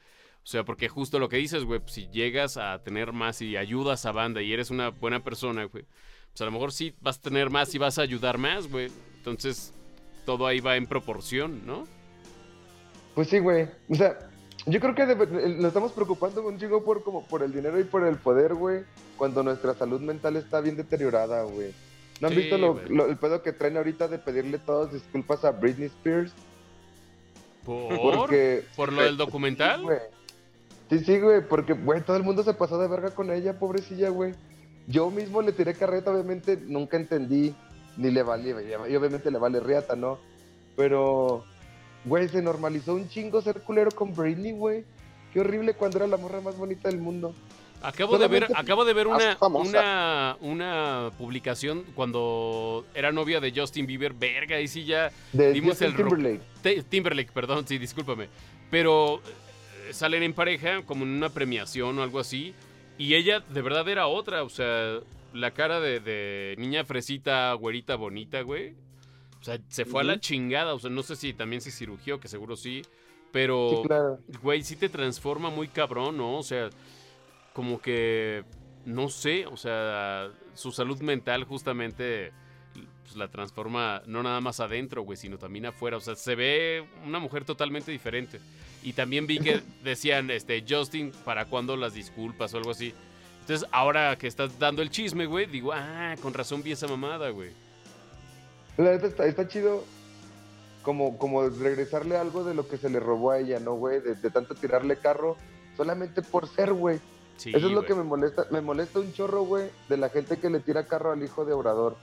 O 0.43 0.47
sea, 0.47 0.63
porque 0.63 0.87
justo 0.87 1.19
lo 1.19 1.29
que 1.29 1.37
dices, 1.37 1.63
güey, 1.63 1.79
pues, 1.79 1.93
si 1.93 2.07
llegas 2.07 2.57
a 2.57 2.81
tener 2.81 3.11
más 3.11 3.41
y 3.41 3.57
ayudas 3.57 4.05
a 4.05 4.11
banda 4.11 4.41
y 4.41 4.53
eres 4.53 4.69
una 4.69 4.89
buena 4.89 5.23
persona, 5.23 5.65
güey, 5.65 5.85
pues 6.31 6.41
a 6.41 6.45
lo 6.45 6.51
mejor 6.51 6.71
sí 6.71 6.93
vas 7.01 7.17
a 7.17 7.21
tener 7.21 7.49
más 7.49 7.73
y 7.75 7.77
vas 7.77 7.99
a 7.99 8.03
ayudar 8.03 8.37
más, 8.37 8.69
güey. 8.69 8.89
Entonces, 9.17 9.73
todo 10.26 10.45
ahí 10.47 10.59
va 10.59 10.76
en 10.76 10.88
proporción, 10.88 11.65
¿no? 11.65 11.86
Pues 13.15 13.30
sí, 13.30 13.39
güey. 13.39 13.67
O 13.89 13.95
sea, 13.95 14.17
yo 14.65 14.80
creo 14.80 14.95
que 14.95 15.05
nos 15.05 15.65
estamos 15.65 15.91
preocupando 15.91 16.45
un 16.45 16.57
chingo 16.59 16.84
por, 16.84 17.03
como 17.03 17.26
por 17.26 17.43
el 17.43 17.51
dinero 17.53 17.80
y 17.80 17.84
por 17.84 18.05
el 18.05 18.17
poder, 18.17 18.53
güey, 18.53 18.84
cuando 19.17 19.43
nuestra 19.43 19.74
salud 19.74 19.99
mental 20.01 20.36
está 20.36 20.61
bien 20.61 20.76
deteriorada, 20.78 21.43
güey. 21.43 21.74
¿No 22.22 22.28
han 22.28 22.34
Sí, 22.34 22.41
visto 22.41 22.57
lo- 22.57 22.80
lo- 22.89 23.05
el 23.07 23.17
pedo 23.17 23.41
que 23.41 23.53
traen 23.53 23.78
ahorita 23.78 24.07
de 24.07 24.20
pedirle 24.20 24.57
todas 24.59 24.91
disculpas 24.93 25.43
a 25.45 25.51
Britney 25.51 25.88
Spears? 25.88 26.34
¿Por? 27.65 27.97
Porque... 27.97 28.63
¿Por 28.76 28.91
lo 28.93 29.01
del 29.03 29.17
documental? 29.17 29.84
Sí, 30.89 30.99
sí, 30.99 31.20
güey, 31.20 31.41
porque, 31.47 31.74
güey, 31.74 32.01
todo 32.01 32.17
el 32.17 32.24
mundo 32.24 32.43
se 32.43 32.53
pasó 32.53 32.78
de 32.80 32.88
verga 32.88 33.11
con 33.11 33.32
ella, 33.32 33.57
pobrecilla, 33.59 34.09
güey. 34.09 34.34
Yo 34.88 35.11
mismo 35.11 35.41
le 35.41 35.51
tiré 35.51 35.76
carreta, 35.76 36.11
obviamente, 36.11 36.57
nunca 36.65 36.97
entendí, 36.97 37.53
ni 38.00 38.12
le 38.12 38.24
valía, 38.24 38.56
y 38.89 38.95
obviamente 38.95 39.30
le 39.30 39.38
vale 39.38 39.60
riata, 39.60 39.95
¿no? 39.95 40.18
Pero, 40.78 41.43
güey, 42.06 42.30
se 42.30 42.41
normalizó 42.41 42.95
un 42.95 43.10
chingo 43.10 43.41
ser 43.41 43.62
culero 43.62 43.91
con 43.91 44.16
Britney, 44.16 44.54
güey. 44.54 44.86
Qué 45.34 45.41
horrible 45.41 45.74
cuando 45.74 45.97
era 45.97 46.08
la 46.08 46.16
morra 46.16 46.39
más 46.39 46.58
bonita 46.58 46.88
del 46.89 47.00
mundo. 47.00 47.36
Acabo 47.82 48.18
de 48.18 48.28
ver, 48.28 48.47
acabo 48.56 48.84
de 48.86 48.93
ver 48.93 49.08
una, 49.08 49.38
una, 49.41 50.38
una 50.41 51.12
publicación 51.18 51.84
cuando 51.93 52.86
era 52.93 53.12
novia 53.12 53.39
de 53.41 53.54
Justin 53.56 53.86
Bieber, 53.86 54.14
verga, 54.14 54.60
y 54.60 54.68
sí 54.68 54.86
ya 54.86 55.12
De 55.34 55.52
Dimos 55.52 55.72
Justin 55.72 55.88
el 55.88 55.95
Timberlake. 55.95 56.84
Timberlake, 56.89 57.32
perdón, 57.34 57.68
sí, 57.68 57.78
discúlpame. 57.78 58.28
Pero 58.72 59.18
eh, 59.18 59.93
salen 59.93 60.24
en 60.24 60.34
pareja, 60.34 60.84
como 60.86 61.04
en 61.04 61.12
una 61.12 61.30
premiación 61.30 62.00
o 62.00 62.04
algo 62.04 62.20
así. 62.20 62.54
Y 63.00 63.16
ella 63.16 63.39
de 63.39 63.62
verdad 63.64 63.88
era 63.89 64.06
otra, 64.08 64.43
o 64.43 64.50
sea, 64.50 65.00
la 65.34 65.52
cara 65.52 65.80
de, 65.80 66.00
de 66.02 66.54
niña 66.60 66.84
fresita, 66.86 67.52
güerita, 67.54 67.95
bonita, 67.95 68.41
güey. 68.41 68.76
O 69.39 69.43
sea, 69.43 69.58
se 69.70 69.86
fue 69.86 70.02
a 70.02 70.04
la 70.04 70.20
chingada, 70.20 70.74
o 70.74 70.80
sea, 70.80 70.89
no 70.89 71.02
sé 71.02 71.16
si 71.16 71.34
también 71.34 71.62
se 71.62 71.72
cirugió, 71.72 72.20
que 72.20 72.28
seguro 72.28 72.56
sí. 72.58 72.82
Pero, 73.32 73.70
Sí, 73.70 73.88
claro. 73.88 74.20
güey, 74.41 74.64
sí 74.64 74.76
te 74.76 74.89
transforma 74.89 75.50
muy 75.50 75.70
cabrón, 75.70 76.18
¿no? 76.18 76.38
O 76.38 76.43
sea, 76.43 76.70
como 77.54 77.82
que, 77.82 78.43
no 78.86 79.10
sé, 79.10 79.45
o 79.45 79.56
sea, 79.56 80.30
su 80.54 80.72
salud 80.72 81.00
mental 81.02 81.45
justamente 81.45 82.34
pues, 83.04 83.16
la 83.16 83.30
transforma 83.30 84.02
no 84.08 84.24
nada 84.24 84.41
más 84.41 84.60
adentro, 84.60 85.04
güey, 85.04 85.18
sino 85.18 85.38
también 85.38 85.68
afuera. 85.68 85.97
O 85.97 86.02
sea, 86.02 86.16
se 86.16 86.36
ve 86.36 86.86
una 87.06 87.20
mujer 87.20 87.45
totalmente 87.45 87.91
diferente. 87.91 88.41
Y 88.84 88.93
también 88.93 89.27
vi 89.27 89.39
que 89.39 89.61
decían, 89.84 90.30
este, 90.32 90.63
Justin, 90.67 91.11
¿para 91.25 91.45
cuándo 91.45 91.75
las 91.75 91.93
disculpas 91.93 92.53
o 92.53 92.57
algo 92.57 92.71
así? 92.71 92.93
Entonces, 93.41 93.67
ahora 93.71 94.15
que 94.17 94.27
estás 94.27 94.59
dando 94.59 94.82
el 94.82 94.89
chisme, 94.89 95.25
güey, 95.25 95.45
digo, 95.45 95.71
ah, 95.73 96.15
con 96.21 96.34
razón 96.34 96.61
vi 96.61 96.71
esa 96.71 96.88
mamada, 96.88 97.30
güey. 97.30 97.51
La 98.77 98.91
neta 98.91 99.07
está, 99.07 99.25
está 99.25 99.47
chido 99.47 99.84
como, 100.84 101.17
como 101.17 101.49
regresarle 101.49 102.15
algo 102.15 102.43
de 102.43 102.53
lo 102.53 102.67
que 102.67 102.77
se 102.77 102.89
le 102.89 102.99
robó 102.99 103.32
a 103.32 103.39
ella, 103.39 103.59
¿no, 103.59 103.73
güey? 103.73 103.99
De, 104.01 104.15
de 104.15 104.30
tanto 104.30 104.55
tirarle 104.55 104.97
carro 104.97 105.36
solamente 105.75 106.21
por 106.21 106.47
ser, 106.47 106.73
güey. 106.73 106.99
Sí, 107.38 107.51
Eso 107.55 107.67
es 107.67 107.73
lo 107.73 107.86
que 107.86 107.95
me 107.95 108.03
molesta. 108.03 108.47
Me 108.51 108.59
molesta 108.59 108.99
un 108.99 109.13
chorro, 109.13 109.43
güey, 109.43 109.69
de 109.88 109.97
la 109.97 110.09
gente 110.09 110.38
que 110.38 110.49
le 110.49 110.59
tira 110.59 110.86
carro 110.86 111.11
al 111.11 111.23
hijo 111.23 111.45
de 111.45 111.53
Obrador. 111.53 111.95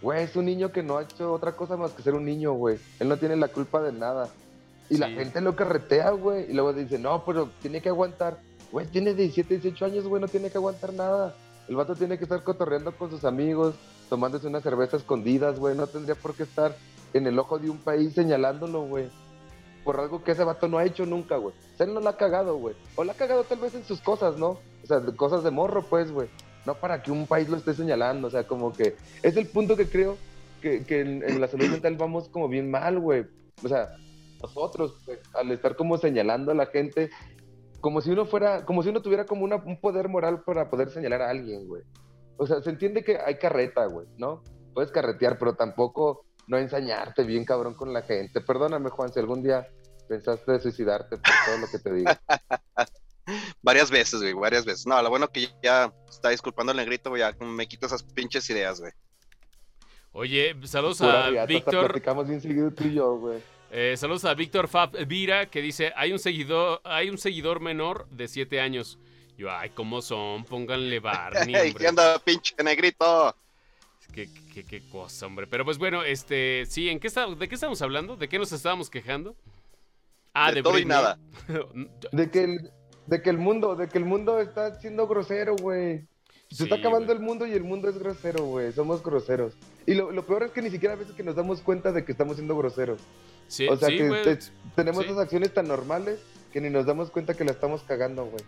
Güey, 0.00 0.24
es 0.24 0.36
un 0.36 0.46
niño 0.46 0.72
que 0.72 0.82
no 0.82 0.98
ha 0.98 1.02
hecho 1.02 1.32
otra 1.32 1.52
cosa 1.52 1.76
más 1.76 1.92
que 1.92 2.02
ser 2.02 2.14
un 2.14 2.24
niño, 2.24 2.52
güey. 2.52 2.78
Él 2.98 3.08
no 3.08 3.16
tiene 3.16 3.36
la 3.36 3.48
culpa 3.48 3.82
de 3.82 3.92
nada. 3.92 4.28
Y 4.90 4.98
la 4.98 5.08
gente 5.08 5.40
lo 5.40 5.56
carretea, 5.56 6.10
güey. 6.10 6.50
Y 6.50 6.52
luego 6.52 6.72
dice, 6.72 6.98
no, 6.98 7.24
pero 7.24 7.50
tiene 7.60 7.80
que 7.80 7.88
aguantar. 7.88 8.38
Güey, 8.70 8.86
tiene 8.86 9.14
17, 9.14 9.58
18 9.58 9.84
años, 9.84 10.04
güey, 10.06 10.20
no 10.20 10.28
tiene 10.28 10.50
que 10.50 10.58
aguantar 10.58 10.92
nada. 10.92 11.34
El 11.68 11.76
vato 11.76 11.94
tiene 11.94 12.18
que 12.18 12.24
estar 12.24 12.42
cotorreando 12.42 12.92
con 12.92 13.10
sus 13.10 13.24
amigos, 13.24 13.74
tomándose 14.10 14.46
una 14.46 14.60
cerveza 14.60 14.96
escondidas, 14.96 15.58
güey. 15.58 15.76
No 15.76 15.86
tendría 15.86 16.14
por 16.14 16.34
qué 16.34 16.42
estar 16.42 16.76
en 17.12 17.26
el 17.26 17.38
ojo 17.38 17.58
de 17.58 17.70
un 17.70 17.78
país 17.78 18.12
señalándolo, 18.12 18.82
güey. 18.82 19.08
Por 19.84 20.00
algo 20.00 20.22
que 20.22 20.32
ese 20.32 20.44
vato 20.44 20.68
no 20.68 20.78
ha 20.78 20.84
hecho 20.84 21.06
nunca, 21.06 21.36
güey. 21.36 21.54
O 21.74 21.76
sea, 21.76 21.86
él 21.86 21.94
no 21.94 22.00
la 22.00 22.10
ha 22.10 22.16
cagado, 22.16 22.56
güey. 22.56 22.74
O 22.96 23.04
la 23.04 23.12
ha 23.12 23.16
cagado 23.16 23.44
tal 23.44 23.58
vez 23.58 23.74
en 23.74 23.84
sus 23.84 24.00
cosas, 24.00 24.36
¿no? 24.38 24.58
O 24.82 24.86
sea, 24.86 25.00
cosas 25.16 25.44
de 25.44 25.50
morro, 25.50 25.84
pues, 25.88 26.10
güey. 26.10 26.28
No 26.66 26.74
para 26.74 27.02
que 27.02 27.10
un 27.10 27.26
país 27.26 27.48
lo 27.48 27.56
esté 27.56 27.74
señalando. 27.74 28.28
O 28.28 28.30
sea, 28.30 28.46
como 28.46 28.72
que 28.72 28.96
es 29.22 29.36
el 29.36 29.46
punto 29.46 29.76
que 29.76 29.88
creo 29.88 30.16
que, 30.60 30.84
que 30.84 31.00
en, 31.00 31.22
en 31.22 31.40
la 31.40 31.48
salud 31.48 31.68
mental 31.68 31.96
vamos 31.96 32.28
como 32.28 32.48
bien 32.48 32.70
mal, 32.70 32.98
güey. 32.98 33.26
O 33.62 33.68
sea, 33.68 33.90
nosotros, 34.46 34.94
pues, 35.04 35.18
al 35.34 35.50
estar 35.52 35.76
como 35.76 35.96
señalando 35.98 36.52
a 36.52 36.54
la 36.54 36.66
gente, 36.66 37.10
como 37.80 38.00
si 38.00 38.10
uno 38.10 38.26
fuera, 38.26 38.64
como 38.64 38.82
si 38.82 38.88
uno 38.90 39.02
tuviera 39.02 39.24
como 39.26 39.44
una- 39.44 39.56
un 39.56 39.80
poder 39.80 40.08
moral 40.08 40.42
para 40.44 40.68
poder 40.70 40.90
señalar 40.90 41.22
a 41.22 41.30
alguien, 41.30 41.66
güey. 41.66 41.82
O 42.36 42.46
sea, 42.46 42.60
se 42.62 42.70
entiende 42.70 43.04
que 43.04 43.18
hay 43.18 43.36
carreta, 43.38 43.86
güey, 43.86 44.06
¿no? 44.18 44.42
Puedes 44.74 44.90
carretear, 44.90 45.38
pero 45.38 45.54
tampoco 45.54 46.26
no 46.46 46.58
ensañarte 46.58 47.22
bien 47.24 47.44
cabrón 47.44 47.74
con 47.74 47.92
la 47.92 48.02
gente. 48.02 48.40
Perdóname, 48.40 48.90
Juan, 48.90 49.12
si 49.12 49.20
algún 49.20 49.42
día 49.42 49.66
pensaste 50.08 50.52
de 50.52 50.60
suicidarte 50.60 51.16
por 51.16 51.32
todo 51.46 51.58
lo 51.58 51.66
que 51.70 51.78
te 51.78 51.92
digo. 51.92 52.10
Varias 53.62 53.90
veces, 53.90 54.20
güey, 54.20 54.34
varias 54.34 54.66
veces. 54.66 54.86
No, 54.86 55.00
lo 55.00 55.08
bueno 55.08 55.28
que 55.28 55.48
ya 55.62 55.90
está 56.10 56.28
disculpando 56.28 56.72
el 56.72 56.76
negrito, 56.78 57.08
güey, 57.08 57.20
ya 57.20 57.34
me 57.40 57.66
quito 57.66 57.86
esas 57.86 58.02
pinches 58.02 58.48
ideas, 58.50 58.80
güey. 58.80 58.92
Oye, 60.12 60.54
saludos 60.64 60.98
Pura 60.98 61.26
a 61.42 61.46
Víctor. 61.46 61.86
platicamos 61.86 62.28
bien 62.28 62.40
seguido 62.40 62.70
tú 62.70 62.84
y 62.84 62.92
yo, 62.94 63.16
güey. 63.18 63.40
Eh, 63.76 63.96
saludos 63.96 64.24
a 64.24 64.34
Víctor 64.34 64.68
Fab 64.68 64.96
Vira 65.04 65.50
que 65.50 65.60
dice, 65.60 65.92
hay 65.96 66.12
un 66.12 66.20
seguidor, 66.20 66.80
hay 66.84 67.10
un 67.10 67.18
seguidor 67.18 67.58
menor 67.58 68.08
de 68.08 68.28
7 68.28 68.60
años. 68.60 69.00
Yo, 69.36 69.50
ay, 69.50 69.70
¿cómo 69.70 70.00
son? 70.00 70.44
Pónganle 70.44 71.00
Barney, 71.00 71.52
Ey, 71.56 71.68
hombre. 71.70 71.74
¿Qué 71.82 71.88
anda, 71.88 72.18
pinche 72.20 72.54
negrito? 72.62 73.34
Qué, 74.12 74.28
qué- 74.52 74.64
qué 74.64 74.88
cosa, 74.88 75.26
hombre. 75.26 75.48
Pero 75.48 75.64
pues 75.64 75.78
bueno, 75.78 76.04
este, 76.04 76.66
sí, 76.68 76.88
¿en 76.88 77.00
qué 77.00 77.08
está, 77.08 77.26
¿de 77.26 77.48
qué 77.48 77.56
estamos 77.56 77.82
hablando? 77.82 78.14
¿De 78.16 78.28
qué 78.28 78.38
nos 78.38 78.52
estábamos 78.52 78.88
quejando? 78.90 79.34
Ah, 80.34 80.50
De 80.50 80.56
de, 80.56 80.62
todo 80.62 80.78
y 80.78 80.84
nada. 80.84 81.18
De 82.12 82.30
que 82.30 82.44
el, 82.44 82.70
de 83.06 83.22
que 83.22 83.30
el 83.30 83.38
mundo, 83.38 83.74
de 83.74 83.88
que 83.88 83.98
el 83.98 84.04
mundo 84.04 84.38
está 84.38 84.78
siendo 84.80 85.08
grosero, 85.08 85.56
güey. 85.56 86.06
Se 86.54 86.58
Sí, 86.58 86.62
está 86.64 86.76
acabando 86.76 87.06
güey. 87.06 87.18
el 87.18 87.22
mundo 87.24 87.46
y 87.46 87.52
el 87.52 87.64
mundo 87.64 87.88
es 87.88 87.98
grosero, 87.98 88.44
güey. 88.44 88.72
Somos 88.72 89.02
groseros. 89.02 89.54
Y 89.86 89.94
lo, 89.94 90.12
lo 90.12 90.24
peor 90.24 90.44
es 90.44 90.52
que 90.52 90.62
ni 90.62 90.70
siquiera 90.70 90.94
a 90.94 90.96
veces 90.96 91.14
que 91.14 91.24
nos 91.24 91.34
damos 91.34 91.60
cuenta 91.60 91.90
de 91.90 92.04
que 92.04 92.12
estamos 92.12 92.36
siendo 92.36 92.56
groseros. 92.56 93.00
Sí, 93.48 93.66
o 93.68 93.76
sea 93.76 93.88
sí, 93.88 93.96
que 93.98 94.08
güey. 94.08 94.22
te- 94.22 94.38
tenemos 94.76 95.04
sí. 95.04 95.10
esas 95.10 95.22
acciones 95.22 95.52
tan 95.52 95.66
normales 95.66 96.20
que 96.52 96.60
ni 96.60 96.70
nos 96.70 96.86
damos 96.86 97.10
cuenta 97.10 97.34
que 97.34 97.44
la 97.44 97.50
estamos 97.50 97.82
cagando, 97.82 98.24
güey. 98.26 98.44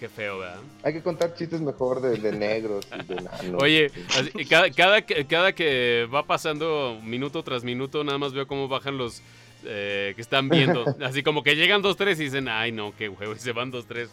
Qué 0.00 0.08
feo, 0.08 0.38
¿verdad? 0.38 0.60
Hay 0.82 0.92
que 0.92 1.02
contar 1.02 1.34
chistes 1.34 1.60
mejor 1.60 2.00
de, 2.00 2.18
de 2.18 2.32
negros 2.32 2.86
y 2.92 3.04
de 3.04 3.14
enanos. 3.18 3.62
Oye, 3.62 3.90
así- 4.16 4.44
cada, 4.44 4.70
cada, 4.70 5.02
que- 5.06 5.24
cada 5.26 5.52
que 5.54 6.08
va 6.12 6.26
pasando 6.26 6.98
minuto 7.04 7.42
tras 7.44 7.62
minuto, 7.64 8.02
nada 8.04 8.18
más 8.18 8.32
veo 8.32 8.46
cómo 8.48 8.66
bajan 8.68 8.98
los 8.98 9.22
eh, 9.64 10.12
que 10.16 10.22
están 10.22 10.48
viendo. 10.48 10.84
Así 11.04 11.22
como 11.22 11.42
que 11.42 11.56
llegan 11.56 11.82
dos, 11.82 11.96
tres 11.96 12.18
y 12.20 12.24
dicen, 12.24 12.48
ay, 12.48 12.70
no, 12.72 12.92
qué 12.96 13.08
huevo, 13.08 13.32
y 13.34 13.38
se 13.38 13.52
van 13.52 13.70
dos, 13.72 13.86
tres. 13.86 14.08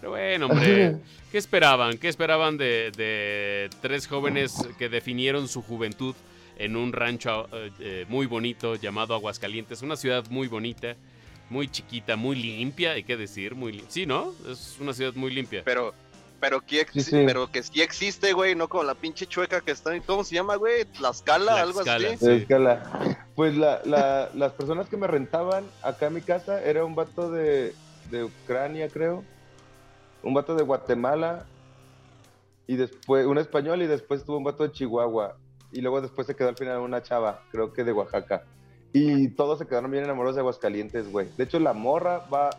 Pero 0.00 0.10
bueno, 0.12 0.46
hombre, 0.46 0.96
¿qué 1.32 1.38
esperaban? 1.38 1.98
¿Qué 1.98 2.08
esperaban 2.08 2.56
de, 2.56 2.92
de 2.96 3.68
tres 3.82 4.06
jóvenes 4.06 4.54
que 4.78 4.88
definieron 4.88 5.48
su 5.48 5.62
juventud 5.62 6.14
en 6.56 6.76
un 6.76 6.92
rancho 6.92 7.48
eh, 7.52 7.70
eh, 7.80 8.06
muy 8.08 8.26
bonito 8.26 8.76
llamado 8.76 9.14
Aguascalientes? 9.14 9.82
Una 9.82 9.96
ciudad 9.96 10.24
muy 10.30 10.46
bonita, 10.46 10.94
muy 11.50 11.68
chiquita, 11.68 12.14
muy 12.16 12.36
limpia, 12.36 12.92
hay 12.92 13.02
que 13.02 13.16
decir, 13.16 13.54
muy 13.56 13.82
Sí, 13.88 14.06
¿no? 14.06 14.32
Es 14.48 14.76
una 14.80 14.92
ciudad 14.92 15.14
muy 15.14 15.32
limpia. 15.34 15.62
Pero, 15.64 15.92
pero, 16.38 16.60
que, 16.60 16.86
Sí, 16.92 17.00
sí. 17.02 17.22
pero 17.26 17.50
que 17.50 17.64
sí 17.64 17.80
existe, 17.82 18.32
güey, 18.32 18.54
no 18.54 18.68
como 18.68 18.84
la 18.84 18.94
pinche 18.94 19.26
chueca 19.26 19.60
que 19.60 19.72
está 19.72 19.96
en, 19.96 20.02
¿cómo 20.02 20.22
se 20.22 20.36
llama, 20.36 20.54
güey? 20.54 20.84
Tlaxcala, 20.84 21.60
algo 21.60 21.82
Tlaxcala, 21.82 22.14
así. 22.14 22.40
sí. 22.40 22.46
La- 22.50 23.18
pues 23.34 23.56
la, 23.56 23.80
la- 23.84 24.30
las 24.34 24.52
personas 24.52 24.88
que 24.88 24.96
me 24.96 25.08
rentaban 25.08 25.64
acá 25.82 26.06
en 26.06 26.14
mi 26.14 26.20
casa 26.20 26.62
era 26.62 26.84
un 26.84 26.94
vato 26.94 27.30
de, 27.32 27.72
de 28.12 28.22
Ucrania, 28.24 28.88
creo. 28.88 29.24
Un 30.22 30.34
vato 30.34 30.54
de 30.54 30.62
Guatemala. 30.62 31.46
Y 32.66 32.76
después, 32.76 33.26
un 33.26 33.38
español 33.38 33.82
y 33.82 33.86
después 33.86 34.24
tuvo 34.24 34.38
un 34.38 34.44
vato 34.44 34.64
de 34.64 34.72
Chihuahua. 34.72 35.36
Y 35.72 35.80
luego 35.80 36.00
después 36.00 36.26
se 36.26 36.34
quedó 36.34 36.48
al 36.48 36.56
final 36.56 36.80
una 36.80 37.02
chava, 37.02 37.42
creo 37.50 37.72
que 37.72 37.84
de 37.84 37.92
Oaxaca. 37.92 38.44
Y 38.92 39.28
todos 39.30 39.58
se 39.58 39.66
quedaron 39.66 39.90
bien 39.90 40.04
enamorados 40.04 40.36
de 40.36 40.40
Aguascalientes, 40.40 41.10
güey. 41.10 41.28
De 41.36 41.44
hecho, 41.44 41.58
la 41.58 41.72
morra 41.72 42.26
va 42.32 42.50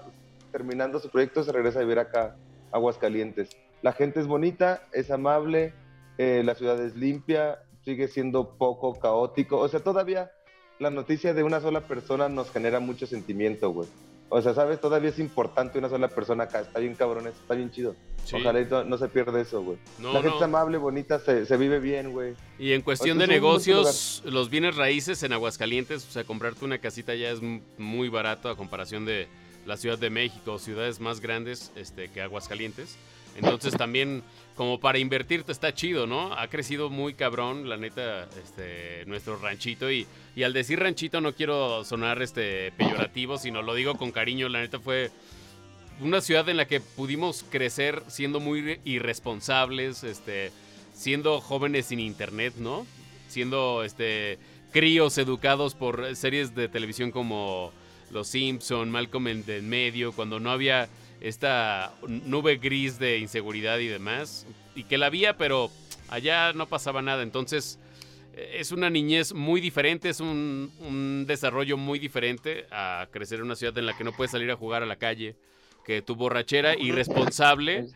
terminando 0.51 0.99
su 0.99 1.10
proyecto, 1.10 1.43
se 1.43 1.51
regresa 1.51 1.80
a 1.80 1.84
vivir 1.84 1.99
acá, 1.99 2.36
Aguascalientes. 2.72 3.49
La 3.82 3.93
gente 3.93 4.20
es 4.20 4.28
bonita, 4.28 4.84
es 4.91 5.10
amable, 5.10 5.74
eh, 6.18 6.43
la 6.43 6.55
ciudad 6.55 6.80
es 6.84 6.95
limpia. 6.95 7.60
sigue 7.86 8.07
siendo 8.07 8.57
poco 8.57 8.99
caótico. 8.99 9.57
O 9.57 9.68
sea, 9.68 9.80
todavía 9.80 10.32
la 10.80 10.89
noticia 10.89 11.34
de 11.34 11.43
una 11.43 11.62
sola 11.62 11.82
persona 11.82 12.30
nos 12.30 12.51
genera 12.51 12.80
mucho 12.80 13.07
sentimiento, 13.07 13.72
güey. 13.72 13.88
O 14.30 14.41
sea, 14.41 14.53
¿sabes? 14.53 14.80
Todavía 14.80 15.09
es 15.09 15.19
importante 15.19 15.80
una 15.80 15.89
sola 15.89 16.07
persona 16.07 16.43
acá. 16.43 16.61
Está 16.61 16.80
bien 16.80 16.95
cabrón, 16.95 17.27
está 17.27 17.55
bien 17.55 17.71
chido. 17.71 17.95
Sí. 18.25 18.36
Ojalá 18.36 18.61
no, 18.61 18.84
no 18.84 18.97
se 18.97 19.07
pierda 19.07 19.41
eso, 19.41 19.63
güey. 19.63 19.77
No, 19.97 20.13
la 20.13 20.21
gente 20.21 20.30
no. 20.30 20.38
es 20.38 20.41
amable, 20.43 20.77
bonita, 20.77 21.19
se, 21.19 21.45
se 21.45 21.57
vive 21.57 21.80
bien, 21.80 22.11
güey. 22.11 22.36
Y 22.59 22.73
en 22.73 22.82
cuestión 22.82 23.17
de 23.17 23.25
negocios, 23.27 24.21
los 24.25 24.49
bienes 24.51 24.75
raíces 24.75 25.23
en 25.23 25.34
Aguascalientes, 25.34 26.07
o 26.07 26.11
sea, 26.11 26.23
comprarte 26.23 26.63
una 26.63 26.77
casita 26.77 27.15
ya 27.15 27.32
es 27.32 27.39
muy 27.77 28.09
barato 28.09 28.49
a 28.49 28.55
comparación 28.55 29.05
de 29.05 29.27
la 29.65 29.77
Ciudad 29.77 29.97
de 29.97 30.09
México 30.09 30.59
ciudades 30.59 30.99
más 30.99 31.21
grandes 31.21 31.71
este, 31.75 32.09
que 32.09 32.21
Aguascalientes. 32.21 32.97
Entonces 33.36 33.73
también 33.77 34.23
como 34.60 34.78
para 34.78 34.97
invertirte 34.97 35.53
está 35.53 35.74
chido, 35.74 36.05
¿no? 36.05 36.34
Ha 36.34 36.49
crecido 36.49 36.89
muy 36.89 37.14
cabrón, 37.14 37.70
la 37.70 37.78
neta, 37.78 38.28
este, 38.43 39.05
nuestro 39.05 39.38
ranchito. 39.38 39.89
Y, 39.89 40.05
y 40.36 40.43
al 40.43 40.51
decir 40.51 40.82
ranchito 40.82 41.22
no 41.22 41.34
quiero 41.34 41.86
sonar 41.86 42.22
este, 42.22 42.74
peyorativo, 42.74 43.38
sino 43.38 43.62
lo 43.62 43.74
digo 43.74 43.95
con 43.95 44.12
cariño. 44.12 44.49
La 44.49 44.60
neta 44.60 44.78
fue 44.82 45.12
una 46.01 46.20
ciudad 46.20 46.49
en 46.49 46.57
la 46.57 46.68
que 46.68 46.82
pudimos 46.82 47.45
crecer 47.49 48.03
siendo 48.10 48.41
muy 48.41 48.82
irresponsables, 48.84 50.03
este, 50.03 50.51
siendo 50.93 51.39
jóvenes 51.39 51.86
sin 51.86 52.01
internet, 52.01 52.55
¿no? 52.57 52.86
Siendo 53.30 53.86
este 53.86 54.39
críos 54.74 55.18
educados 55.18 55.74
por 55.74 56.18
series 56.18 56.53
de 56.53 56.68
televisión 56.68 57.12
como 57.12 57.72
Los 58.12 58.28
Simpson, 58.28 58.91
Malcolm 58.91 59.30
en 59.30 59.70
medio, 59.70 60.12
cuando 60.12 60.41
no 60.41 60.51
había 60.51 60.89
esta 61.22 61.93
nube 62.07 62.57
gris 62.57 62.99
de 62.99 63.17
inseguridad 63.17 63.80
y 63.80 63.88
demás, 63.88 64.45
y 64.76 64.84
que 64.84 64.97
la 64.97 65.07
había, 65.07 65.38
pero 65.38 65.72
allá 66.09 66.53
no 66.53 66.67
pasaba 66.67 67.01
nada. 67.01 67.24
Entonces, 67.24 67.80
eh, 68.34 68.57
es 68.59 68.72
una 68.72 68.89
niñez 68.89 69.34
muy 69.34 69.61
diferente, 69.61 70.09
es 70.09 70.20
un, 70.20 70.72
un 70.80 71.26
desarrollo 71.28 71.78
muy 71.78 71.99
diferente 71.99 72.65
a 72.72 73.07
crecer 73.11 73.39
en 73.39 73.45
una 73.45 73.55
ciudad 73.55 73.78
en 73.78 73.86
la 73.86 73.97
que 73.97 74.03
no 74.03 74.13
puedes 74.13 74.32
salir 74.32 74.51
a 74.51 74.55
jugar 74.55 74.84
a 74.84 74.86
la 74.86 74.97
calle, 74.97 75.36
que 75.86 76.01
tu 76.01 76.15
borrachera 76.15 76.78
irresponsable 76.78 77.88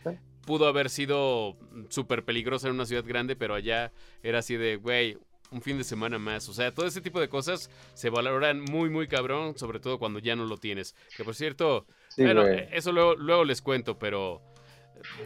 pudo 0.45 0.67
haber 0.67 0.89
sido 0.89 1.55
súper 1.89 2.23
peligrosa 2.23 2.67
en 2.67 2.75
una 2.75 2.85
ciudad 2.85 3.05
grande, 3.05 3.35
pero 3.35 3.55
allá 3.55 3.91
era 4.21 4.39
así 4.39 4.55
de, 4.55 4.75
güey, 4.75 5.17
un 5.51 5.61
fin 5.61 5.77
de 5.77 5.83
semana 5.83 6.17
más. 6.19 6.49
O 6.49 6.53
sea, 6.53 6.73
todo 6.73 6.85
ese 6.85 7.01
tipo 7.01 7.19
de 7.19 7.29
cosas 7.29 7.69
se 7.93 8.09
valoran 8.09 8.61
muy, 8.61 8.89
muy 8.89 9.07
cabrón, 9.07 9.57
sobre 9.57 9.79
todo 9.79 9.99
cuando 9.99 10.19
ya 10.19 10.35
no 10.35 10.45
lo 10.45 10.57
tienes. 10.57 10.95
Que 11.15 11.23
por 11.23 11.35
cierto, 11.35 11.85
Sí, 12.15 12.23
bueno, 12.23 12.41
güey. 12.41 12.59
eh, 12.59 12.69
eso 12.73 12.91
luego, 12.91 13.15
luego 13.15 13.43
les 13.43 13.61
cuento, 13.61 13.97
pero 13.97 14.41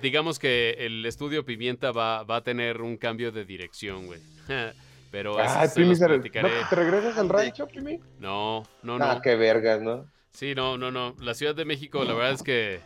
digamos 0.02 0.40
que 0.40 0.72
el 0.80 1.06
estudio 1.06 1.44
Pimienta 1.46 1.92
va, 1.92 2.24
va 2.24 2.38
a 2.38 2.44
tener 2.44 2.82
un 2.82 2.98
cambio 2.98 3.32
de 3.32 3.44
dirección, 3.46 4.06
güey. 4.06 4.22
pero 5.12 5.40
eso 5.42 5.54
Ay, 5.58 5.68
se 5.68 5.74
Primi, 5.76 5.90
los 5.90 6.00
¿se- 6.00 6.06
platicaré. 6.08 6.62
¿no 6.62 6.70
¿te 6.70 6.76
regresas 6.76 7.18
al 7.18 7.30
rancho, 7.30 7.68
Primi? 7.68 8.00
No, 8.20 8.64
no, 8.84 8.96
Ah, 9.02 9.16
no. 9.16 9.22
qué 9.22 9.36
vergas, 9.36 9.82
¿no? 9.82 10.10
Sí, 10.32 10.54
no, 10.56 10.78
no, 10.78 10.92
no. 10.92 11.16
La 11.20 11.34
Ciudad 11.34 11.56
de 11.56 11.66
México, 11.66 12.04
la 12.04 12.14
verdad 12.14 12.32
es 12.34 12.44
que 12.44 12.80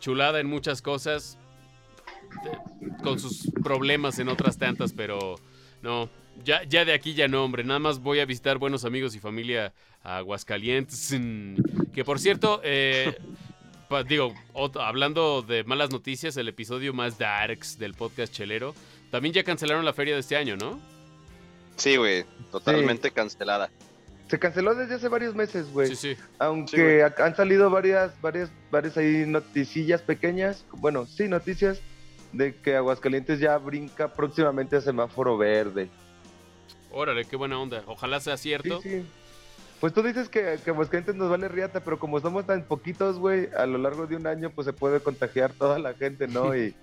chulada 0.00 0.40
en 0.40 0.46
muchas 0.46 0.82
cosas, 0.82 1.38
de- 2.42 2.96
con 3.02 3.18
sus 3.18 3.50
problemas 3.62 4.18
en 4.18 4.28
otras 4.28 4.58
tantas, 4.58 4.92
pero 4.92 5.36
no, 5.82 6.08
ya, 6.44 6.62
ya 6.64 6.84
de 6.84 6.92
aquí 6.92 7.14
ya 7.14 7.28
no, 7.28 7.44
hombre. 7.44 7.64
Nada 7.64 7.78
más 7.78 8.00
voy 8.00 8.20
a 8.20 8.24
visitar 8.26 8.58
buenos 8.58 8.84
amigos 8.84 9.14
y 9.14 9.20
familia 9.20 9.72
a 10.02 10.18
Aguascalientes. 10.18 11.14
mm, 11.18 11.56
Que 11.92 12.04
por 12.04 12.18
cierto, 12.20 12.60
eh, 12.64 13.16
pa- 13.88 14.02
digo, 14.04 14.34
hablando 14.80 15.42
de 15.42 15.64
malas 15.64 15.90
noticias, 15.90 16.36
el 16.36 16.48
episodio 16.48 16.92
más 16.92 17.18
darks 17.18 17.78
del 17.78 17.94
podcast 17.94 18.32
chelero, 18.32 18.74
también 19.10 19.32
ya 19.34 19.42
cancelaron 19.44 19.84
la 19.84 19.92
feria 19.92 20.14
de 20.14 20.20
este 20.20 20.36
año, 20.36 20.56
¿no? 20.56 20.78
Sí, 21.76 21.96
güey, 21.96 22.24
totalmente 22.50 23.10
cancelada. 23.10 23.70
Se 24.28 24.38
canceló 24.38 24.74
desde 24.74 24.96
hace 24.96 25.08
varios 25.08 25.34
meses, 25.34 25.72
güey. 25.72 25.88
Sí, 25.88 25.96
sí. 25.96 26.22
Aunque 26.38 27.02
Sí, 27.16 27.22
han 27.22 27.34
salido 27.34 27.70
varias, 27.70 28.20
varias, 28.20 28.50
varias 28.70 28.96
ahí 28.98 29.24
noticillas 29.26 30.02
pequeñas, 30.02 30.66
bueno, 30.72 31.06
sí, 31.06 31.28
noticias 31.28 31.80
de 32.32 32.54
que 32.56 32.76
Aguascalientes 32.76 33.40
ya 33.40 33.56
brinca 33.56 34.12
próximamente 34.12 34.76
a 34.76 34.80
semáforo 34.82 35.38
verde. 35.38 35.88
Órale, 36.90 37.24
qué 37.24 37.36
buena 37.36 37.58
onda. 37.58 37.82
Ojalá 37.86 38.20
sea 38.20 38.36
Sí, 38.36 38.44
cierto. 38.50 38.82
sí. 38.82 39.02
Pues 39.80 39.92
tú 39.92 40.02
dices 40.02 40.28
que, 40.28 40.58
que 40.64 40.70
Aguascalientes 40.70 41.14
nos 41.14 41.30
vale 41.30 41.46
riata, 41.48 41.80
pero 41.80 41.98
como 41.98 42.18
somos 42.20 42.44
tan 42.46 42.64
poquitos, 42.64 43.18
güey, 43.18 43.48
a 43.56 43.64
lo 43.66 43.78
largo 43.78 44.06
de 44.06 44.16
un 44.16 44.26
año, 44.26 44.50
pues 44.50 44.64
se 44.64 44.72
puede 44.72 45.00
contagiar 45.00 45.52
toda 45.52 45.78
la 45.78 45.94
gente, 45.94 46.26
¿no? 46.26 46.56
Y, 46.56 46.74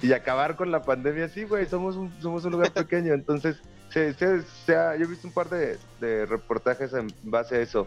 y 0.00 0.12
acabar 0.12 0.56
con 0.56 0.70
la 0.70 0.82
pandemia 0.82 1.26
así, 1.26 1.44
güey, 1.44 1.66
somos 1.66 1.96
un, 1.96 2.10
somos 2.22 2.44
un 2.46 2.52
lugar 2.52 2.72
pequeño, 2.72 3.12
entonces, 3.12 3.56
se, 3.90 4.14
se- 4.14 4.42
se 4.42 4.76
ha- 4.76 4.96
yo 4.96 5.04
he 5.04 5.08
visto 5.08 5.26
un 5.26 5.34
par 5.34 5.50
de, 5.50 5.76
de 6.00 6.24
reportajes 6.24 6.92
en 6.94 7.08
base 7.22 7.56
a 7.56 7.60
eso. 7.60 7.86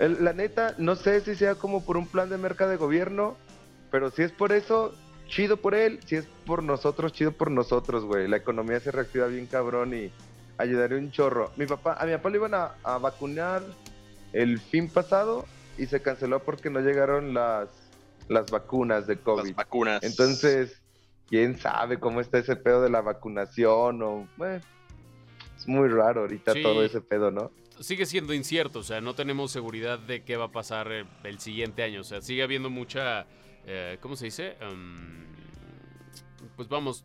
El- 0.00 0.24
la 0.24 0.32
neta, 0.32 0.74
no 0.78 0.96
sé 0.96 1.20
si 1.20 1.36
sea 1.36 1.54
como 1.54 1.84
por 1.84 1.96
un 1.96 2.08
plan 2.08 2.30
de 2.30 2.38
merca 2.38 2.66
de 2.66 2.76
gobierno, 2.76 3.36
pero 3.92 4.10
si 4.10 4.22
es 4.22 4.32
por 4.32 4.50
eso, 4.52 4.92
chido 5.28 5.56
por 5.58 5.74
él, 5.76 6.00
si 6.06 6.16
es 6.16 6.26
por 6.44 6.62
nosotros, 6.64 7.12
chido 7.12 7.30
por 7.30 7.50
nosotros, 7.52 8.04
güey. 8.04 8.26
La 8.26 8.36
economía 8.38 8.80
se 8.80 8.90
reactiva 8.90 9.26
bien 9.28 9.46
cabrón 9.46 9.94
y 9.94 10.10
ayudaría 10.58 10.98
un 10.98 11.10
chorro. 11.10 11.50
Mi 11.56 11.66
papá, 11.66 11.94
a 12.00 12.06
mi 12.06 12.12
papá 12.12 12.30
lo 12.30 12.36
iban 12.36 12.54
a, 12.54 12.74
a 12.82 12.98
vacunar 12.98 13.62
el 14.32 14.58
fin 14.60 14.88
pasado 14.88 15.46
y 15.78 15.86
se 15.86 16.00
canceló 16.02 16.40
porque 16.40 16.70
no 16.70 16.80
llegaron 16.80 17.34
las, 17.34 17.68
las 18.28 18.50
vacunas 18.50 19.06
de 19.06 19.18
COVID. 19.18 19.44
Las 19.48 19.54
vacunas. 19.56 20.02
Entonces, 20.02 20.80
quién 21.28 21.58
sabe 21.58 21.98
cómo 21.98 22.20
está 22.20 22.38
ese 22.38 22.56
pedo 22.56 22.82
de 22.82 22.90
la 22.90 23.00
vacunación 23.00 24.02
o 24.02 24.28
es 24.44 25.68
muy 25.68 25.88
raro 25.88 26.22
ahorita 26.22 26.52
Sí. 26.52 26.62
todo 26.62 26.84
ese 26.84 27.00
pedo, 27.00 27.30
¿no? 27.30 27.50
sigue 27.80 28.06
siendo 28.06 28.32
incierto, 28.32 28.78
o 28.78 28.82
sea, 28.84 29.00
no 29.00 29.16
tenemos 29.16 29.50
seguridad 29.50 29.98
de 29.98 30.22
qué 30.22 30.36
va 30.36 30.44
a 30.44 30.52
pasar 30.52 30.92
el, 30.92 31.06
el 31.24 31.40
siguiente 31.40 31.82
año, 31.82 32.02
o 32.02 32.04
sea, 32.04 32.20
sigue 32.20 32.44
habiendo 32.44 32.70
mucha, 32.70 33.26
eh, 33.66 33.98
¿cómo 34.00 34.14
se 34.14 34.26
dice? 34.26 34.56
Um, 34.62 35.24
pues 36.54 36.68
vamos, 36.68 37.04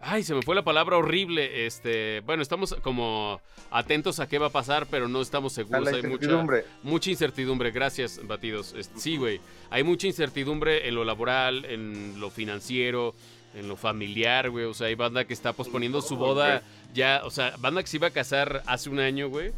ay, 0.00 0.22
se 0.22 0.34
me 0.34 0.42
fue 0.42 0.54
la 0.54 0.62
palabra 0.62 0.96
horrible, 0.96 1.66
este, 1.66 2.20
bueno, 2.20 2.42
estamos 2.42 2.74
como 2.82 3.40
atentos 3.70 4.20
a 4.20 4.28
qué 4.28 4.38
va 4.38 4.46
a 4.46 4.50
pasar, 4.50 4.86
pero 4.90 5.08
no 5.08 5.20
estamos 5.20 5.52
seguros, 5.52 5.88
hay 5.88 5.94
mucha, 5.94 6.06
incertidumbre. 6.06 6.64
mucha 6.82 7.10
incertidumbre, 7.10 7.70
gracias, 7.70 8.20
Batidos. 8.26 8.74
Este, 8.76 8.98
Sí, 8.98 9.16
güey, 9.16 9.40
hay 9.70 9.82
mucha 9.82 10.06
incertidumbre 10.06 10.88
en 10.88 10.94
lo 10.94 11.04
laboral, 11.04 11.64
en 11.64 12.20
lo 12.20 12.30
financiero, 12.30 13.14
en 13.54 13.68
lo 13.68 13.76
familiar, 13.76 14.50
güey, 14.50 14.66
o 14.66 14.74
sea, 14.74 14.88
hay 14.88 14.94
banda 14.94 15.24
que 15.24 15.34
está 15.34 15.52
posponiendo 15.52 16.00
su 16.00 16.16
boda 16.16 16.62
ya, 16.94 17.22
o 17.24 17.30
sea, 17.30 17.54
banda 17.58 17.82
que 17.82 17.88
se 17.88 17.96
iba 17.96 18.08
a 18.08 18.10
casar 18.10 18.62
hace 18.66 18.90
un 18.90 19.00
año, 19.00 19.28
güey. 19.28 19.52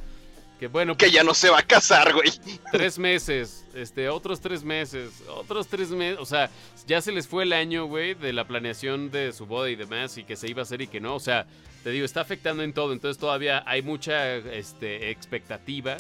Que 0.61 0.69
bueno, 0.69 0.95
Que 0.95 1.11
ya 1.11 1.25
no 1.25 1.33
se 1.33 1.49
va 1.49 1.61
a 1.61 1.63
casar, 1.63 2.13
güey. 2.13 2.31
tres 2.71 2.99
meses, 2.99 3.65
este, 3.73 4.11
otros 4.11 4.43
tres 4.43 4.63
meses, 4.63 5.23
otros 5.27 5.67
tres 5.69 5.89
meses, 5.89 6.19
o 6.21 6.27
sea, 6.27 6.51
ya 6.87 7.01
se 7.01 7.13
les 7.13 7.27
fue 7.27 7.45
el 7.45 7.55
año, 7.55 7.87
güey, 7.87 8.13
de 8.13 8.35
la 8.35 8.47
planeación 8.47 9.11
de 9.11 9.33
su 9.33 9.47
boda 9.47 9.71
y 9.71 9.75
demás, 9.77 10.19
y 10.19 10.25
que 10.25 10.37
se 10.37 10.49
iba 10.49 10.61
a 10.61 10.65
hacer 10.65 10.83
y 10.83 10.87
que 10.87 11.01
no, 11.01 11.15
o 11.15 11.21
sea, 11.21 11.47
te 11.83 11.89
digo, 11.89 12.05
está 12.05 12.21
afectando 12.21 12.63
en 12.63 12.75
todo, 12.75 12.93
entonces 12.93 13.19
todavía 13.19 13.63
hay 13.67 13.81
mucha, 13.81 14.37
este, 14.37 15.11
expectativa, 15.11 15.97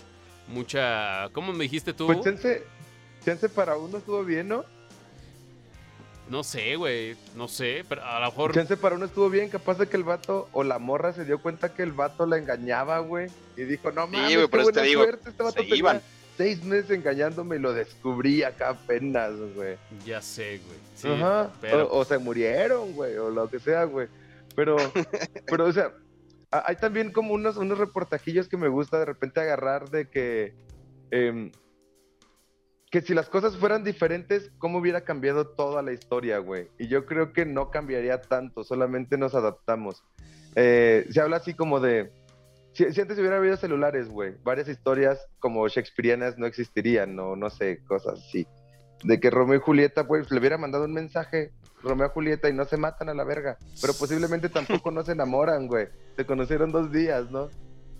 mucha, 0.46 1.30
¿cómo 1.32 1.54
me 1.54 1.64
dijiste 1.64 1.94
tú? 1.94 2.08
Pues 2.08 2.20
chance, 2.20 2.62
chance 3.24 3.48
para 3.48 3.78
uno 3.78 3.96
estuvo 3.96 4.22
bien, 4.24 4.48
¿no? 4.48 4.66
No 6.30 6.44
sé, 6.44 6.76
güey, 6.76 7.16
no 7.34 7.48
sé, 7.48 7.84
pero 7.88 8.04
a 8.04 8.20
lo 8.20 8.26
mejor, 8.26 8.54
Chance 8.54 8.76
para 8.76 8.94
uno 8.94 9.06
estuvo 9.06 9.28
bien, 9.28 9.48
capaz 9.48 9.78
de 9.78 9.88
que 9.88 9.96
el 9.96 10.04
vato 10.04 10.48
o 10.52 10.62
la 10.62 10.78
morra 10.78 11.12
se 11.12 11.24
dio 11.24 11.42
cuenta 11.42 11.74
que 11.74 11.82
el 11.82 11.90
vato 11.90 12.24
la 12.24 12.38
engañaba, 12.38 13.00
güey. 13.00 13.28
Y 13.56 13.62
dijo, 13.64 13.90
no 13.90 14.06
mames, 14.06 14.36
qué 14.36 14.48
por 14.48 14.60
eso 14.60 14.68
te 14.68 14.74
buena 14.74 14.88
digo, 14.88 15.02
suerte, 15.02 15.30
este 15.30 15.42
vato 15.42 15.62
se 15.64 15.76
iban. 15.76 16.00
seis 16.36 16.62
meses 16.62 16.92
engañándome 16.92 17.56
y 17.56 17.58
lo 17.58 17.74
descubrí 17.74 18.44
acá 18.44 18.70
apenas, 18.70 19.32
güey. 19.56 19.76
ya 20.06 20.22
sé, 20.22 20.60
güey, 20.64 20.78
sí, 20.94 21.08
Ajá. 21.08 21.50
pero... 21.60 21.88
O, 21.88 21.98
o 21.98 22.04
se 22.04 22.16
murieron, 22.18 22.92
güey, 22.92 23.16
o 23.16 23.28
lo 23.30 23.50
que 23.50 23.58
sea, 23.58 23.82
güey. 23.82 24.06
Pero, 24.54 24.76
pero, 25.46 25.64
o 25.66 25.72
sea, 25.72 25.92
hay 26.52 26.76
también 26.76 27.10
como 27.12 27.34
unos, 27.34 27.56
unos 27.56 27.78
reportajillos 27.78 28.48
que 28.48 28.56
me 28.56 28.68
gusta 28.68 29.00
de 29.00 29.04
repente 29.04 29.40
agarrar 29.40 29.90
de 29.90 30.08
que, 30.08 30.54
em, 31.10 31.50
que 32.90 33.00
si 33.00 33.14
las 33.14 33.28
cosas 33.28 33.56
fueran 33.56 33.84
diferentes, 33.84 34.50
¿cómo 34.58 34.78
hubiera 34.78 35.02
cambiado 35.02 35.46
toda 35.46 35.80
la 35.82 35.92
historia, 35.92 36.38
güey? 36.38 36.68
Y 36.76 36.88
yo 36.88 37.06
creo 37.06 37.32
que 37.32 37.46
no 37.46 37.70
cambiaría 37.70 38.20
tanto, 38.20 38.64
solamente 38.64 39.16
nos 39.16 39.34
adaptamos. 39.34 40.02
Eh, 40.56 41.06
se 41.10 41.20
habla 41.20 41.36
así 41.36 41.54
como 41.54 41.78
de, 41.78 42.10
si, 42.72 42.92
si 42.92 43.00
antes 43.00 43.18
hubiera 43.18 43.36
habido 43.36 43.56
celulares, 43.56 44.08
güey, 44.08 44.34
varias 44.42 44.68
historias 44.68 45.24
como 45.38 45.68
shakespearianas 45.68 46.36
no 46.36 46.46
existirían, 46.46 47.14
no, 47.14 47.36
no 47.36 47.48
sé, 47.48 47.82
cosas 47.84 48.18
así. 48.26 48.46
De 49.04 49.20
que 49.20 49.30
Romeo 49.30 49.56
y 49.56 49.60
Julieta, 49.60 50.06
pues, 50.06 50.30
le 50.30 50.40
hubiera 50.40 50.58
mandado 50.58 50.84
un 50.84 50.92
mensaje, 50.92 51.52
Romeo 51.82 52.08
y 52.08 52.10
Julieta, 52.10 52.48
y 52.48 52.52
no 52.52 52.64
se 52.64 52.76
matan 52.76 53.08
a 53.08 53.14
la 53.14 53.24
verga. 53.24 53.56
Pero 53.80 53.94
posiblemente 53.94 54.48
tampoco 54.48 54.90
no 54.90 55.04
se 55.04 55.12
enamoran, 55.12 55.68
güey. 55.68 55.88
Se 56.16 56.26
conocieron 56.26 56.72
dos 56.72 56.92
días, 56.92 57.30
¿no? 57.30 57.48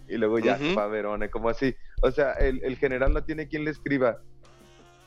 Y 0.09 0.19
luego 0.19 0.41
ya, 0.41 0.59
pa' 0.75 0.89
Verone, 0.89 1.31
como 1.31 1.49
así. 1.49 1.75
O 2.03 2.11
sea, 2.11 2.33
el, 2.33 2.63
el 2.65 2.77
general 2.77 3.15
no 3.15 3.25
tiene 3.25 3.49
quien 3.49 3.65
le 3.65 3.71
escriba. 3.71 4.19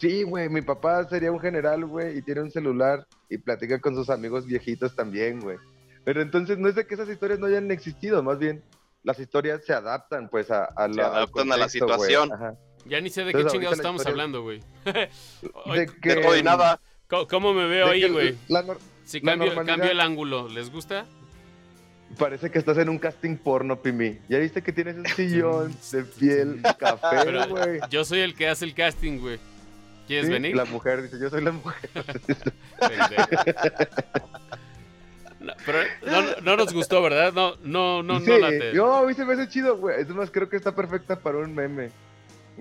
Sí, 0.04 0.24
güey, 0.24 0.50
mi 0.50 0.62
papá 0.62 1.08
sería 1.08 1.32
un 1.32 1.40
general, 1.40 1.86
güey, 1.86 2.18
y 2.18 2.22
tiene 2.22 2.42
un 2.42 2.52
celular 2.52 3.08
y 3.30 3.38
platica 3.38 3.80
con 3.80 3.96
sus 3.96 4.10
amigos 4.10 4.46
viejitos 4.46 4.94
también, 4.98 5.40
güey. 5.40 5.56
Pero 6.04 6.22
entonces 6.22 6.58
no 6.58 6.68
es 6.68 6.76
de 6.76 6.86
que 6.86 6.96
esas 6.96 7.08
historias 7.08 7.40
no 7.40 7.46
hayan 7.46 7.72
existido, 7.72 8.22
más 8.22 8.38
bien 8.38 8.62
las 9.04 9.18
historias 9.18 9.64
se 9.66 9.72
adaptan 9.74 10.28
pues 10.28 10.52
a, 10.52 10.68
la, 10.90 11.08
adaptan 11.08 11.50
a 11.54 11.70
situación. 11.70 12.30
Ya 12.86 13.00
ni 13.00 13.10
sé 13.10 13.24
de 13.24 13.32
qué 13.32 13.46
chingados 13.46 13.78
estamos 13.78 14.02
historia- 14.02 14.12
hablando, 14.12 14.42
güey. 14.42 14.60
De 14.84 15.10
De 15.74 15.86
que- 16.02 16.38
y 16.38 16.44
nada. 16.44 16.82
¿Cómo, 17.08 17.26
cómo 17.30 17.54
me 17.54 17.66
veo 17.68 17.86
de 17.88 17.92
ahí, 17.94 18.10
güey? 18.10 18.38
Si 19.06 19.22
cambio, 19.22 19.48
normalidad- 19.48 19.66
cambio 19.66 19.92
el 19.92 20.02
ángulo, 20.02 20.50
¿les 20.50 20.70
gusta? 20.70 21.06
Parece 22.20 22.52
que 22.52 22.60
estás 22.60 22.78
en 22.78 22.90
un 22.90 23.00
casting 23.00 23.38
porno, 23.38 23.82
Pimi. 23.82 24.20
Ya 24.28 24.38
viste 24.40 24.62
que 24.62 24.74
tienes 24.74 24.98
un 24.98 25.06
sillón 25.16 25.74
de 25.94 26.04
piel 26.04 26.62
café, 26.78 27.48
güey. 27.48 27.80
yo 27.90 28.04
soy 28.04 28.20
el 28.20 28.36
que 28.36 28.50
hace 28.50 28.66
el 28.66 28.74
casting, 28.74 29.20
güey. 29.20 29.40
¿Quieres 30.08 30.28
Sí, 30.28 30.32
venir? 30.34 30.56
La 30.56 30.66
mujer 30.66 31.02
dice, 31.04 31.18
yo 31.20 31.30
soy 31.30 31.42
la 31.44 31.52
mujer. 31.52 31.90
No, 35.40 35.54
pero 35.66 35.80
no, 36.06 36.22
no 36.42 36.56
nos 36.56 36.74
gustó, 36.74 37.02
¿verdad? 37.02 37.34
No, 37.34 37.56
no, 37.64 38.02
no, 38.02 38.20
sí, 38.22 38.28
no 38.30 38.38
late. 38.38 38.72
yo, 38.74 38.94
a 38.96 39.06
mí 39.06 39.14
se 39.14 39.26
me 39.26 39.34
hace 39.34 39.50
chido, 39.50 39.76
güey. 39.78 40.00
Es 40.02 40.08
más, 40.10 40.32
creo 40.32 40.48
que 40.48 40.56
está 40.56 40.74
perfecta 40.74 41.20
para 41.20 41.40
un 41.40 41.54
meme. 41.54 41.90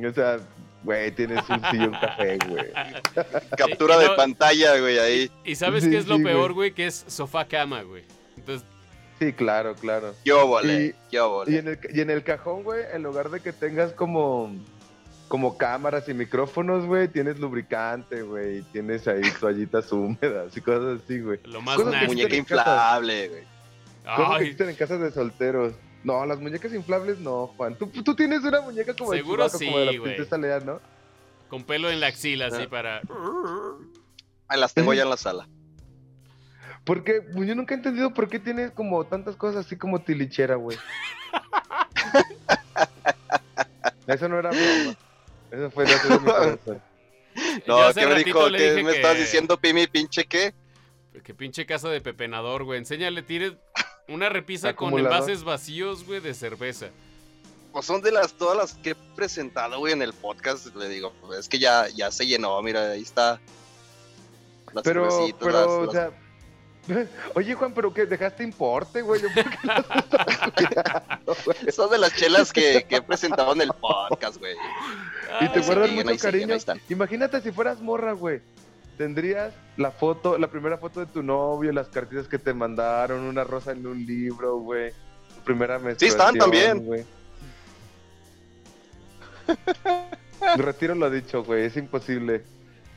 O 0.04 0.12
sea, 0.12 0.38
güey, 0.82 1.12
tienes 1.12 1.48
un 1.48 1.62
sillón 1.70 1.92
café, 2.00 2.38
güey. 2.48 2.72
Captura 3.56 3.96
Y 3.96 4.00
de 4.00 4.06
no- 4.08 4.16
pantalla, 4.16 4.80
güey, 4.80 4.98
ahí. 4.98 5.30
¿Y 5.44 5.54
sabes 5.54 5.84
Sí, 5.84 5.90
qué 5.90 5.98
es 5.98 6.08
lo 6.08 6.16
sí, 6.16 6.24
peor, 6.24 6.54
güey. 6.54 6.72
Que 6.72 6.86
es 6.88 7.04
sofá-cama, 7.06 7.82
güey. 7.82 8.02
Entonces, 8.36 8.66
Sí, 9.20 9.32
claro, 9.32 9.76
claro. 9.76 10.16
Yo 10.24 10.48
volé, 10.48 10.86
Y- 10.86 11.14
yo 11.14 11.26
Y 11.26 11.30
volé. 11.30 11.58
en 11.60 11.68
el, 11.68 11.78
y 11.94 12.00
en 12.00 12.10
el 12.10 12.24
cajón, 12.24 12.64
güey, 12.64 12.82
en 12.92 13.04
lugar 13.04 13.30
de 13.30 13.38
que 13.38 13.52
tengas 13.52 13.92
como, 13.92 14.52
como 15.32 15.56
cámaras 15.56 16.06
y 16.10 16.12
micrófonos, 16.12 16.84
güey, 16.84 17.08
tienes 17.08 17.40
lubricante, 17.40 18.20
güey, 18.20 18.60
tienes 18.64 19.08
ahí 19.08 19.22
toallitas 19.40 19.90
húmedas 19.90 20.54
y 20.54 20.60
cosas 20.60 21.00
así, 21.02 21.20
güey. 21.20 21.40
lo 21.44 21.62
más 21.62 21.76
Cosas. 21.76 22.06
Muñeca 22.06 22.36
inflable, 22.36 23.28
güey. 23.28 23.42
Cosas 24.04 24.28
que 24.28 24.34
Ay, 24.34 24.42
existen 24.42 24.68
en 24.68 24.76
casas 24.76 25.00
de 25.00 25.10
solteros. 25.10 25.72
No, 26.04 26.26
las 26.26 26.38
muñecas 26.38 26.74
inflables 26.74 27.18
no, 27.18 27.46
Juan. 27.46 27.76
Tú, 27.76 27.86
tú 27.86 28.14
tienes 28.14 28.44
una 28.44 28.60
muñeca 28.60 28.94
como 28.94 29.12
Seguro 29.12 29.44
de 29.44 29.48
Chewbacca, 29.48 29.64
como 29.64 29.78
de 29.78 29.88
sí, 29.88 29.96
la 29.96 30.02
princesa 30.02 30.36
¿no? 30.66 30.80
con 31.48 31.64
pelo 31.64 31.88
en 31.88 32.00
la 32.00 32.08
axila, 32.08 32.48
así 32.48 32.64
Ah. 32.64 32.68
para... 32.68 33.00
Ahí 34.48 34.60
las 34.60 34.74
tengo 34.74 34.92
ya 34.92 35.04
en 35.04 35.08
la 35.08 35.16
sala. 35.28 35.48
Porque 36.84 37.22
pues, 37.22 37.48
yo 37.48 37.54
nunca 37.54 37.72
he 37.72 37.78
entendido 37.78 38.12
por 38.12 38.28
qué 38.28 38.38
tienes 38.38 38.70
como 38.72 39.02
tantas 39.04 39.34
cosas 39.36 39.64
así 39.64 39.78
como 39.78 40.02
tilichera, 40.02 40.56
güey. 40.56 40.76
Eso 44.06 44.28
no 44.28 44.38
era 44.38 44.50
broma. 44.50 44.96
Eso 45.52 45.70
fue 45.70 45.84
de 45.84 45.92
mi 45.94 46.00
corazón. 46.26 46.82
No, 47.66 47.92
¿qué 47.94 48.06
me 48.06 48.14
ratito 48.14 48.24
dijo? 48.24 48.48
le 48.48 48.58
¿Qué 48.58 48.82
me 48.82 48.90
que- 48.90 48.96
estás 48.96 49.16
diciendo, 49.16 49.56
Pimi, 49.58 49.86
pinche 49.86 50.24
qué? 50.26 50.52
Que 51.22 51.34
pinche 51.34 51.64
casa 51.66 51.88
de 51.88 52.00
pepenador, 52.00 52.64
güey. 52.64 52.78
Enséñale, 52.78 53.22
tienes 53.22 53.52
una 54.08 54.28
repisa 54.28 54.74
con 54.76 54.98
envases 54.98 55.44
vacíos, 55.44 56.04
güey, 56.04 56.20
de 56.20 56.34
cerveza. 56.34 56.86
Pues 57.72 57.86
son 57.86 58.02
de 58.02 58.12
las 58.12 58.34
todas 58.34 58.56
las 58.56 58.74
que 58.74 58.90
he 58.90 58.94
presentado, 59.16 59.78
güey, 59.78 59.92
en 59.94 60.02
el 60.02 60.12
podcast. 60.12 60.74
Le 60.74 60.88
digo, 60.88 61.12
es 61.38 61.48
que 61.48 61.58
ya, 61.58 61.86
ya 61.88 62.10
se 62.10 62.26
llenó, 62.26 62.60
mira, 62.62 62.90
ahí 62.90 63.02
está. 63.02 63.40
Las 64.74 64.84
Pero, 64.84 65.10
cervecitas, 65.10 65.40
pero, 65.40 65.52
las- 65.52 65.66
o 65.66 65.84
las- 65.84 65.92
sea. 65.92 66.10
Oye, 67.34 67.54
Juan, 67.54 67.72
pero 67.72 67.94
que 67.94 68.06
dejaste 68.06 68.42
importe, 68.42 69.02
güey. 69.02 69.22
Yo, 69.22 69.28
¿por 69.32 69.44
qué 69.50 69.58
las 69.64 69.78
estás 70.04 70.50
cuidando, 70.56 71.36
güey? 71.44 71.72
Son 71.72 71.90
de 71.90 71.98
las 71.98 72.14
chelas 72.16 72.52
que, 72.52 72.84
que 72.88 72.96
he 72.96 73.02
presentado 73.02 73.52
en 73.54 73.60
el 73.60 73.70
podcast, 73.72 74.36
güey. 74.38 74.56
Y 75.40 75.48
te 75.48 75.60
guardan 75.60 75.94
mucho 75.94 76.16
cariño. 76.18 76.56
Imagínate 76.88 77.40
si 77.40 77.52
fueras 77.52 77.80
morra, 77.80 78.12
güey. 78.12 78.40
Tendrías 78.98 79.54
la 79.76 79.90
foto, 79.90 80.38
la 80.38 80.48
primera 80.48 80.76
foto 80.78 81.00
de 81.00 81.06
tu 81.06 81.22
novio, 81.22 81.72
las 81.72 81.88
cartitas 81.88 82.28
que 82.28 82.38
te 82.38 82.52
mandaron, 82.52 83.20
una 83.20 83.42
rosa 83.42 83.72
en 83.72 83.86
un 83.86 84.04
libro, 84.04 84.58
güey. 84.58 84.92
Tu 85.36 85.40
primera 85.44 85.78
menstruación. 85.78 86.20
están 86.20 86.38
también. 86.38 86.84
güey. 86.84 87.04
Retiro 90.56 90.94
lo 90.94 91.10
dicho, 91.10 91.42
güey, 91.42 91.64
es 91.64 91.76
imposible. 91.76 92.44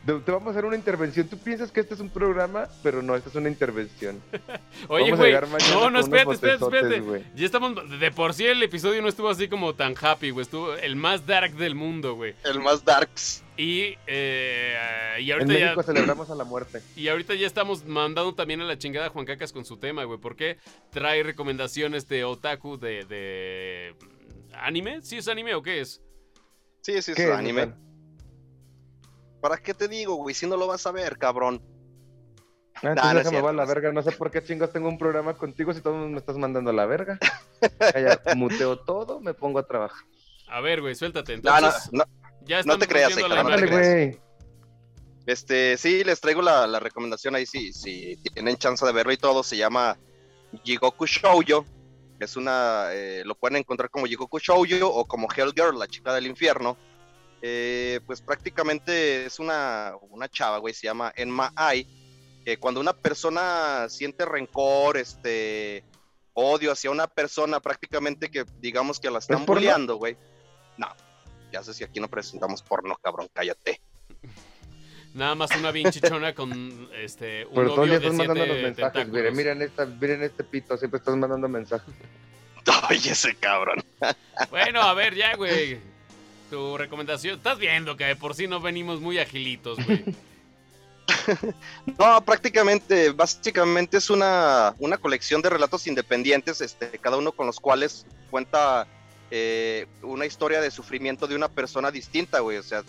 Te 0.06 0.32
vamos 0.32 0.47
a 0.47 0.51
hacer 0.51 0.66
una 0.66 0.76
intervención. 0.76 1.28
Tú 1.28 1.38
piensas 1.39 1.72
que 1.72 1.80
este 1.80 1.95
es 1.95 1.99
un 1.99 2.10
programa, 2.10 2.70
pero 2.84 3.01
no, 3.01 3.16
esta 3.16 3.30
es 3.30 3.36
una 3.36 3.49
intervención. 3.49 4.22
Oye, 4.88 5.12
güey. 5.12 5.34
No, 5.72 5.89
no, 5.89 5.99
espérate, 5.99 6.34
espérate, 6.34 6.64
espérate. 6.64 6.99
güey. 6.99 7.24
Ya 7.36 7.45
estamos. 7.47 7.74
De 7.99 8.12
por 8.12 8.36
sí 8.36 8.45
el 8.45 8.62
episodio 8.62 9.01
no 9.01 9.08
estuvo 9.08 9.30
así 9.30 9.47
como 9.47 9.74
tan 9.74 9.95
happy, 9.99 10.30
güey. 10.30 10.43
Estuvo 10.43 10.76
el 10.76 10.95
más 10.95 11.26
dark 11.26 11.56
del 11.56 11.74
mundo, 11.74 12.14
güey. 12.14 12.36
El 12.43 12.60
más 12.60 12.86
darks. 12.86 13.43
Y, 13.58 13.95
eh, 14.06 15.18
y 15.22 15.32
En 15.32 15.39
ahorita 15.41 15.60
ya. 15.76 15.84
Celebramos 15.84 16.30
a 16.30 16.36
la 16.36 16.43
muerte. 16.43 16.82
Y 16.95 17.08
ahorita 17.08 17.34
ya 17.34 17.47
estamos 17.47 17.86
mandando 17.86 18.36
también 18.36 18.62
a 18.62 18.66
la 18.66 18.78
chingada 18.78 19.08
a 19.08 19.10
Juan 19.10 19.26
Cacas 19.26 19.51
con 19.51 19.66
su 19.66 19.78
tema, 19.78 20.03
güey. 20.03 20.20
Porque 20.20 20.58
trae 20.91 21.24
recomendaciones 21.24 22.08
de 22.08 22.26
otaku 22.26 22.78
de, 22.78 23.06
de. 23.06 23.95
¿Anime? 24.53 25.01
¿Sí 25.01 25.18
es 25.18 25.28
anime 25.28 25.56
o 25.56 25.64
qué 25.64 25.82
es? 25.82 26.01
Sí, 26.82 27.01
sí, 27.01 27.12
es 27.12 27.18
¿Qué 27.18 27.24
es, 27.24 27.32
anime. 27.32 27.74
¿Para 29.46 29.62
qué 29.62 29.76
te 29.76 29.88
digo, 29.88 30.16
güey? 30.16 30.34
Si 30.34 30.48
no 30.48 30.58
lo 30.58 30.66
vas 30.66 30.88
a 30.88 30.91
ver, 30.91 31.20
cabrón. 31.20 31.62
Ah, 32.78 32.96
Nah, 32.96 33.14
no 33.14 33.20
déjame 33.20 33.41
va 33.41 33.54
la 33.54 33.64
verga. 33.66 34.02
Sé 34.02 34.12
por 34.14 34.32
qué 34.32 34.43
chingos 34.43 34.74
tengo 34.74 34.89
un 34.89 34.98
programa 34.98 35.38
contigo 35.38 35.72
si 35.72 35.82
todo 35.82 35.93
me 36.08 36.18
estás 36.18 36.36
mandando 36.36 36.72
a 36.72 36.74
la 36.74 36.88
verga. 36.88 37.20
Ya 37.96 38.20
muteo 38.36 38.80
todo, 38.80 39.20
me 39.20 39.36
pongo 39.36 39.60
a 39.60 39.68
trabajar. 39.68 40.04
A 40.48 40.62
ver, 40.62 40.82
güey, 40.82 40.96
suéltate. 40.96 41.38
No, 41.38 41.62
no, 41.62 41.70
no. 41.91 42.06
ya 42.41 42.64
no 42.64 42.80
te 42.80 42.88
creas, 42.88 43.16
hija, 43.16 43.28
la 43.28 43.43
no 43.43 43.56
te 43.56 43.68
creas. 43.68 43.88
güey. 43.88 44.20
Este, 45.28 45.78
sí, 45.78 46.04
les 46.04 46.20
traigo 46.20 46.41
la, 46.41 46.66
la 46.66 46.80
recomendación 46.80 47.36
ahí, 47.36 47.46
si 47.46 47.72
si 47.72 48.16
tienen 48.34 48.58
chance 48.58 48.84
de 48.84 48.91
verlo 48.93 49.14
y 49.14 49.18
todo, 49.18 49.43
se 49.43 49.58
llama 49.58 49.96
Jigoku 50.64 51.06
Shoujo. 51.06 51.66
Es 52.20 52.36
una, 52.36 52.88
eh, 52.93 53.22
lo 53.24 53.36
pueden 53.36 53.58
encontrar 53.58 53.91
como 53.91 54.08
Jigoku 54.08 54.39
Shoujo 54.39 54.88
o 54.88 55.06
como 55.06 55.28
Hell 55.32 55.54
Girl, 55.56 55.78
la 55.78 55.88
chica 55.88 56.16
del 56.16 56.26
infierno. 56.26 56.78
Eh, 57.41 57.99
pues 58.05 58.21
prácticamente 58.21 59.25
es 59.25 59.39
una, 59.39 59.93
una 60.09 60.27
chava, 60.27 60.57
güey, 60.57 60.73
se 60.73 60.88
llama 60.88 61.13
Enma 61.15 61.51
Ai. 61.55 61.88
Que 62.43 62.57
cuando 62.57 62.79
una 62.79 62.93
persona 62.93 63.88
siente 63.89 64.25
rencor, 64.25 64.97
este, 64.97 65.83
odio 66.33 66.71
hacia 66.71 66.91
una 66.91 67.07
persona, 67.07 67.59
prácticamente 67.59 68.29
que 68.29 68.45
digamos 68.59 68.99
que 68.99 69.09
la 69.09 69.19
están 69.19 69.45
porno? 69.45 69.61
bulleando, 69.61 69.95
güey. 69.95 70.15
No, 70.77 70.88
ya 71.51 71.63
sé 71.63 71.73
si 71.73 71.83
aquí 71.83 71.99
no 71.99 72.07
presentamos 72.07 72.61
porno, 72.61 72.95
cabrón, 73.01 73.29
cállate. 73.33 73.81
Nada 75.13 75.33
más 75.33 75.49
una 75.57 75.71
bien 75.71 75.89
chichona 75.91 76.36
con 76.36 76.89
este, 76.93 77.45
un 77.45 77.55
Pero 77.55 77.67
todos 77.67 77.77
novio 77.77 77.93
ya 77.93 77.99
de 77.99 78.05
estás 78.07 78.17
mandando 78.17 78.45
los 78.53 78.61
mensajes. 78.61 79.07
Miren, 79.07 79.36
miren, 79.36 79.61
esta, 79.61 79.86
miren 79.86 80.23
este 80.23 80.43
pito, 80.43 80.77
siempre 80.77 80.97
estás 80.97 81.15
mandando 81.15 81.47
mensajes. 81.47 81.95
Oye, 82.89 83.11
ese 83.11 83.33
cabrón. 83.36 83.83
Bueno, 84.49 84.81
a 84.81 84.93
ver, 84.93 85.15
ya, 85.15 85.36
güey. 85.36 85.79
Tu 86.50 86.78
recomendación. 86.78 87.38
Estás 87.38 87.58
viendo 87.58 87.98
que 87.98 88.06
de 88.06 88.16
por 88.16 88.36
sí 88.36 88.48
no 88.48 88.60
venimos 88.60 89.02
muy 89.02 89.20
agilitos, 89.20 89.84
güey. 89.86 90.04
No, 92.00 92.24
prácticamente, 92.26 93.12
básicamente 93.12 93.98
es 93.98 94.10
una, 94.10 94.76
una 94.80 94.98
colección 94.98 95.41
de 95.41 95.50
relatos 95.50 95.88
independientes, 95.88 96.62
este, 96.62 96.98
cada 97.00 97.18
uno 97.18 97.32
con 97.32 97.46
los 97.46 97.60
cuales 97.60 98.06
cuenta 98.30 98.88
eh, 99.32 99.88
una 100.02 100.26
historia 100.26 100.62
de 100.62 100.72
sufrimiento 100.72 101.28
de 101.28 101.36
una 101.36 101.48
persona 101.48 101.91
distinta, 101.91 102.39
güey. 102.39 102.58
O 102.58 102.64
sea, 102.64 102.84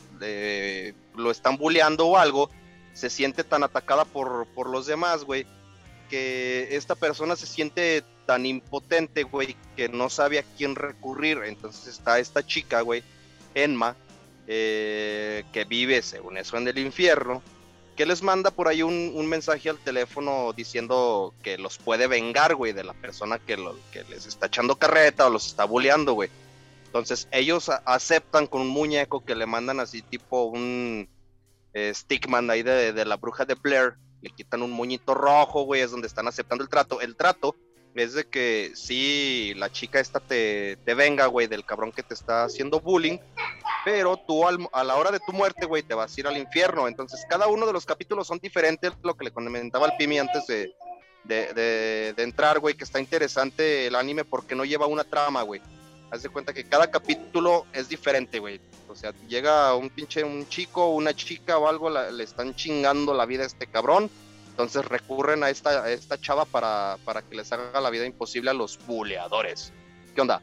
lo 1.15 1.31
están 1.31 1.57
bulleando 1.57 2.07
o 2.07 2.17
algo, 2.17 2.51
se 2.93 3.11
siente 3.11 3.45
tan 3.45 3.63
atacada 3.63 4.05
por, 4.05 4.47
por 4.55 4.69
los 4.69 4.87
demás, 4.87 5.25
güey, 5.25 5.47
que 6.11 6.69
esta 6.71 6.95
persona 6.95 7.37
se 7.37 7.47
siente 7.47 8.05
tan 8.27 8.45
impotente, 8.47 9.23
güey, 9.23 9.57
que 9.77 9.89
no 9.89 10.11
sabe 10.11 10.39
a 10.39 10.45
quién 10.57 10.75
recurrir. 10.75 11.43
Entonces 11.45 11.87
está 11.87 12.19
esta 12.19 12.45
chica, 12.45 12.81
güey, 12.83 13.03
Enma, 13.57 13.97
eh, 14.47 15.45
que 15.53 15.65
vive, 15.65 16.03
según 16.03 16.37
eso, 16.37 16.57
en 16.57 16.69
el 16.69 16.79
infierno 16.79 17.43
que 17.97 18.07
les 18.07 18.23
manda 18.23 18.51
por 18.51 18.69
ahí 18.69 18.83
un, 18.83 19.27
mensaje 19.27 19.71
al 19.71 19.79
teléfono 19.79 20.53
diciendo 20.53 21.35
que 21.43 21.57
los 21.57 21.79
puede 21.79 22.07
vengar, 22.07 22.55
güey, 22.55 22.73
de 22.73 22.85
la 22.85 22.93
persona 22.93 23.39
que, 23.39 23.57
les 23.57 24.27
está 24.27 24.47
echando 24.47 24.77
carreta 24.77 25.27
o 25.27 25.31
los 25.31 25.47
está 25.47 25.65
bulleando, 25.65 26.13
güey. 26.13 26.29
Entonces 26.85 27.27
ellos 27.33 27.71
aceptan 27.87 28.47
con 28.47 28.61
un 28.61 28.69
muñeco 28.69 29.25
que 29.25 29.35
le 29.35 29.47
mandan 29.47 29.81
así 29.81 30.03
tipo 30.03 30.45
un 30.45 31.09
eh, 31.73 31.93
stickman 31.95 32.51
ahí 32.51 32.63
de, 32.63 32.93
de 32.93 33.05
la 33.05 33.17
bruja 33.17 33.45
de 33.45 33.55
Blair, 33.55 33.95
le 34.21 34.31
quitan 34.31 34.63
un 34.63 34.71
moñito 34.71 35.15
rojo, 35.15 35.63
güey, 35.63 35.81
es 35.81 35.91
donde 35.91 36.07
están 36.07 36.29
aceptando 36.29 36.63
el 36.63 36.71
trato. 36.71 37.01
El 37.01 37.17
trato 37.17 37.57
es 37.97 38.15
de 38.15 38.25
que 38.27 38.73
si 38.75 39.55
la 39.57 39.71
chica 39.71 40.01
esta 40.01 40.21
te, 40.21 40.77
te 40.85 40.95
venga, 40.95 41.27
güey, 41.27 41.47
del 41.47 41.65
cabrón 41.65 41.93
que 41.93 42.03
te 42.03 42.15
está 42.15 42.45
haciendo 42.45 42.81
bullying, 42.81 43.19
pero 43.85 44.17
tú 44.27 44.47
al- 44.47 44.69
a 44.73 44.85
la 44.85 44.97
hora 44.97 45.11
de 45.11 45.21
tu 45.27 45.33
muerte, 45.33 45.67
güey, 45.67 45.83
te 45.83 45.95
vas 45.95 46.17
a 46.17 46.21
ir 46.21 46.27
al 46.27 46.37
infierno. 46.37 46.89
Entonces, 46.89 47.25
cada 47.29 47.47
uno 47.47 47.67
de 47.67 47.73
los 47.73 47.87
capítulos 47.87 48.27
son 48.27 48.39
diferentes, 48.39 48.93
lo 49.03 49.15
que 49.15 49.25
le 49.25 49.31
comentaba 49.31 49.87
al 49.87 49.97
Pimi 49.97 50.19
antes 50.19 50.47
de, 50.47 50.75
de, 51.25 51.53
de- 52.15 52.23
entrar, 52.23 52.59
güey, 52.59 52.75
que 52.75 52.85
está 52.85 53.01
interesante 53.01 53.87
el 53.87 53.95
anime 53.95 54.25
porque 54.25 54.55
no 54.55 54.65
lleva 54.65 54.87
una 54.87 55.05
trama, 55.05 55.43
güey. 55.43 55.61
Haz 56.11 56.23
de 56.23 56.29
cuenta 56.29 56.53
que 56.53 56.65
cada 56.65 56.91
capítulo 56.91 57.67
es 57.73 57.89
diferente, 57.89 58.39
güey. 58.39 58.61
O 58.89 58.95
sea, 58.95 59.13
llega 59.29 59.75
un 59.75 59.91
pinche, 59.91 60.23
un 60.23 60.49
chico, 60.49 60.89
una 60.95 61.15
chica 61.15 61.59
o 61.59 61.67
algo, 61.69 61.91
le 61.91 62.23
están 62.23 62.55
chingando 62.55 63.13
la 63.13 63.27
vida 63.27 63.43
a 63.43 63.47
este 63.47 63.67
cabrón. 63.67 64.09
Entonces 64.57 64.87
recurren 64.87 65.45
a 65.45 65.51
esta, 65.51 65.85
a 65.85 65.91
esta 65.91 66.19
chava 66.19 66.47
para, 66.47 66.97
para 67.05 67.21
que 67.21 67.37
les 67.37 67.53
haga 67.53 67.79
la 67.79 67.91
vida 67.91 68.07
imposible 68.07 68.49
a 68.49 68.55
los 68.55 68.79
buleadores. 68.87 69.71
¿Qué 70.15 70.23
onda? 70.23 70.41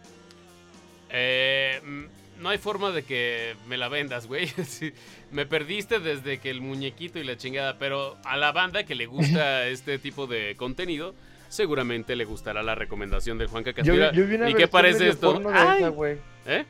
Eh, 1.09 1.81
mm, 1.83 2.03
no 2.43 2.49
hay 2.49 2.59
forma 2.59 2.91
de 2.91 3.01
que 3.01 3.55
me 3.67 3.75
la 3.75 3.89
vendas, 3.89 4.27
güey. 4.27 4.47
Sí, 4.67 4.93
me 5.31 5.47
perdiste 5.47 5.99
desde 5.99 6.37
que 6.37 6.51
el 6.51 6.61
muñequito 6.61 7.17
y 7.17 7.23
la 7.23 7.37
chingada, 7.37 7.79
pero 7.79 8.15
a 8.23 8.37
la 8.37 8.51
banda 8.51 8.83
que 8.83 8.93
le 8.93 9.07
gusta 9.07 9.65
este 9.67 9.97
tipo 9.97 10.27
de 10.27 10.55
contenido, 10.57 11.15
seguramente 11.49 12.15
le 12.15 12.25
gustará 12.25 12.61
la 12.61 12.75
recomendación 12.75 13.39
del 13.39 13.47
Juan 13.47 13.63
Yo, 13.63 13.95
yo 14.11 14.25
una 14.25 14.47
¿Y 14.47 14.53
qué 14.53 14.67
parece 14.67 15.09
esto? 15.09 15.41
Ay, 15.51 15.79
esa, 15.79 15.89
güey. 15.89 16.19
¿eh? 16.45 16.65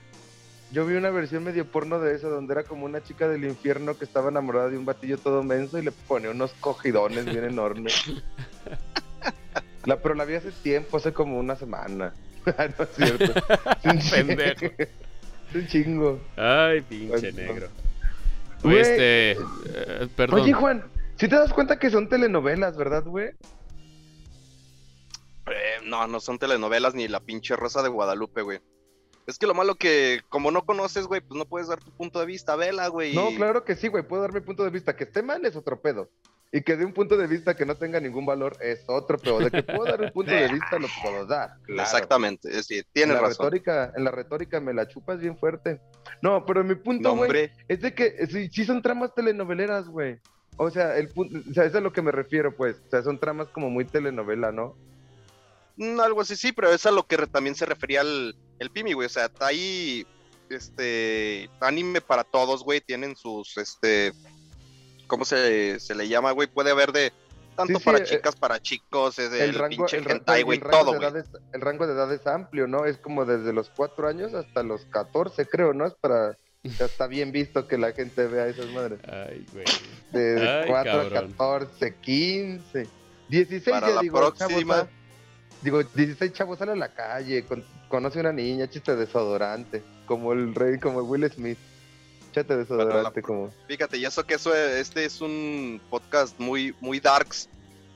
Yo 0.73 0.87
vi 0.87 0.95
una 0.95 1.11
versión 1.11 1.43
medio 1.43 1.65
porno 1.65 1.99
de 1.99 2.15
esa 2.15 2.29
donde 2.29 2.51
era 2.53 2.63
como 2.63 2.85
una 2.85 3.03
chica 3.03 3.27
del 3.27 3.43
infierno 3.43 3.95
que 3.95 4.05
estaba 4.05 4.29
enamorada 4.29 4.69
de 4.69 4.77
un 4.79 4.85
batillo 4.85 5.19
todo 5.19 5.43
menso 5.43 5.77
y 5.77 5.83
le 5.83 5.91
pone 5.91 6.29
unos 6.29 6.51
cogidones 6.53 7.25
bien 7.25 7.43
enormes. 7.43 7.93
La, 9.85 9.97
pero 9.97 10.15
la 10.15 10.23
vi 10.23 10.35
hace 10.35 10.51
tiempo, 10.51 10.97
hace 10.97 11.13
como 11.13 11.37
una 11.37 11.55
semana. 11.55 12.13
Ah, 12.57 12.67
no 12.77 12.83
es 12.83 12.89
cierto. 12.95 13.39
Es 13.83 13.85
un 13.85 13.99
chingo. 13.99 14.27
Pendejo. 14.27 14.65
Es 14.77 15.55
un 15.55 15.67
chingo. 15.67 16.19
Ay, 16.35 16.81
pinche 16.81 17.31
negro. 17.31 17.69
Güey. 18.63 18.79
Este, 18.79 19.31
eh, 19.31 20.07
perdón. 20.13 20.41
Oye, 20.41 20.51
Juan, 20.51 20.83
si 21.15 21.29
te 21.29 21.35
das 21.37 21.53
cuenta 21.53 21.79
que 21.79 21.89
son 21.89 22.09
telenovelas, 22.09 22.75
¿verdad, 22.75 23.05
güey? 23.05 23.27
Eh, 25.45 25.79
no, 25.85 26.05
no 26.07 26.19
son 26.19 26.37
telenovelas 26.37 26.95
ni 26.95 27.07
la 27.07 27.21
pinche 27.21 27.55
Rosa 27.55 27.81
de 27.81 27.87
Guadalupe, 27.87 28.41
güey. 28.41 28.59
Es 29.25 29.37
que 29.37 29.47
lo 29.47 29.53
malo 29.53 29.75
que, 29.75 30.21
como 30.29 30.51
no 30.51 30.65
conoces, 30.65 31.05
güey, 31.07 31.21
pues 31.21 31.37
no 31.37 31.45
puedes 31.45 31.67
dar 31.69 31.79
tu 31.79 31.91
punto 31.91 32.19
de 32.19 32.25
vista, 32.25 32.55
vela, 32.55 32.87
güey. 32.87 33.15
No, 33.15 33.29
claro 33.35 33.63
que 33.63 33.75
sí, 33.75 33.87
güey. 33.87 34.03
Puedo 34.03 34.21
dar 34.21 34.33
mi 34.33 34.41
punto 34.41 34.63
de 34.63 34.69
vista. 34.69 34.95
Que 34.95 35.05
esté 35.05 35.21
mal 35.23 35.45
es 35.45 35.55
otro 35.55 35.79
pedo. 35.81 36.09
Y 36.51 36.61
que 36.61 36.75
de 36.77 36.85
un 36.85 36.93
punto 36.93 37.17
de 37.17 37.25
vista 37.25 37.55
que 37.55 37.65
no 37.65 37.75
tenga 37.75 37.99
ningún 37.99 38.25
valor 38.27 38.55
es 38.61 38.83
otro 38.87 39.17
pedo. 39.17 39.39
De 39.39 39.49
que 39.49 39.63
puedo 39.63 39.85
dar 39.85 40.01
un 40.01 40.11
punto 40.11 40.31
de 40.31 40.47
vista, 40.53 40.77
lo 40.77 40.87
puedo 41.01 41.25
dar. 41.25 41.55
claro. 41.63 41.81
Exactamente, 41.81 42.49
es 42.49 42.55
decir, 42.57 42.83
En 42.85 42.91
tienes 42.93 43.15
la 43.15 43.21
razón. 43.21 43.45
retórica, 43.45 43.91
en 43.95 44.03
la 44.03 44.11
retórica 44.11 44.59
me 44.59 44.71
la 44.73 44.87
chupas 44.87 45.19
bien 45.19 45.35
fuerte. 45.37 45.81
No, 46.21 46.45
pero 46.45 46.63
mi 46.63 46.75
punto, 46.75 47.09
No, 47.09 47.15
güey, 47.15 47.27
hombre, 47.29 47.53
es 47.67 47.81
de 47.81 47.95
que 47.95 48.27
sí, 48.27 48.49
sí 48.51 48.65
son 48.65 48.83
tramas 48.83 49.15
telenoveleras, 49.15 49.87
güey. 49.87 50.19
O 50.57 50.69
sea, 50.69 50.95
el 50.97 51.07
punto, 51.09 51.39
o 51.49 51.53
sea, 51.53 51.63
eso 51.63 51.69
es 51.71 51.75
a 51.75 51.81
lo 51.81 51.91
que 51.91 52.03
me 52.03 52.11
refiero, 52.11 52.55
pues. 52.55 52.79
O 52.85 52.89
sea, 52.91 53.01
son 53.01 53.17
tramas 53.19 53.47
como 53.47 53.71
muy 53.71 53.85
telenovela, 53.85 54.51
¿no? 54.51 54.75
Mm, 55.77 55.99
algo 55.99 56.21
así, 56.21 56.35
sí, 56.35 56.51
pero 56.51 56.71
es 56.71 56.85
a 56.85 56.91
lo 56.91 57.05
que 57.07 57.17
re- 57.17 57.27
también 57.27 57.55
se 57.55 57.65
refería 57.65 58.01
el, 58.01 58.35
el 58.59 58.69
Pimi, 58.71 58.93
güey. 58.93 59.05
O 59.05 59.09
sea, 59.09 59.29
hay 59.39 60.05
este 60.49 61.49
anime 61.59 62.01
para 62.01 62.23
todos, 62.23 62.63
güey. 62.63 62.81
Tienen 62.81 63.15
sus, 63.15 63.57
este, 63.57 64.13
¿cómo 65.07 65.25
se, 65.25 65.79
se 65.79 65.95
le 65.95 66.07
llama, 66.07 66.31
güey? 66.31 66.47
Puede 66.47 66.71
haber 66.71 66.91
de 66.91 67.11
tanto 67.55 67.73
Sí, 67.73 67.79
sí, 67.79 67.85
para 67.85 67.97
eh, 67.99 68.03
chicas, 68.03 68.35
para 68.35 68.59
chicos, 68.61 69.19
es 69.19 69.31
El 69.31 69.41
el, 69.41 69.53
rango, 69.55 69.69
pinche 69.69 69.97
el, 69.97 70.09
hentai, 70.09 70.41
güey, 70.43 70.59
rango 70.59 70.77
todo, 70.91 70.99
de 70.99 71.09
güey. 71.09 71.23
el 71.53 71.61
rango 71.61 71.85
de 71.85 71.93
edad 71.93 72.11
es 72.11 72.25
amplio, 72.25 72.67
¿no? 72.67 72.85
Es 72.85 72.97
como 72.97 73.25
desde 73.25 73.53
los 73.53 73.69
cuatro 73.69 74.07
años 74.07 74.33
hasta 74.33 74.63
los 74.63 74.85
14, 74.85 75.45
creo, 75.47 75.73
¿no? 75.73 75.85
Es 75.85 75.93
para... 75.95 76.35
Ya 76.63 76.85
está 76.85 77.07
bien 77.07 77.33
visto 77.33 77.67
que 77.67 77.77
la 77.77 77.91
gente 77.91 78.25
vea 78.25 78.47
esas 78.47 78.67
madres. 78.67 78.97
Ay, 79.11 79.45
güey. 79.51 79.65
De 80.13 80.49
Ay, 80.49 80.67
4 80.69 80.91
a 80.93 81.09
cabrón. 81.09 81.31
14, 81.33 81.95
15, 81.99 82.87
16 83.27 83.63
Para 83.69 83.89
ya 83.89 83.95
la 83.95 84.01
digo, 84.01 84.17
próxima. 84.17 84.47
chavos, 84.75 84.87
digo, 85.63 85.81
16 85.83 86.33
chavos 86.33 86.59
sale 86.59 86.73
a 86.73 86.75
la 86.75 86.89
calle, 86.89 87.43
con- 87.45 87.63
conoce 87.87 88.19
una 88.19 88.31
niña, 88.33 88.69
chiste 88.69 88.95
desodorante, 88.95 89.81
como 90.05 90.33
el 90.33 90.53
rey, 90.53 90.79
como 90.79 90.99
Will 91.01 91.29
Smith. 91.31 91.57
Chate 92.33 92.57
desodorante, 92.57 93.21
como... 93.21 93.51
Fíjate, 93.67 93.97
y 93.97 94.05
eso 94.05 94.25
que 94.25 94.33
eso, 94.35 94.53
este 94.55 95.05
es 95.05 95.21
un 95.21 95.79
podcast 95.89 96.39
muy, 96.39 96.75
muy 96.81 96.99
darks. 96.99 97.47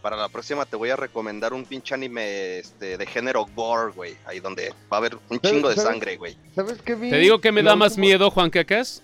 Para 0.04 0.16
la 0.16 0.30
próxima 0.30 0.64
te 0.66 0.76
voy 0.76 0.92
a 0.92 0.96
recomendar 0.96 1.54
un 1.54 1.66
pinche 1.66 1.96
anime 1.96 2.60
este, 2.60 2.98
de 3.00 3.06
género 3.08 3.48
gore, 3.56 3.92
güey. 3.94 4.16
Ahí 4.28 4.40
donde 4.40 4.70
va 4.94 4.98
a 4.98 5.00
haber 5.00 5.16
un 5.30 5.40
¿Sabes- 5.40 5.52
chingo 5.52 5.70
de 5.70 5.76
sabes? 5.76 5.90
sangre, 5.92 6.18
güey. 6.18 6.38
¿Sabes 6.56 6.80
qué 6.84 6.94
vi? 6.94 7.10
Te 7.10 7.18
digo 7.18 7.42
que 7.42 7.52
me 7.52 7.64
La 7.64 7.72
da 7.72 7.76
más 7.78 7.98
miedo, 7.98 8.30
Juan 8.30 8.52
Cacas. 8.52 9.02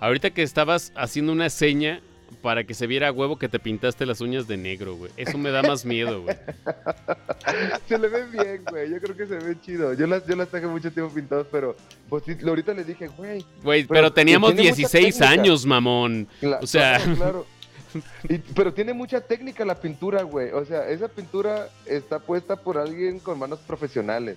Ahorita 0.00 0.28
que 0.30 0.42
estabas 0.42 0.92
haciendo 0.94 1.32
una 1.32 1.48
seña 1.48 2.02
para 2.42 2.64
que 2.64 2.74
se 2.74 2.86
viera 2.86 3.08
a 3.08 3.12
huevo 3.12 3.38
que 3.38 3.48
te 3.48 3.58
pintaste 3.58 4.06
las 4.06 4.20
uñas 4.20 4.46
de 4.46 4.56
negro, 4.56 4.94
güey. 4.96 5.10
Eso 5.16 5.36
me 5.38 5.50
da 5.50 5.62
más 5.62 5.84
miedo, 5.84 6.22
güey. 6.22 6.36
Se 7.88 7.98
le 7.98 8.08
ve 8.08 8.24
bien, 8.26 8.62
güey. 8.70 8.90
Yo 8.90 9.00
creo 9.00 9.16
que 9.16 9.26
se 9.26 9.34
ve 9.36 9.56
chido. 9.60 9.94
Yo 9.94 10.06
las, 10.06 10.26
yo 10.26 10.36
las 10.36 10.48
traje 10.48 10.66
mucho 10.66 10.90
tiempo 10.92 11.12
pintadas, 11.14 11.46
pero 11.50 11.76
pues 12.08 12.24
sí, 12.24 12.36
ahorita 12.46 12.74
le 12.74 12.84
dije, 12.84 13.08
güey. 13.08 13.44
Güey, 13.62 13.82
Pero 13.84 13.88
pero 14.00 14.12
teníamos 14.12 14.50
tiene 14.54 14.62
mucha 14.70 14.74
16 14.76 15.18
técnica. 15.18 15.30
años, 15.30 15.66
mamón. 15.66 16.28
cla- 16.40 16.58
O 16.62 16.66
sea- 16.66 16.98
claro, 16.98 17.16
claro. 17.16 17.46
Y- 18.28 18.38
pero 18.38 18.74
tiene 18.74 18.92
mucha 18.92 19.20
técnica 19.20 19.64
la 19.64 19.74
pintura, 19.80 20.22
güey. 20.22 20.50
O 20.52 20.64
sea, 20.64 20.88
esa 20.88 21.08
pintura 21.08 21.68
está 21.86 22.18
puesta 22.18 22.56
por 22.56 22.76
alguien 22.78 23.18
con 23.20 23.38
manos 23.38 23.60
profesionales. 23.60 24.36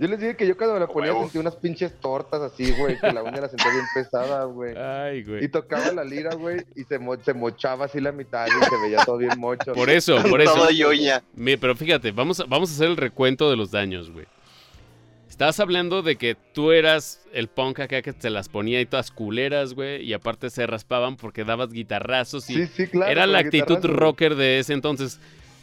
Yo 0.00 0.08
les 0.08 0.18
dije 0.18 0.34
que 0.34 0.46
yo 0.46 0.56
cuando 0.56 0.78
la 0.78 0.86
ponía 0.86 1.12
sentía 1.12 1.40
unas 1.42 1.56
pinches 1.56 1.92
tortas 2.00 2.40
así, 2.40 2.72
güey, 2.72 2.98
que 2.98 3.12
la 3.12 3.22
uña 3.22 3.42
la 3.42 3.48
sentía 3.48 3.70
bien 3.70 3.84
pesada, 3.94 4.44
güey. 4.44 4.74
Ay, 4.76 5.18
Y 5.18 5.22
güey. 5.24 5.48
tocaba 5.48 5.92
la 5.92 6.02
lira, 6.04 6.34
güey, 6.34 6.64
y 6.74 6.84
se, 6.84 6.98
mo- 6.98 7.16
se 7.22 7.34
mochaba 7.34 7.84
así 7.84 8.00
la 8.00 8.10
mitad 8.10 8.46
y 8.46 8.64
se 8.64 8.76
veía 8.82 9.04
todo 9.04 9.18
bien 9.18 9.38
mocho. 9.38 9.72
Por 9.74 9.90
eso, 9.90 10.16
por 10.22 10.40
eso. 10.40 10.54
Todo 10.54 10.70
yoña. 10.70 11.22
Pero 11.60 11.76
fíjate, 11.76 12.12
vamos 12.12 12.40
a, 12.40 12.44
vamos 12.46 12.70
a 12.70 12.74
hacer 12.74 12.88
el 12.88 12.96
recuento 12.96 13.50
de 13.50 13.56
los 13.56 13.70
daños, 13.70 14.10
güey. 14.10 14.24
Estabas 15.28 15.60
hablando 15.60 16.02
de 16.02 16.16
que 16.16 16.34
tú 16.54 16.72
eras 16.72 17.22
el 17.32 17.48
punk 17.48 17.80
acá 17.80 18.02
que 18.02 18.12
te 18.12 18.30
las 18.30 18.48
ponía 18.48 18.80
y 18.80 18.86
todas 18.86 19.10
culeras, 19.10 19.74
güey, 19.74 20.02
y 20.02 20.12
aparte 20.12 20.50
se 20.50 20.66
raspaban 20.66 21.16
porque 21.16 21.44
dabas 21.44 21.72
guitarrazos 21.72 22.48
y 22.50 22.54
Sí, 22.54 22.66
sí, 22.66 22.86
claro. 22.88 23.10
era 23.12 23.26
la 23.26 23.38
actitud 23.38 23.78
rocker 23.84 24.34
de 24.34 24.58
ese 24.58 24.72
entonces. 24.72 25.18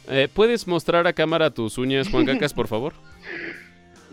Eh, 0.08 0.26
¿Puedes 0.32 0.66
mostrar 0.66 1.06
a 1.06 1.12
cámara 1.12 1.50
tus 1.50 1.76
uñas, 1.76 2.08
Juan 2.08 2.24
Cacas, 2.24 2.54
por 2.54 2.66
favor? 2.68 2.94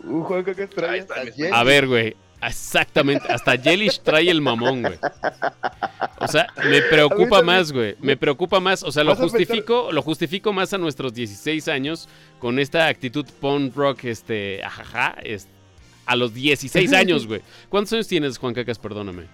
Un 0.06 0.22
juego 0.24 0.54
que 0.54 0.62
está, 0.62 0.92
hasta. 0.92 1.14
A 1.52 1.64
ver, 1.64 1.86
güey. 1.86 2.16
Exactamente. 2.42 3.26
Hasta 3.32 3.56
Jellish 3.58 4.00
trae 4.02 4.30
el 4.30 4.40
mamón, 4.40 4.82
güey. 4.82 4.98
O 6.18 6.28
sea, 6.28 6.46
me 6.68 6.82
preocupa 6.82 7.42
más, 7.42 7.72
güey. 7.72 7.96
Me 8.00 8.16
preocupa 8.16 8.60
más. 8.60 8.82
O 8.82 8.92
sea, 8.92 9.02
lo 9.04 9.16
justifico, 9.16 9.90
lo 9.90 10.02
justifico 10.02 10.52
más 10.52 10.72
a 10.74 10.78
nuestros 10.78 11.14
16 11.14 11.66
años 11.68 12.08
con 12.38 12.58
esta 12.58 12.86
actitud 12.88 13.24
punk 13.40 13.74
rock, 13.74 14.04
este, 14.04 14.62
ajaja, 14.62 15.16
es- 15.22 15.48
a 16.04 16.14
los 16.14 16.34
16 16.34 16.92
años, 16.92 17.26
güey. 17.26 17.40
¿Cuántos 17.68 17.94
años 17.94 18.06
tienes, 18.06 18.38
Juan 18.38 18.54
Cacas? 18.54 18.78
Perdóname. 18.78 19.24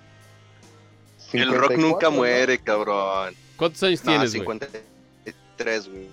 El 1.32 1.48
rock 1.52 1.72
54, 1.72 1.78
nunca 1.78 2.06
¿no? 2.06 2.12
muere, 2.12 2.58
cabrón. 2.58 3.34
¿Cuántos 3.56 3.82
años 3.82 4.04
No, 4.04 4.12
tienes, 4.12 4.34
güey? 4.34 4.46
53, 4.46 5.88
güey. 5.88 6.06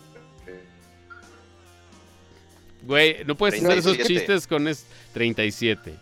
Güey, 2.90 3.18
no 3.24 3.36
puedes 3.36 3.64
hacer 3.64 3.78
esos 3.78 3.94
37. 3.94 4.08
chistes 4.08 4.48
con 4.48 4.68
es 4.68 4.84
37. 5.14 5.94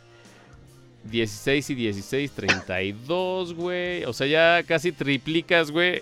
16 1.04 1.70
y 1.72 1.76
16, 1.76 2.32
32, 2.32 3.54
güey. 3.56 4.06
O 4.06 4.14
sea, 4.14 4.26
ya 4.26 4.64
casi 4.66 4.94
triplicas, 4.94 5.70
güey. 5.70 6.02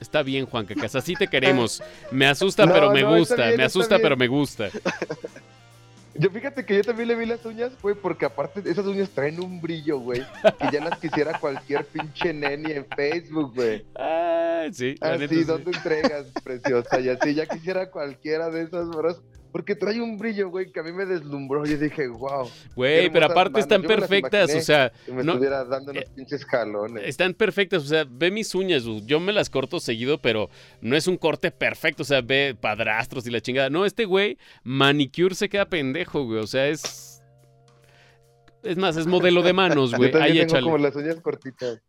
Está 0.00 0.24
bien, 0.24 0.44
Juan 0.46 0.66
Cacas, 0.66 0.96
así 0.96 1.14
te 1.14 1.28
queremos. 1.28 1.80
Me 2.10 2.26
asusta, 2.26 2.66
No, 2.66 2.74
pero 2.74 2.90
me 2.90 3.02
no, 3.02 3.16
gusta. 3.16 3.46
bien, 3.46 3.58
me 3.58 3.62
asusta, 3.62 4.00
pero 4.00 4.16
me 4.16 4.26
gusta. 4.26 4.70
Yo 6.14 6.30
fíjate 6.30 6.64
que 6.66 6.74
yo 6.74 6.82
también 6.82 7.06
le 7.06 7.14
vi 7.14 7.26
las 7.26 7.44
uñas, 7.46 7.70
güey, 7.80 7.94
porque 7.94 8.24
aparte 8.26 8.60
esas 8.68 8.84
uñas 8.86 9.08
traen 9.10 9.38
un 9.40 9.60
brillo, 9.60 10.00
güey, 10.00 10.20
que 10.58 10.68
ya 10.72 10.84
las 10.84 10.98
quisiera 10.98 11.38
cualquier 11.38 11.84
pinche 11.84 12.32
neni 12.32 12.72
en 12.72 12.84
Facebook, 12.86 13.54
güey. 13.54 13.84
Ah, 13.94 14.66
sí, 14.72 14.96
Así, 15.00 15.28
sí. 15.28 15.44
¿dónde 15.44 15.70
entregas, 15.70 16.26
preciosa? 16.42 16.98
Y 16.98 17.08
así, 17.10 17.34
ya 17.34 17.46
quisiera 17.46 17.88
cualquiera 17.92 18.50
de 18.50 18.62
esas 18.62 18.88
bros, 18.88 19.20
porque 19.52 19.74
trae 19.74 20.00
un 20.00 20.18
brillo, 20.18 20.50
güey, 20.50 20.70
que 20.70 20.80
a 20.80 20.82
mí 20.82 20.92
me 20.92 21.06
deslumbró. 21.06 21.64
Yo 21.64 21.76
dije, 21.78 22.06
wow, 22.08 22.50
Güey, 22.76 23.10
pero 23.10 23.26
aparte 23.26 23.60
están 23.60 23.82
Yo 23.82 23.88
perfectas, 23.88 24.54
o 24.54 24.60
sea, 24.60 24.92
que 25.06 25.12
me 25.12 25.24
no- 25.24 25.32
estuviera 25.32 25.64
dando 25.64 25.92
unos 25.92 26.04
eh, 26.04 26.08
pinches 26.14 26.44
jalones. 26.44 27.02
están 27.06 27.34
perfectas, 27.34 27.82
o 27.82 27.86
sea, 27.86 28.04
ve 28.08 28.30
mis 28.30 28.54
uñas, 28.54 28.84
yo 29.06 29.20
me 29.20 29.32
las 29.32 29.48
corto 29.50 29.80
seguido, 29.80 30.18
pero 30.18 30.50
no 30.80 30.96
es 30.96 31.06
un 31.06 31.16
corte 31.16 31.50
perfecto, 31.50 32.02
o 32.02 32.06
sea, 32.06 32.20
ve 32.20 32.56
padrastros 32.60 33.26
y 33.26 33.30
la 33.30 33.40
chingada. 33.40 33.70
No, 33.70 33.84
este 33.86 34.04
güey, 34.04 34.38
manicure 34.64 35.34
se 35.34 35.48
queda 35.48 35.64
pendejo, 35.68 36.24
güey, 36.24 36.40
o 36.40 36.46
sea, 36.46 36.68
es... 36.68 37.14
Es 38.62 38.76
más, 38.76 38.96
es 38.96 39.06
modelo 39.06 39.42
de 39.42 39.52
manos, 39.52 39.94
güey. 39.96 40.14
Ahí 40.16 40.32
tengo 40.32 40.42
échale. 40.44 40.62
como 40.64 40.78
las 40.78 40.94
uñas 40.96 41.16
cortitas. 41.20 41.80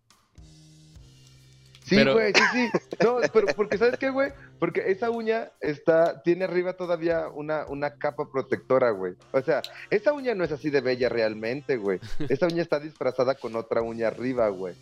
Sí, 1.90 1.96
Pero- 1.96 2.14
güey, 2.14 2.32
sí, 2.34 2.42
sí. 2.54 2.70
No, 3.04 3.18
pero 3.34 3.48
porque 3.56 3.78
¿sabes 3.78 3.98
qué, 3.98 4.10
güey? 4.12 4.32
Porque 4.60 4.92
esa 4.92 5.10
uña 5.10 5.50
está, 5.60 6.22
tiene 6.22 6.46
arriba 6.46 6.74
todavía 6.74 7.28
una, 7.34 7.66
una 7.68 7.96
capa 7.96 8.32
protectora, 8.32 8.92
güey. 8.92 9.14
O 9.32 9.42
sea, 9.42 9.62
esa 9.90 10.14
uña 10.14 10.36
no 10.36 10.44
es 10.44 10.52
así 10.52 10.70
de 10.70 10.82
bella 10.82 11.10
realmente, 11.10 11.78
güey. 11.78 12.00
Esa 12.30 12.46
uña 12.46 12.62
está 12.62 12.80
disfrazada 12.80 13.36
con 13.36 13.56
otra 13.56 13.82
uña 13.82 14.08
arriba, 14.08 14.48
güey. 14.50 14.76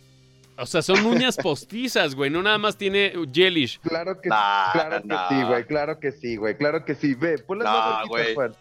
O 0.60 0.66
sea, 0.66 0.82
son 0.82 1.06
uñas 1.06 1.36
postizas, 1.42 2.14
güey. 2.16 2.30
No 2.30 2.42
nada 2.42 2.58
más 2.58 2.76
tiene 2.76 3.12
jellish. 3.32 3.78
Claro 3.80 4.20
que 4.20 4.28
Nah, 4.28 4.72
claro 4.72 5.00
que 5.02 5.06
nah. 5.08 5.28
sí, 5.28 5.42
güey. 5.44 5.64
Claro 5.64 6.00
que 6.00 6.12
sí, 6.12 6.36
güey. 6.36 6.56
Claro 6.56 6.84
que 6.84 6.94
sí. 6.96 7.14
Ve, 7.14 7.38
ponlas 7.38 7.66
Nah, 7.66 7.72
más 7.72 7.86
cerquita, 7.98 8.08
güey. 8.08 8.34
Juan. 8.34 8.54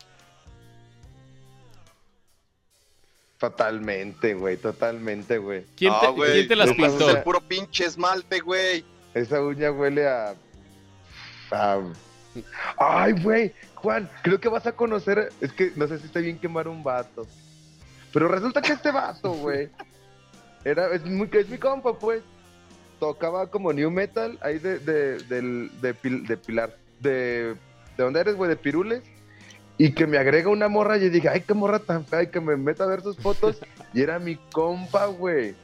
Totalmente, 3.38 4.34
güey. 4.34 4.58
Totalmente, 4.58 5.38
güey. 5.38 5.64
¿Quién, 5.76 5.92
No, 5.94 6.00
te, 6.00 6.08
güey, 6.08 6.34
quién 6.34 6.48
te 6.48 6.56
las 6.56 6.68
esa 6.70 6.76
pintó? 6.76 7.06
uña- 7.08 7.24
puro 7.24 7.42
pinche 7.42 7.86
esmalte, 7.86 8.40
güey. 8.40 8.84
Esa 9.14 9.42
uña 9.42 9.72
huele 9.72 10.08
a 10.08 10.34
sabe. 11.50 11.94
Ay, 12.78 13.14
güey, 13.24 13.54
Juan, 13.76 14.10
creo 14.24 14.40
que 14.40 14.50
vas 14.50 14.66
a 14.68 14.72
conocer. 14.72 15.32
Es 15.42 15.52
que 15.54 15.72
no 15.76 15.88
sé 15.88 16.00
si 16.00 16.06
está 16.08 16.20
bien 16.20 16.38
quemar 16.40 16.68
un 16.68 16.84
vato. 16.84 17.26
Pero 18.14 18.28
resulta 18.28 18.62
que 18.62 18.74
este 18.74 18.92
vato, 18.92 19.32
güey, 19.32 19.70
era, 20.64 20.88
es, 20.94 21.04
muy, 21.06 21.30
es 21.34 21.50
mi 21.50 21.58
compa, 21.58 21.94
pues. 21.98 22.22
Tocaba 23.00 23.46
como 23.52 23.72
new 23.72 23.92
metal 23.92 24.40
ahí 24.42 24.58
de, 24.58 24.80
de, 24.80 25.20
del- 25.26 25.70
de, 25.82 25.94
Pil- 25.96 26.26
de 26.26 26.36
Pilar. 26.38 26.76
De, 27.00 27.56
¿De 27.96 28.04
dónde 28.04 28.20
eres, 28.22 28.36
güey? 28.36 28.50
De 28.50 28.56
Pirules. 28.56 29.04
Y 29.78 29.92
que 29.92 30.08
me 30.08 30.18
agrega 30.18 30.50
una 30.50 30.68
morra 30.68 30.98
y 30.98 31.02
yo 31.02 31.10
dije, 31.10 31.30
ay, 31.30 31.42
qué 31.42 31.54
morra 31.54 31.80
tan 31.80 32.06
fea. 32.06 32.24
Y 32.24 32.28
que 32.28 32.42
me 32.42 32.56
meta 32.58 32.84
a 32.84 32.88
ver 32.88 33.02
sus 33.02 33.18
fotos. 33.18 33.58
y 33.94 34.02
era 34.02 34.18
mi 34.20 34.36
compa, 34.52 35.06
güey. 35.06 35.56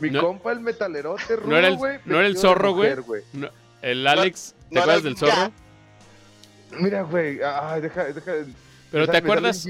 Mi 0.00 0.10
No- 0.10 0.20
compa, 0.20 0.50
el 0.52 0.60
metalerote 0.60 1.36
rudo, 1.36 1.48
¿No 1.48 1.56
era 1.56 1.68
el- 1.68 1.76
güey, 1.76 1.98
no 2.04 2.18
era 2.18 2.26
el 2.26 2.34
de 2.34 2.40
zorro, 2.40 2.72
güey? 2.72 2.92
No, 3.32 3.48
el 3.82 4.06
Alex, 4.06 4.54
¿te 4.70 4.78
acuerdas 4.80 4.98
el 4.98 5.04
del 5.04 5.16
zorro? 5.16 5.52
Mira, 6.80 7.02
güey, 7.02 7.38
ay, 7.42 7.82
deja, 7.82 8.04
deja. 8.04 8.32
Pero 8.90 9.06
¿te 9.06 9.16
acuerdas, 9.16 9.66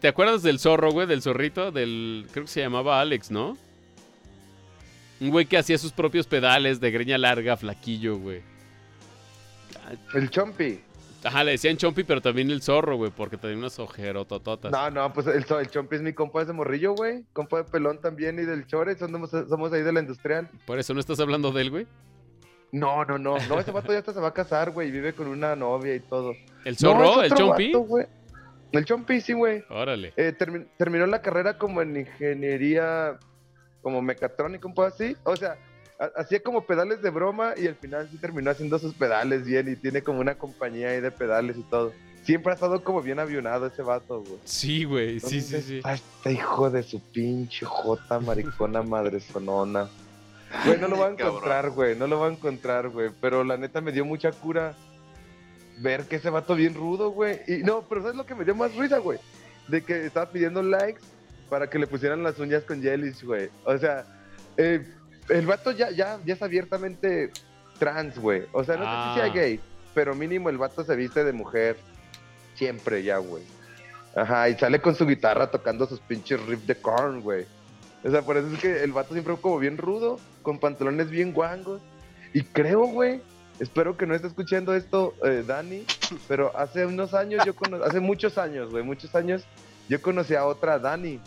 ¿te 0.00 0.08
acuerdas 0.08 0.42
del 0.42 0.58
zorro, 0.58 0.90
güey? 0.90 1.06
Del 1.06 1.22
zorrito, 1.22 1.70
del... 1.70 2.26
Creo 2.32 2.44
que 2.46 2.50
se 2.50 2.60
llamaba 2.60 3.00
Alex, 3.00 3.30
¿no? 3.30 3.56
Un 5.20 5.30
güey 5.30 5.44
que 5.46 5.58
hacía 5.58 5.76
sus 5.76 5.92
propios 5.92 6.26
pedales 6.26 6.80
de 6.80 6.90
greña 6.90 7.18
larga, 7.18 7.56
flaquillo, 7.56 8.16
güey. 8.16 8.42
El 10.14 10.30
Chompi. 10.30 10.80
Ajá, 11.22 11.44
le 11.44 11.50
decían 11.52 11.76
Chompy, 11.76 12.04
pero 12.04 12.22
también 12.22 12.50
el 12.50 12.62
zorro, 12.62 12.96
güey, 12.96 13.10
porque 13.10 13.36
tenía 13.36 13.56
unas 13.58 13.78
ojerotototas. 13.78 14.72
No, 14.72 14.90
no, 14.90 15.12
pues 15.12 15.26
el, 15.26 15.44
el 15.58 15.70
Chompi 15.70 15.96
es 15.96 16.02
mi 16.02 16.12
compa 16.14 16.44
de 16.44 16.52
morrillo, 16.54 16.94
güey. 16.94 17.24
Compa 17.34 17.58
de 17.58 17.64
pelón 17.64 18.00
también 18.00 18.38
y 18.38 18.42
del 18.46 18.66
Chore. 18.66 18.96
Somos, 18.96 19.30
somos 19.30 19.72
ahí 19.72 19.82
de 19.82 19.92
la 19.92 20.00
industrial. 20.00 20.48
Por 20.66 20.78
eso 20.78 20.94
no 20.94 21.00
estás 21.00 21.20
hablando 21.20 21.52
de 21.52 21.60
él, 21.62 21.70
güey. 21.70 21.86
No, 22.72 23.04
no, 23.04 23.18
no. 23.18 23.36
No, 23.48 23.60
ese 23.60 23.70
vato 23.70 23.92
ya 23.92 23.98
hasta 23.98 24.14
se 24.14 24.20
va 24.20 24.28
a 24.28 24.34
casar, 24.34 24.70
güey. 24.70 24.90
Vive 24.90 25.12
con 25.12 25.26
una 25.28 25.54
novia 25.56 25.94
y 25.94 26.00
todo. 26.00 26.32
¿El 26.64 26.76
zorro? 26.78 27.22
¿El 27.22 27.30
vato, 27.30 27.80
güey. 27.80 28.06
el 28.72 28.84
Chompi, 28.86 29.20
sí, 29.20 29.32
güey. 29.34 29.62
Órale. 29.68 30.14
Eh, 30.16 30.34
termi- 30.38 30.66
terminó 30.78 31.04
la 31.06 31.20
carrera 31.20 31.58
como 31.58 31.82
en 31.82 31.96
ingeniería, 31.98 33.18
como 33.82 34.00
mecatrónica, 34.00 34.66
un 34.66 34.72
poco 34.74 34.88
así. 34.88 35.14
O 35.24 35.36
sea, 35.36 35.58
hacía 36.16 36.42
como 36.42 36.64
pedales 36.64 37.02
de 37.02 37.10
broma 37.10 37.54
y 37.56 37.66
al 37.66 37.74
final 37.74 38.08
sí 38.10 38.16
terminó 38.16 38.50
haciendo 38.50 38.78
sus 38.78 38.94
pedales 38.94 39.44
bien 39.44 39.70
y 39.70 39.76
tiene 39.76 40.02
como 40.02 40.20
una 40.20 40.34
compañía 40.36 40.90
ahí 40.90 41.00
de 41.00 41.10
pedales 41.10 41.56
y 41.56 41.62
todo. 41.62 41.92
Siempre 42.22 42.52
ha 42.52 42.54
estado 42.54 42.82
como 42.82 43.02
bien 43.02 43.18
avionado 43.18 43.66
ese 43.66 43.82
vato, 43.82 44.20
güey. 44.20 44.38
Sí, 44.44 44.84
güey, 44.84 45.20
sí, 45.20 45.40
sí, 45.40 45.52
¿Dónde 45.52 45.66
sí. 45.66 45.76
está 45.78 45.94
este 45.94 46.32
hijo 46.32 46.70
de 46.70 46.82
su 46.82 47.00
pinche 47.00 47.66
jota 47.66 48.20
maricona 48.20 48.82
madre 48.82 49.20
sonona? 49.20 49.88
Güey, 50.64 50.78
no 50.78 50.88
lo 50.88 50.98
va 50.98 51.06
a 51.06 51.10
encontrar, 51.18 51.70
güey, 51.70 51.96
no 51.96 52.06
lo 52.06 52.20
va 52.20 52.28
a 52.28 52.32
encontrar, 52.32 52.88
güey. 52.88 53.10
Pero 53.20 53.44
la 53.44 53.56
neta 53.56 53.80
me 53.80 53.92
dio 53.92 54.04
mucha 54.04 54.32
cura 54.32 54.74
ver 55.78 56.04
que 56.04 56.16
ese 56.16 56.30
vato 56.30 56.54
bien 56.54 56.74
rudo, 56.74 57.10
güey. 57.10 57.40
Y 57.46 57.58
no, 57.58 57.82
pero 57.88 58.02
¿sabes 58.02 58.16
lo 58.16 58.26
que 58.26 58.34
me 58.34 58.44
dio 58.44 58.54
más 58.54 58.74
risa, 58.74 58.98
güey? 58.98 59.18
De 59.68 59.82
que 59.82 60.06
estaba 60.06 60.30
pidiendo 60.30 60.62
likes 60.62 61.00
para 61.48 61.68
que 61.68 61.78
le 61.78 61.86
pusieran 61.86 62.22
las 62.22 62.38
uñas 62.38 62.64
con 62.64 62.82
Jellish, 62.82 63.24
güey. 63.24 63.48
O 63.64 63.76
sea, 63.78 64.04
eh, 64.56 64.86
el 65.30 65.46
vato 65.46 65.70
ya, 65.72 65.90
ya, 65.90 66.18
ya 66.24 66.34
es 66.34 66.42
abiertamente 66.42 67.30
trans, 67.78 68.18
güey. 68.18 68.42
O 68.52 68.62
sea, 68.64 68.76
no 68.76 68.84
sé 68.84 68.90
si 69.14 69.20
sea 69.20 69.30
Ah. 69.30 69.34
gay, 69.34 69.60
pero 69.94 70.14
mínimo 70.14 70.48
el 70.50 70.58
vato 70.58 70.84
se 70.84 70.94
viste 70.96 71.24
de 71.24 71.32
mujer. 71.32 71.76
Siempre 72.54 73.02
ya, 73.02 73.18
güey. 73.18 73.42
Ajá, 74.14 74.48
y 74.48 74.58
sale 74.58 74.80
con 74.80 74.94
su 74.94 75.06
guitarra 75.06 75.50
tocando 75.50 75.86
sus 75.86 76.00
pinches 76.00 76.44
riffs 76.46 76.66
de 76.66 76.74
corn, 76.74 77.20
güey. 77.22 77.46
O 78.04 78.10
sea, 78.10 78.22
por 78.22 78.36
eso 78.36 78.48
es 78.52 78.58
que 78.60 78.82
el 78.82 78.92
vato 78.92 79.12
siempre 79.12 79.34
fue 79.34 79.42
como 79.42 79.58
bien 79.58 79.78
rudo, 79.78 80.18
con 80.42 80.58
pantalones 80.58 81.10
bien 81.10 81.32
guangos. 81.32 81.80
Y 82.32 82.42
creo, 82.42 82.86
güey, 82.86 83.20
espero 83.60 83.96
que 83.96 84.06
no 84.06 84.14
esté 84.14 84.26
escuchando 84.28 84.74
esto, 84.74 85.14
eh, 85.24 85.44
Dani, 85.46 85.84
pero 86.28 86.56
hace 86.56 86.86
unos 86.86 87.14
años, 87.14 87.44
yo 87.46 87.54
cono- 87.54 87.82
hace 87.84 88.00
muchos 88.00 88.36
años, 88.38 88.70
güey, 88.70 88.82
muchos 88.82 89.14
años, 89.14 89.44
yo 89.88 90.00
conocí 90.02 90.34
a 90.34 90.44
otra 90.44 90.78
Dani. 90.78 91.20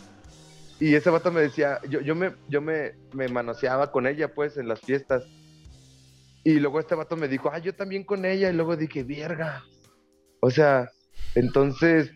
Y 0.80 0.94
ese 0.94 1.10
vato 1.10 1.30
me 1.30 1.40
decía, 1.40 1.80
yo, 1.88 2.00
yo, 2.00 2.14
me, 2.14 2.34
yo 2.48 2.60
me, 2.60 2.92
me 3.12 3.28
manoseaba 3.28 3.90
con 3.92 4.06
ella, 4.06 4.34
pues, 4.34 4.56
en 4.56 4.68
las 4.68 4.80
fiestas. 4.80 5.24
Y 6.42 6.54
luego 6.60 6.80
este 6.80 6.94
vato 6.94 7.16
me 7.16 7.28
dijo, 7.28 7.50
ah, 7.52 7.58
yo 7.58 7.74
también 7.74 8.04
con 8.04 8.24
ella. 8.24 8.50
Y 8.50 8.54
luego 8.54 8.76
dije, 8.76 9.02
verga. 9.04 9.62
O 10.40 10.50
sea, 10.50 10.90
entonces, 11.34 12.10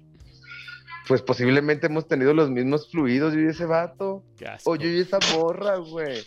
pues 1.06 1.22
posiblemente 1.22 1.86
hemos 1.86 2.06
tenido 2.08 2.34
los 2.34 2.50
mismos 2.50 2.90
fluidos, 2.90 3.32
yo 3.32 3.40
y 3.40 3.46
ese 3.46 3.64
vato. 3.64 4.22
O 4.64 4.76
yo 4.76 4.88
y 4.88 4.98
esa 5.00 5.18
morra, 5.34 5.76
güey. 5.76 6.18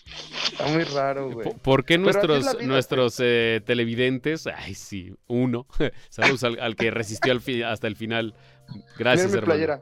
Está 0.52 0.66
muy 0.68 0.84
raro, 0.86 1.30
güey. 1.32 1.44
¿Por- 1.44 1.60
¿Por 1.60 1.86
qué 1.86 1.98
nuestros, 2.00 2.40
vida, 2.58 2.66
nuestros 2.68 3.18
eh, 3.22 3.62
televidentes, 3.66 4.48
ay 4.48 4.74
sí, 4.74 5.14
uno, 5.28 5.68
saludos 6.10 6.44
al, 6.44 6.60
al 6.60 6.76
que 6.76 6.90
resistió 6.92 7.32
al 7.32 7.42
fi- 7.42 7.62
hasta 7.62 7.86
el 7.88 7.96
final. 7.96 8.34
Gracias, 8.98 9.28
mi 9.32 9.38
hermano. 9.38 9.46
playera. 9.54 9.82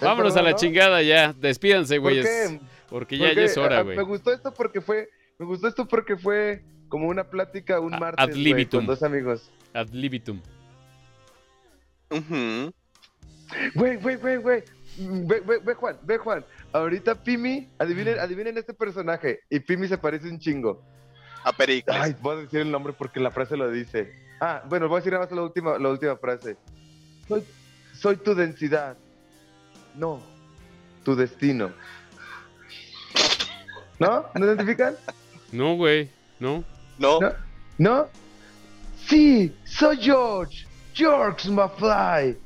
Vámonos 0.00 0.36
a 0.36 0.42
la 0.42 0.54
chingada 0.54 1.02
ya, 1.02 1.32
despídanse, 1.32 1.96
¿Por 1.96 2.02
güeyes, 2.02 2.26
qué? 2.26 2.60
porque 2.88 3.16
ya, 3.18 3.26
Porque, 3.26 3.40
ya 3.40 3.46
es 3.46 3.56
hora, 3.56 3.78
ah, 3.78 3.82
güey. 3.82 3.96
Me 3.96 4.02
gustó 4.02 4.32
esto 4.32 4.52
porque 4.52 4.80
fue, 4.80 5.08
me 5.38 5.46
gustó 5.46 5.68
esto 5.68 5.86
porque 5.86 6.16
fue 6.16 6.62
como 6.88 7.08
una 7.08 7.24
plática 7.24 7.80
un 7.80 7.94
A- 7.94 7.98
martes 7.98 8.22
ad 8.24 8.68
con 8.70 8.86
dos 8.86 9.02
amigos. 9.02 9.50
Ad 9.72 9.88
libitum. 9.88 10.40
Güey, 13.74 13.96
güey, 13.96 14.16
güey, 14.16 14.36
güey. 14.36 14.62
Ve, 14.98 15.40
ve, 15.40 15.58
ve, 15.64 15.74
Juan, 15.74 15.98
ve, 16.02 16.18
Juan. 16.18 16.44
Ahorita 16.72 17.14
Pimi, 17.22 17.70
adivinen, 17.78 18.18
adivinen 18.18 18.58
este 18.58 18.74
personaje. 18.74 19.40
Y 19.48 19.60
Pimi 19.60 19.88
se 19.88 19.96
parece 19.98 20.28
un 20.28 20.38
chingo. 20.38 20.82
A 21.44 21.52
Pericles. 21.52 21.96
Ay, 21.98 22.14
voy 22.20 22.36
a 22.36 22.40
decir 22.42 22.60
el 22.60 22.70
nombre 22.70 22.92
porque 22.92 23.20
la 23.20 23.30
frase 23.30 23.56
lo 23.56 23.70
dice. 23.70 24.12
Ah, 24.40 24.62
bueno, 24.68 24.88
voy 24.88 24.96
a 24.96 25.00
decir 25.00 25.12
nada 25.12 25.24
más 25.24 25.32
la 25.34 25.42
última, 25.42 25.78
la 25.78 25.88
última 25.88 26.16
frase. 26.16 26.56
Soy, 27.26 27.42
soy 28.02 28.16
tu 28.16 28.34
densidad. 28.34 28.96
No, 29.94 30.20
tu 31.04 31.14
destino. 31.14 31.70
¿No? 33.98 34.26
¿No 34.34 34.44
identifican? 34.46 34.96
No, 35.52 35.76
güey, 35.76 36.10
no. 36.40 36.64
no, 36.98 37.20
¿No? 37.20 37.32
¿No? 37.78 38.08
Sí, 39.06 39.54
soy 39.64 39.98
George. 39.98 40.66
George 40.94 41.48
McFly. 41.50 42.36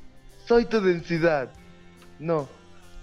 Soy 0.46 0.66
tu 0.66 0.80
densidad. 0.80 1.48
No, 2.18 2.48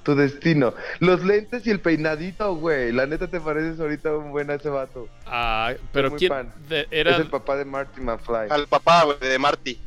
tu 0.04 0.14
destino. 0.16 0.74
Los 1.00 1.24
lentes 1.24 1.66
y 1.66 1.72
el 1.72 1.80
peinadito, 1.80 2.56
güey. 2.56 2.92
La 2.92 3.06
neta 3.08 3.28
te 3.28 3.40
pareces 3.40 3.80
ahorita 3.80 4.16
un 4.16 4.32
buen 4.32 4.50
a 4.52 4.56
ese 4.56 4.70
vato. 4.70 5.08
Ah, 5.26 5.74
pero 5.92 6.16
¿quién? 6.16 6.32
de- 6.70 6.88
era... 6.92 7.12
Es 7.12 7.20
el 7.20 7.28
papá 7.30 7.56
de 7.56 7.66
Marty 7.66 8.02
McFly. 8.02 8.50
al 8.50 8.68
papá 8.68 9.04
güey, 9.06 9.18
de 9.20 9.40
Marty. 9.40 9.80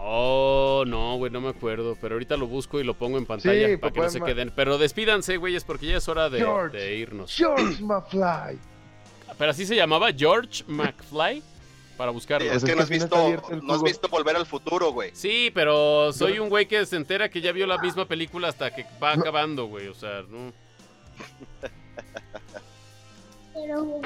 Oh, 0.00 0.84
no, 0.86 1.16
güey, 1.16 1.30
no 1.30 1.40
me 1.40 1.48
acuerdo. 1.48 1.96
Pero 2.00 2.14
ahorita 2.14 2.36
lo 2.36 2.46
busco 2.46 2.80
y 2.80 2.84
lo 2.84 2.94
pongo 2.94 3.18
en 3.18 3.26
pantalla 3.26 3.68
Sí, 3.68 3.76
para 3.76 3.92
que 3.92 4.00
no 4.00 4.08
se 4.10 4.20
queden. 4.20 4.52
Pero 4.54 4.78
despídanse, 4.78 5.36
güeyes, 5.36 5.64
porque 5.64 5.86
ya 5.86 5.96
es 5.98 6.08
hora 6.08 6.30
de, 6.30 6.38
George. 6.38 6.76
de 6.76 6.96
irnos. 6.96 7.34
George 7.34 7.82
McFly. 7.82 8.58
Pero 9.36 9.50
así 9.50 9.66
se 9.66 9.76
llamaba 9.76 10.10
George 10.12 10.64
McFly 10.66 11.42
para 11.96 12.10
buscarlo. 12.12 12.50
es 12.50 12.64
que 12.64 12.74
no 12.76 12.82
has 12.82 12.88
visto, 12.88 13.16
no 13.62 13.74
has 13.74 13.82
visto 13.82 14.08
Volver 14.08 14.36
al 14.36 14.46
Futuro, 14.46 14.92
güey. 14.92 15.10
Sí, 15.14 15.50
pero 15.52 16.12
soy 16.12 16.38
un 16.38 16.48
güey 16.48 16.66
que 16.66 16.86
se 16.86 16.96
entera 16.96 17.28
que 17.28 17.40
ya 17.40 17.52
vio 17.52 17.66
la 17.66 17.78
misma 17.78 18.06
película 18.06 18.48
hasta 18.48 18.74
que 18.74 18.86
va 19.02 19.12
acabando, 19.12 19.66
güey. 19.66 19.88
O 19.88 19.94
sea, 19.94 20.22
no. 20.28 20.52
Pero. 23.54 24.00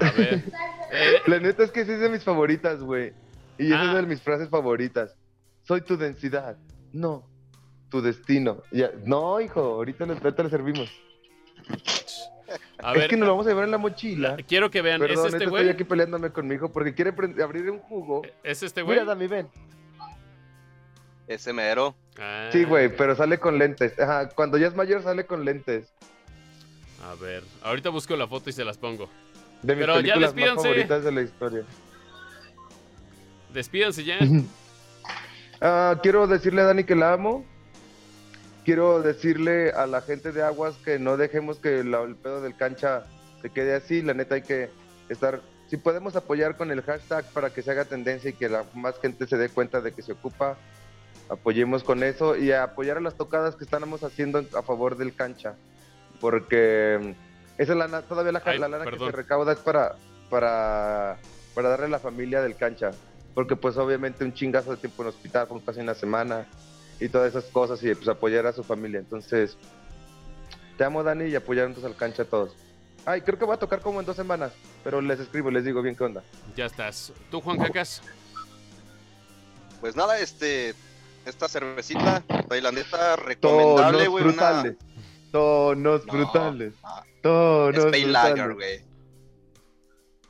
A 0.00 0.10
ver. 0.12 0.42
Eh, 0.92 1.20
La 1.26 1.40
neta 1.40 1.64
es 1.64 1.72
que 1.72 1.84
sí 1.84 1.90
es 1.90 1.98
de 1.98 2.08
mis 2.08 2.22
favoritas, 2.22 2.80
güey. 2.80 3.12
Y 3.58 3.68
esa 3.68 3.80
Ah. 3.82 3.86
es 3.90 3.94
de 3.94 4.02
mis 4.06 4.20
frases 4.22 4.48
favoritas. 4.48 5.16
Soy 5.62 5.80
tu 5.80 5.96
densidad. 5.96 6.56
No, 6.92 7.28
tu 7.90 8.00
destino. 8.00 8.62
Ya. 8.72 8.90
No, 9.04 9.40
hijo, 9.40 9.60
ahorita 9.60 10.06
le, 10.06 10.12
ahorita 10.14 10.42
le 10.44 10.50
servimos. 10.50 10.90
a 12.78 12.92
es 12.94 12.98
ver, 13.00 13.10
que 13.10 13.16
nos 13.16 13.26
lo 13.26 13.32
vamos 13.34 13.46
a 13.46 13.50
llevar 13.50 13.64
en 13.64 13.70
la 13.72 13.78
mochila. 13.78 14.36
quiero 14.46 14.70
que 14.70 14.82
vean. 14.82 15.00
Perdón, 15.00 15.26
¿Es 15.26 15.32
este 15.34 15.44
estoy 15.44 15.50
güey? 15.62 15.68
aquí 15.68 15.84
peleándome 15.84 16.30
con 16.30 16.46
mi 16.46 16.54
hijo 16.54 16.70
porque 16.72 16.94
quiere 16.94 17.10
abrir 17.42 17.70
un 17.70 17.78
jugo. 17.80 18.22
¿Es 18.42 18.62
este 18.62 18.82
güey? 18.82 18.98
Mira, 18.98 19.04
Dami, 19.08 19.26
ven. 19.26 19.48
Ese 21.26 21.52
mero. 21.52 21.96
Ah, 22.18 22.48
Sí, 22.52 22.64
güey, 22.64 22.94
pero 22.96 23.16
sale 23.16 23.38
con 23.38 23.58
lentes. 23.58 23.98
Ajá, 23.98 24.28
cuando 24.28 24.58
ya 24.58 24.68
es 24.68 24.74
mayor 24.76 25.02
sale 25.02 25.26
con 25.26 25.44
lentes. 25.44 25.92
A 27.04 27.14
ver, 27.16 27.42
ahorita 27.62 27.90
busco 27.90 28.14
la 28.16 28.26
foto 28.28 28.48
y 28.50 28.52
se 28.52 28.64
las 28.64 28.78
pongo. 28.78 29.08
De 29.62 29.74
mis 29.74 29.84
Pero 29.84 29.94
ya 30.00 30.14
películas 30.14 30.20
más 30.20 30.34
despídanse. 30.34 30.62
favoritas 30.62 31.04
de 31.04 31.12
la 31.12 31.22
historia. 31.22 31.64
Despídanse 33.56 34.04
ya. 34.04 34.18
Ah, 35.62 35.98
quiero 36.02 36.26
decirle 36.26 36.60
a 36.60 36.64
Dani 36.66 36.84
que 36.84 36.94
la 36.94 37.14
amo. 37.14 37.44
Quiero 38.64 39.00
decirle 39.00 39.70
a 39.70 39.86
la 39.86 40.02
gente 40.02 40.30
de 40.32 40.42
Aguas 40.42 40.74
que 40.84 40.98
no 40.98 41.16
dejemos 41.16 41.58
que 41.58 41.82
la- 41.82 42.02
el 42.02 42.16
pedo 42.16 42.42
del 42.42 42.54
cancha 42.56 43.04
se 43.40 43.48
quede 43.50 43.74
así. 43.74 44.02
La 44.02 44.12
neta 44.12 44.34
hay 44.34 44.42
que 44.42 44.68
estar... 45.08 45.40
Si 45.68 45.76
podemos 45.78 46.14
apoyar 46.14 46.56
con 46.56 46.70
el 46.70 46.82
hashtag 46.82 47.24
para 47.32 47.50
que 47.50 47.62
se 47.62 47.70
haga 47.70 47.84
tendencia 47.86 48.30
y 48.30 48.34
que 48.34 48.48
la 48.48 48.64
más 48.74 48.98
gente 49.00 49.26
se 49.26 49.36
dé 49.36 49.48
cuenta 49.48 49.80
de 49.80 49.92
que 49.92 50.02
se 50.02 50.12
ocupa, 50.12 50.56
apoyemos 51.30 51.82
con 51.82 52.02
eso 52.02 52.36
y 52.36 52.52
a 52.52 52.62
apoyar 52.64 52.98
a 52.98 53.00
las 53.00 53.14
tocadas 53.16 53.56
que 53.56 53.64
estamos 53.64 54.02
haciendo 54.04 54.44
a 54.56 54.62
favor 54.62 54.96
del 54.98 55.14
cancha. 55.14 55.54
Porque 56.20 56.98
mm, 57.16 57.60
esa 57.62 57.74
lana, 57.74 58.02
todavía 58.02 58.32
la, 58.32 58.42
Ay, 58.44 58.58
la 58.58 58.68
lana 58.68 58.84
que 58.84 58.90
se 59.10 59.16
recauda 59.16 59.52
es 59.54 59.58
para, 59.58 59.96
para, 60.28 61.16
para 61.54 61.68
darle 61.70 61.86
a 61.86 61.90
la 61.90 61.98
familia 61.98 62.42
del 62.42 62.56
cancha. 62.56 62.90
Porque 63.36 63.54
pues 63.54 63.76
obviamente 63.76 64.24
un 64.24 64.32
chingazo 64.32 64.70
de 64.72 64.78
tiempo 64.78 65.02
en 65.02 65.10
hospital, 65.10 65.46
como 65.46 65.64
casi 65.64 65.78
una 65.80 65.94
semana 65.94 66.46
y 66.98 67.08
todas 67.10 67.28
esas 67.28 67.44
cosas 67.52 67.80
y 67.84 67.94
pues 67.94 68.08
apoyar 68.08 68.46
a 68.46 68.52
su 68.54 68.64
familia. 68.64 68.98
Entonces, 68.98 69.56
te 70.78 70.84
amo 70.84 71.02
Dani 71.04 71.26
y 71.26 71.36
apoyar 71.36 71.66
entonces 71.66 71.88
al 71.92 71.96
cancha 71.98 72.22
a 72.22 72.26
todos. 72.26 72.56
Ay, 73.04 73.20
creo 73.20 73.38
que 73.38 73.44
va 73.44 73.54
a 73.54 73.58
tocar 73.58 73.80
como 73.82 74.00
en 74.00 74.06
dos 74.06 74.16
semanas, 74.16 74.52
pero 74.82 75.00
les 75.02 75.20
escribo, 75.20 75.50
les 75.50 75.64
digo 75.66 75.82
bien 75.82 75.94
qué 75.94 76.02
onda. 76.04 76.24
Ya 76.56 76.64
estás. 76.66 77.12
¿Tú, 77.30 77.40
Juan 77.42 77.58
Cacas? 77.58 78.00
Pues 79.80 79.94
nada, 79.94 80.18
este, 80.18 80.74
esta 81.26 81.46
cervecita 81.48 82.22
tailandesa 82.48 83.16
recomendable, 83.16 84.08
güey. 84.08 84.24
Una... 84.24 84.32
brutales. 84.32 84.76
Tonos 85.30 86.06
No, 86.06 86.12
brutales. 86.12 86.72
ah, 86.82 87.04
Tonos 87.22 87.76
es 87.84 87.84
Pale 87.84 88.06
Lager, 88.06 88.46
brutales. 88.48 88.56
güey. 88.56 88.96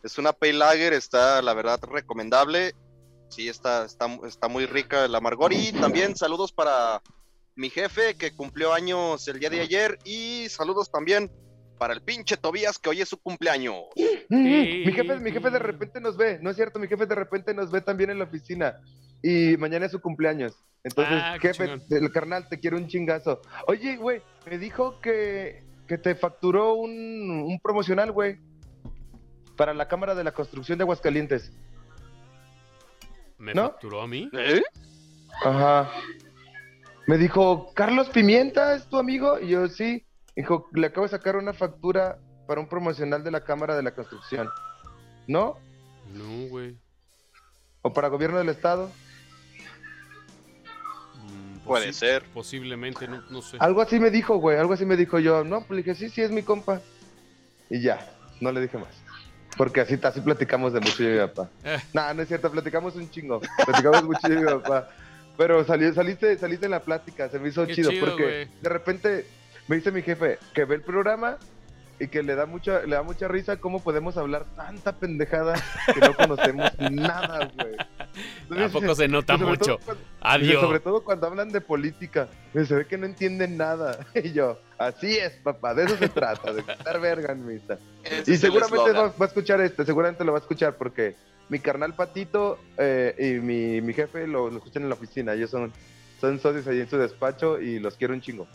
Es 0.03 0.19
una 0.19 0.33
Pale 0.33 0.55
Lager, 0.55 0.93
está 0.93 1.41
la 1.43 1.55
verdad 1.55 1.81
recomendable. 1.85 2.75
Sí, 3.29 3.49
está, 3.49 3.85
está, 3.85 4.07
está 4.27 4.49
muy 4.49 4.67
rica 4.67 5.05
el 5.05 5.15
amargor. 5.15 5.53
Y 5.53 5.73
también 5.73 6.17
saludos 6.17 6.53
para 6.53 7.03
mi 7.55 7.71
jefe 7.71 8.15
que 8.15 8.33
cumplió 8.35 8.73
años 8.73 9.27
el 9.29 9.39
día 9.41 9.51
de 9.51 9.61
ayer. 9.61 9.99
Y 10.05 10.49
saludos 10.49 10.91
también 10.91 11.31
para 11.79 11.93
el 11.93 12.01
pinche 12.03 12.37
Tobías 12.37 12.79
que 12.79 12.89
hoy 12.89 13.03
es 13.03 13.09
su 13.09 13.19
cumpleaños. 13.19 13.75
Mi 14.31 14.91
jefe, 14.93 15.19
mi 15.21 15.31
jefe 15.33 15.51
de 15.51 15.59
repente 15.59 16.01
nos 16.01 16.17
ve, 16.17 16.39
no 16.41 16.49
es 16.51 16.57
cierto, 16.57 16.79
mi 16.79 16.89
jefe 16.89 17.05
de 17.07 17.15
repente 17.15 17.53
nos 17.53 17.71
ve 17.71 17.81
también 17.83 18.09
en 18.11 18.19
la 18.19 18.25
oficina 18.25 18.81
y 19.23 19.57
mañana 19.59 19.87
es 19.87 19.93
su 19.93 20.01
cumpleaños. 20.01 20.55
Entonces, 20.85 21.19
Ah, 21.21 21.37
jefe, 21.41 21.67
chingón. 21.67 21.83
el 22.05 22.13
carnal 22.13 22.49
te 22.49 22.61
quiere 22.61 22.77
un 22.77 22.87
chingazo. 22.87 23.43
Oye, 23.67 23.97
güey, 23.97 24.23
me 24.49 24.57
dijo 24.57 25.01
que, 25.01 25.65
que 25.89 25.99
te 25.99 26.15
facturó 26.15 26.75
un, 26.75 26.91
un 27.45 27.59
promocional, 27.61 28.13
güey, 28.13 28.39
para 29.57 29.75
la 29.75 29.89
Cámara 29.89 30.15
de 30.15 30.25
la 30.25 30.33
Construcción 30.33 30.79
de 30.79 30.85
Aguascalientes. 30.85 31.53
¿Me 33.39 33.55
¿No? 33.55 33.71
facturó 33.71 34.03
a 34.03 34.07
mí? 34.07 34.29
¿Eh? 34.33 34.63
Ajá. 35.45 35.91
Me 37.07 37.19
dijo, 37.19 37.73
Carlos 37.75 38.09
Pimienta, 38.09 38.75
¿es 38.75 38.87
tu 38.87 38.97
amigo? 38.99 39.39
Y 39.41 39.49
yo, 39.49 39.69
sí. 39.69 40.05
Dijo, 40.35 40.69
le 40.75 40.89
acabo 40.89 41.03
de 41.07 41.11
sacar 41.11 41.37
una 41.37 41.53
factura 41.53 42.19
para 42.47 42.61
un 42.61 42.69
promocional 42.69 43.23
de 43.25 43.31
la 43.31 43.43
Cámara 43.45 43.77
de 43.77 43.83
la 43.83 43.93
Construcción. 43.95 44.49
¿No? 45.27 45.59
No, 46.13 46.49
güey. 46.49 46.77
¿O 47.83 47.93
para 47.93 48.09
gobierno 48.09 48.39
del 48.39 48.49
Estado? 48.49 48.91
Mm, 51.15 51.59
Puede 51.65 51.93
ser. 51.93 52.25
Posiblemente, 52.35 53.07
no, 53.09 53.23
no 53.31 53.43
sé. 53.43 53.57
Algo 53.61 53.83
así 53.83 53.99
me 54.01 54.11
dijo, 54.11 54.37
güey, 54.39 54.59
algo 54.59 54.73
así 54.75 54.85
me 54.85 54.97
dijo 54.97 55.19
yo. 55.19 55.45
No, 55.45 55.61
pues 55.61 55.71
le 55.71 55.77
dije, 55.79 55.95
sí, 55.95 56.09
sí, 56.11 56.23
es 56.23 56.31
mi 56.31 56.43
compa. 56.43 56.81
Y 57.71 57.81
ya, 57.83 58.09
no 58.41 58.53
le 58.53 58.61
dije 58.61 58.79
más. 58.79 58.95
Porque 59.57 59.81
así, 59.81 59.99
así 60.03 60.21
platicamos 60.21 60.73
de 60.73 60.81
mucho 60.81 61.03
yo 61.03 61.09
y 61.09 61.13
mi 61.13 61.19
papá. 61.19 61.49
Eh. 61.65 61.79
No, 61.93 62.15
no 62.15 62.23
es 62.23 62.29
cierto, 62.29 62.51
platicamos 62.51 62.95
un 62.97 63.11
chingo. 63.11 63.41
Platicamos 63.65 64.05
mucho 64.05 64.29
yo 64.29 64.35
y 64.35 64.39
mi 64.39 64.45
papá. 64.45 64.89
Pero 65.37 65.65
salió, 65.65 65.93
saliste, 65.93 66.37
saliste 66.39 66.67
en 66.67 66.73
la 66.73 66.81
plática, 66.81 67.29
se 67.29 67.39
me 67.39 67.49
hizo 67.49 67.67
chido, 67.67 67.91
chido, 67.91 68.07
porque 68.07 68.49
de 68.61 68.69
repente 68.69 69.27
me 69.69 69.77
dice 69.77 69.91
mi 69.93 70.03
jefe 70.03 70.39
que 70.55 70.65
ve 70.65 70.77
el 70.77 70.83
programa 70.83 71.37
y 71.99 72.09
que 72.09 72.23
le 72.23 72.35
da 72.35 72.47
mucha, 72.47 72.83
le 72.83 72.97
da 72.97 73.03
mucha 73.03 73.29
risa 73.29 73.57
cómo 73.59 73.83
podemos 73.83 74.17
hablar 74.17 74.45
tanta 74.57 74.93
pendejada 74.93 75.55
que 75.93 76.01
no 76.01 76.15
conocemos 76.15 76.71
nada, 76.91 77.51
güey. 77.55 77.77
Tampoco 78.49 78.95
se 78.95 79.09
nota 79.09 79.37
mucho. 79.37 79.79
cuando- 79.85 80.03
Adiós. 80.21 80.61
sobre 80.61 80.81
todo 80.81 81.03
cuando 81.05 81.27
hablan 81.27 81.51
de 81.51 81.61
política. 81.61 82.29
Dice, 82.55 82.67
Se 82.67 82.75
ve 82.75 82.87
que 82.87 82.99
no 82.99 83.07
entienden 83.07 83.57
nada. 83.57 83.99
Y 84.15 84.33
yo, 84.33 84.59
así 84.79 85.17
es, 85.17 85.33
papá, 85.43 85.75
de 85.75 85.85
eso 85.85 85.97
se 85.97 86.09
trata, 86.09 86.53
de 86.53 86.63
quitar 86.63 87.01
verga 87.01 87.33
en 87.33 87.47
misa. 87.47 87.79
Ese 88.05 88.33
Y 88.33 88.37
seguramente 88.37 88.93
va 88.93 89.13
a 89.19 89.25
escuchar 89.25 89.61
este, 89.61 89.85
seguramente 89.85 90.25
lo 90.25 90.33
va 90.33 90.39
a 90.39 90.41
escuchar 90.41 90.77
porque 90.77 91.15
mi 91.49 91.59
carnal 91.61 91.95
Patito 91.95 92.59
eh, 92.77 93.15
y 93.19 93.41
mi, 93.45 93.81
mi 93.81 93.93
jefe 93.93 94.27
lo, 94.27 94.51
lo 94.51 94.57
escuchan 94.59 94.83
en 94.83 94.89
la 94.89 94.95
oficina. 94.95 95.33
Ellos 95.35 95.51
son, 95.51 95.73
son 96.21 96.41
socios 96.41 96.67
ahí 96.67 96.81
en 96.81 96.89
su 96.91 96.97
despacho 96.99 97.61
y 97.61 97.79
los 97.79 97.95
quiero 97.97 98.15
un 98.15 98.21
chingo. 98.21 98.47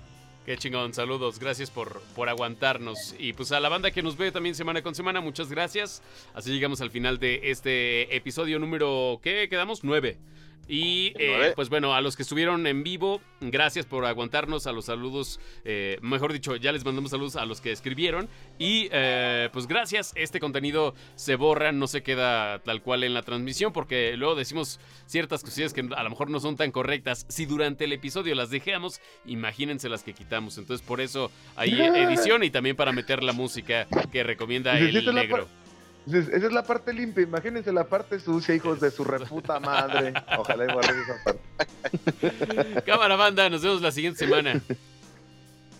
Qué 0.46 0.58
chingón, 0.58 0.92
saludos, 0.96 1.38
gracias 1.38 1.70
por, 1.70 2.02
por 2.16 2.28
aguantarnos. 2.28 3.14
Y 3.20 3.34
pues 3.34 3.52
a 3.52 3.60
la 3.60 3.70
banda 3.70 3.92
que 3.92 4.02
nos 4.02 4.18
ve 4.18 4.32
también 4.32 4.56
semana 4.56 4.82
con 4.82 4.96
semana, 4.96 5.22
muchas 5.22 5.52
gracias. 5.52 6.02
Así 6.34 6.52
llegamos 6.52 6.82
al 6.82 6.90
final 6.90 7.20
de 7.20 7.52
este 7.52 8.16
episodio 8.16 8.58
número, 8.58 9.20
¿qué 9.22 9.48
quedamos? 9.50 9.84
Nueve. 9.84 10.18
Y 10.68 11.14
eh, 11.20 11.52
pues 11.56 11.70
bueno, 11.70 11.94
a 11.94 12.02
los 12.02 12.16
que 12.16 12.24
estuvieron 12.24 12.66
en 12.66 12.84
vivo, 12.84 13.22
gracias 13.42 13.86
por 13.86 14.06
aguantarnos, 14.06 14.68
a 14.68 14.72
los 14.72 14.86
saludos, 14.86 15.40
eh, 15.66 15.98
mejor 16.02 16.32
dicho, 16.32 16.56
ya 16.56 16.72
les 16.72 16.86
mandamos 16.86 17.12
saludos 17.12 17.36
a 17.36 17.46
los 17.46 17.60
que 17.60 17.72
escribieron. 17.72 18.30
Y 18.58 18.88
eh, 18.92 19.50
pues 19.52 19.68
gracias, 19.68 20.14
este 20.16 20.40
contenido 20.40 20.94
se 21.16 21.36
borra, 21.36 21.72
no 21.72 21.88
se 21.88 22.04
queda 22.04 22.60
tal 22.60 22.82
cual 22.82 23.04
en 23.04 23.14
la 23.14 23.24
transmisión, 23.24 23.74
porque 23.74 24.16
luego 24.16 24.36
decimos 24.36 24.80
ciertas 25.08 25.44
cosillas 25.44 25.74
que 25.74 25.82
a 25.82 26.04
lo 26.04 26.10
mejor 26.10 26.30
no 26.30 26.40
son 26.40 26.56
tan 26.56 26.72
correctas. 26.72 27.26
Si 27.28 27.46
durante 27.46 27.86
el 27.86 27.94
episodio 27.94 28.34
las 28.36 28.50
dejamos, 28.50 29.02
imagínense 29.26 29.90
las 29.90 30.04
que 30.04 30.14
quitamos. 30.14 30.58
Entonces 30.58 30.86
por 30.86 31.02
eso 31.02 31.32
hay 31.56 31.72
edición 31.82 32.44
y 32.44 32.50
también 32.50 32.76
para 32.76 32.92
meter 32.92 33.24
la 33.24 33.34
música 33.34 33.88
que 34.12 34.24
recomienda 34.24 34.76
Dices, 34.76 34.96
"Esta 34.96 35.10
el 35.10 35.16
negro. 35.16 35.61
Esa 36.08 36.48
es 36.48 36.52
la 36.52 36.64
parte 36.64 36.94
limpia, 36.94 37.24
imagínense 37.24 37.72
la 37.72 37.84
parte 37.84 38.20
sucia, 38.20 38.56
hijos 38.56 38.80
de 38.80 38.90
su 38.90 39.04
reputa 39.04 39.60
madre. 39.60 40.14
Ojalá 40.38 40.74
borres 40.74 40.96
esa 40.96 41.24
parte. 41.24 42.82
Cámara 42.86 43.16
banda, 43.16 43.50
nos 43.50 43.62
vemos 43.62 43.82
la 43.82 43.92
siguiente 43.92 44.26
semana. 44.26 44.60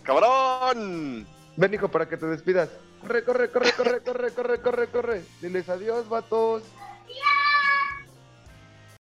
¡Cabrón! 0.02 1.26
Ven, 1.56 1.74
hijo, 1.74 1.88
para 1.88 2.08
que 2.08 2.16
te 2.16 2.26
despidas. 2.26 2.70
Corre, 3.00 3.24
corre, 3.24 3.50
corre, 3.50 3.72
corre, 3.72 4.00
corre, 4.00 4.30
corre, 4.30 4.58
corre, 4.60 4.86
corre. 4.88 5.22
Diles 5.40 5.68
adiós, 5.68 6.08
vatos. 6.08 6.62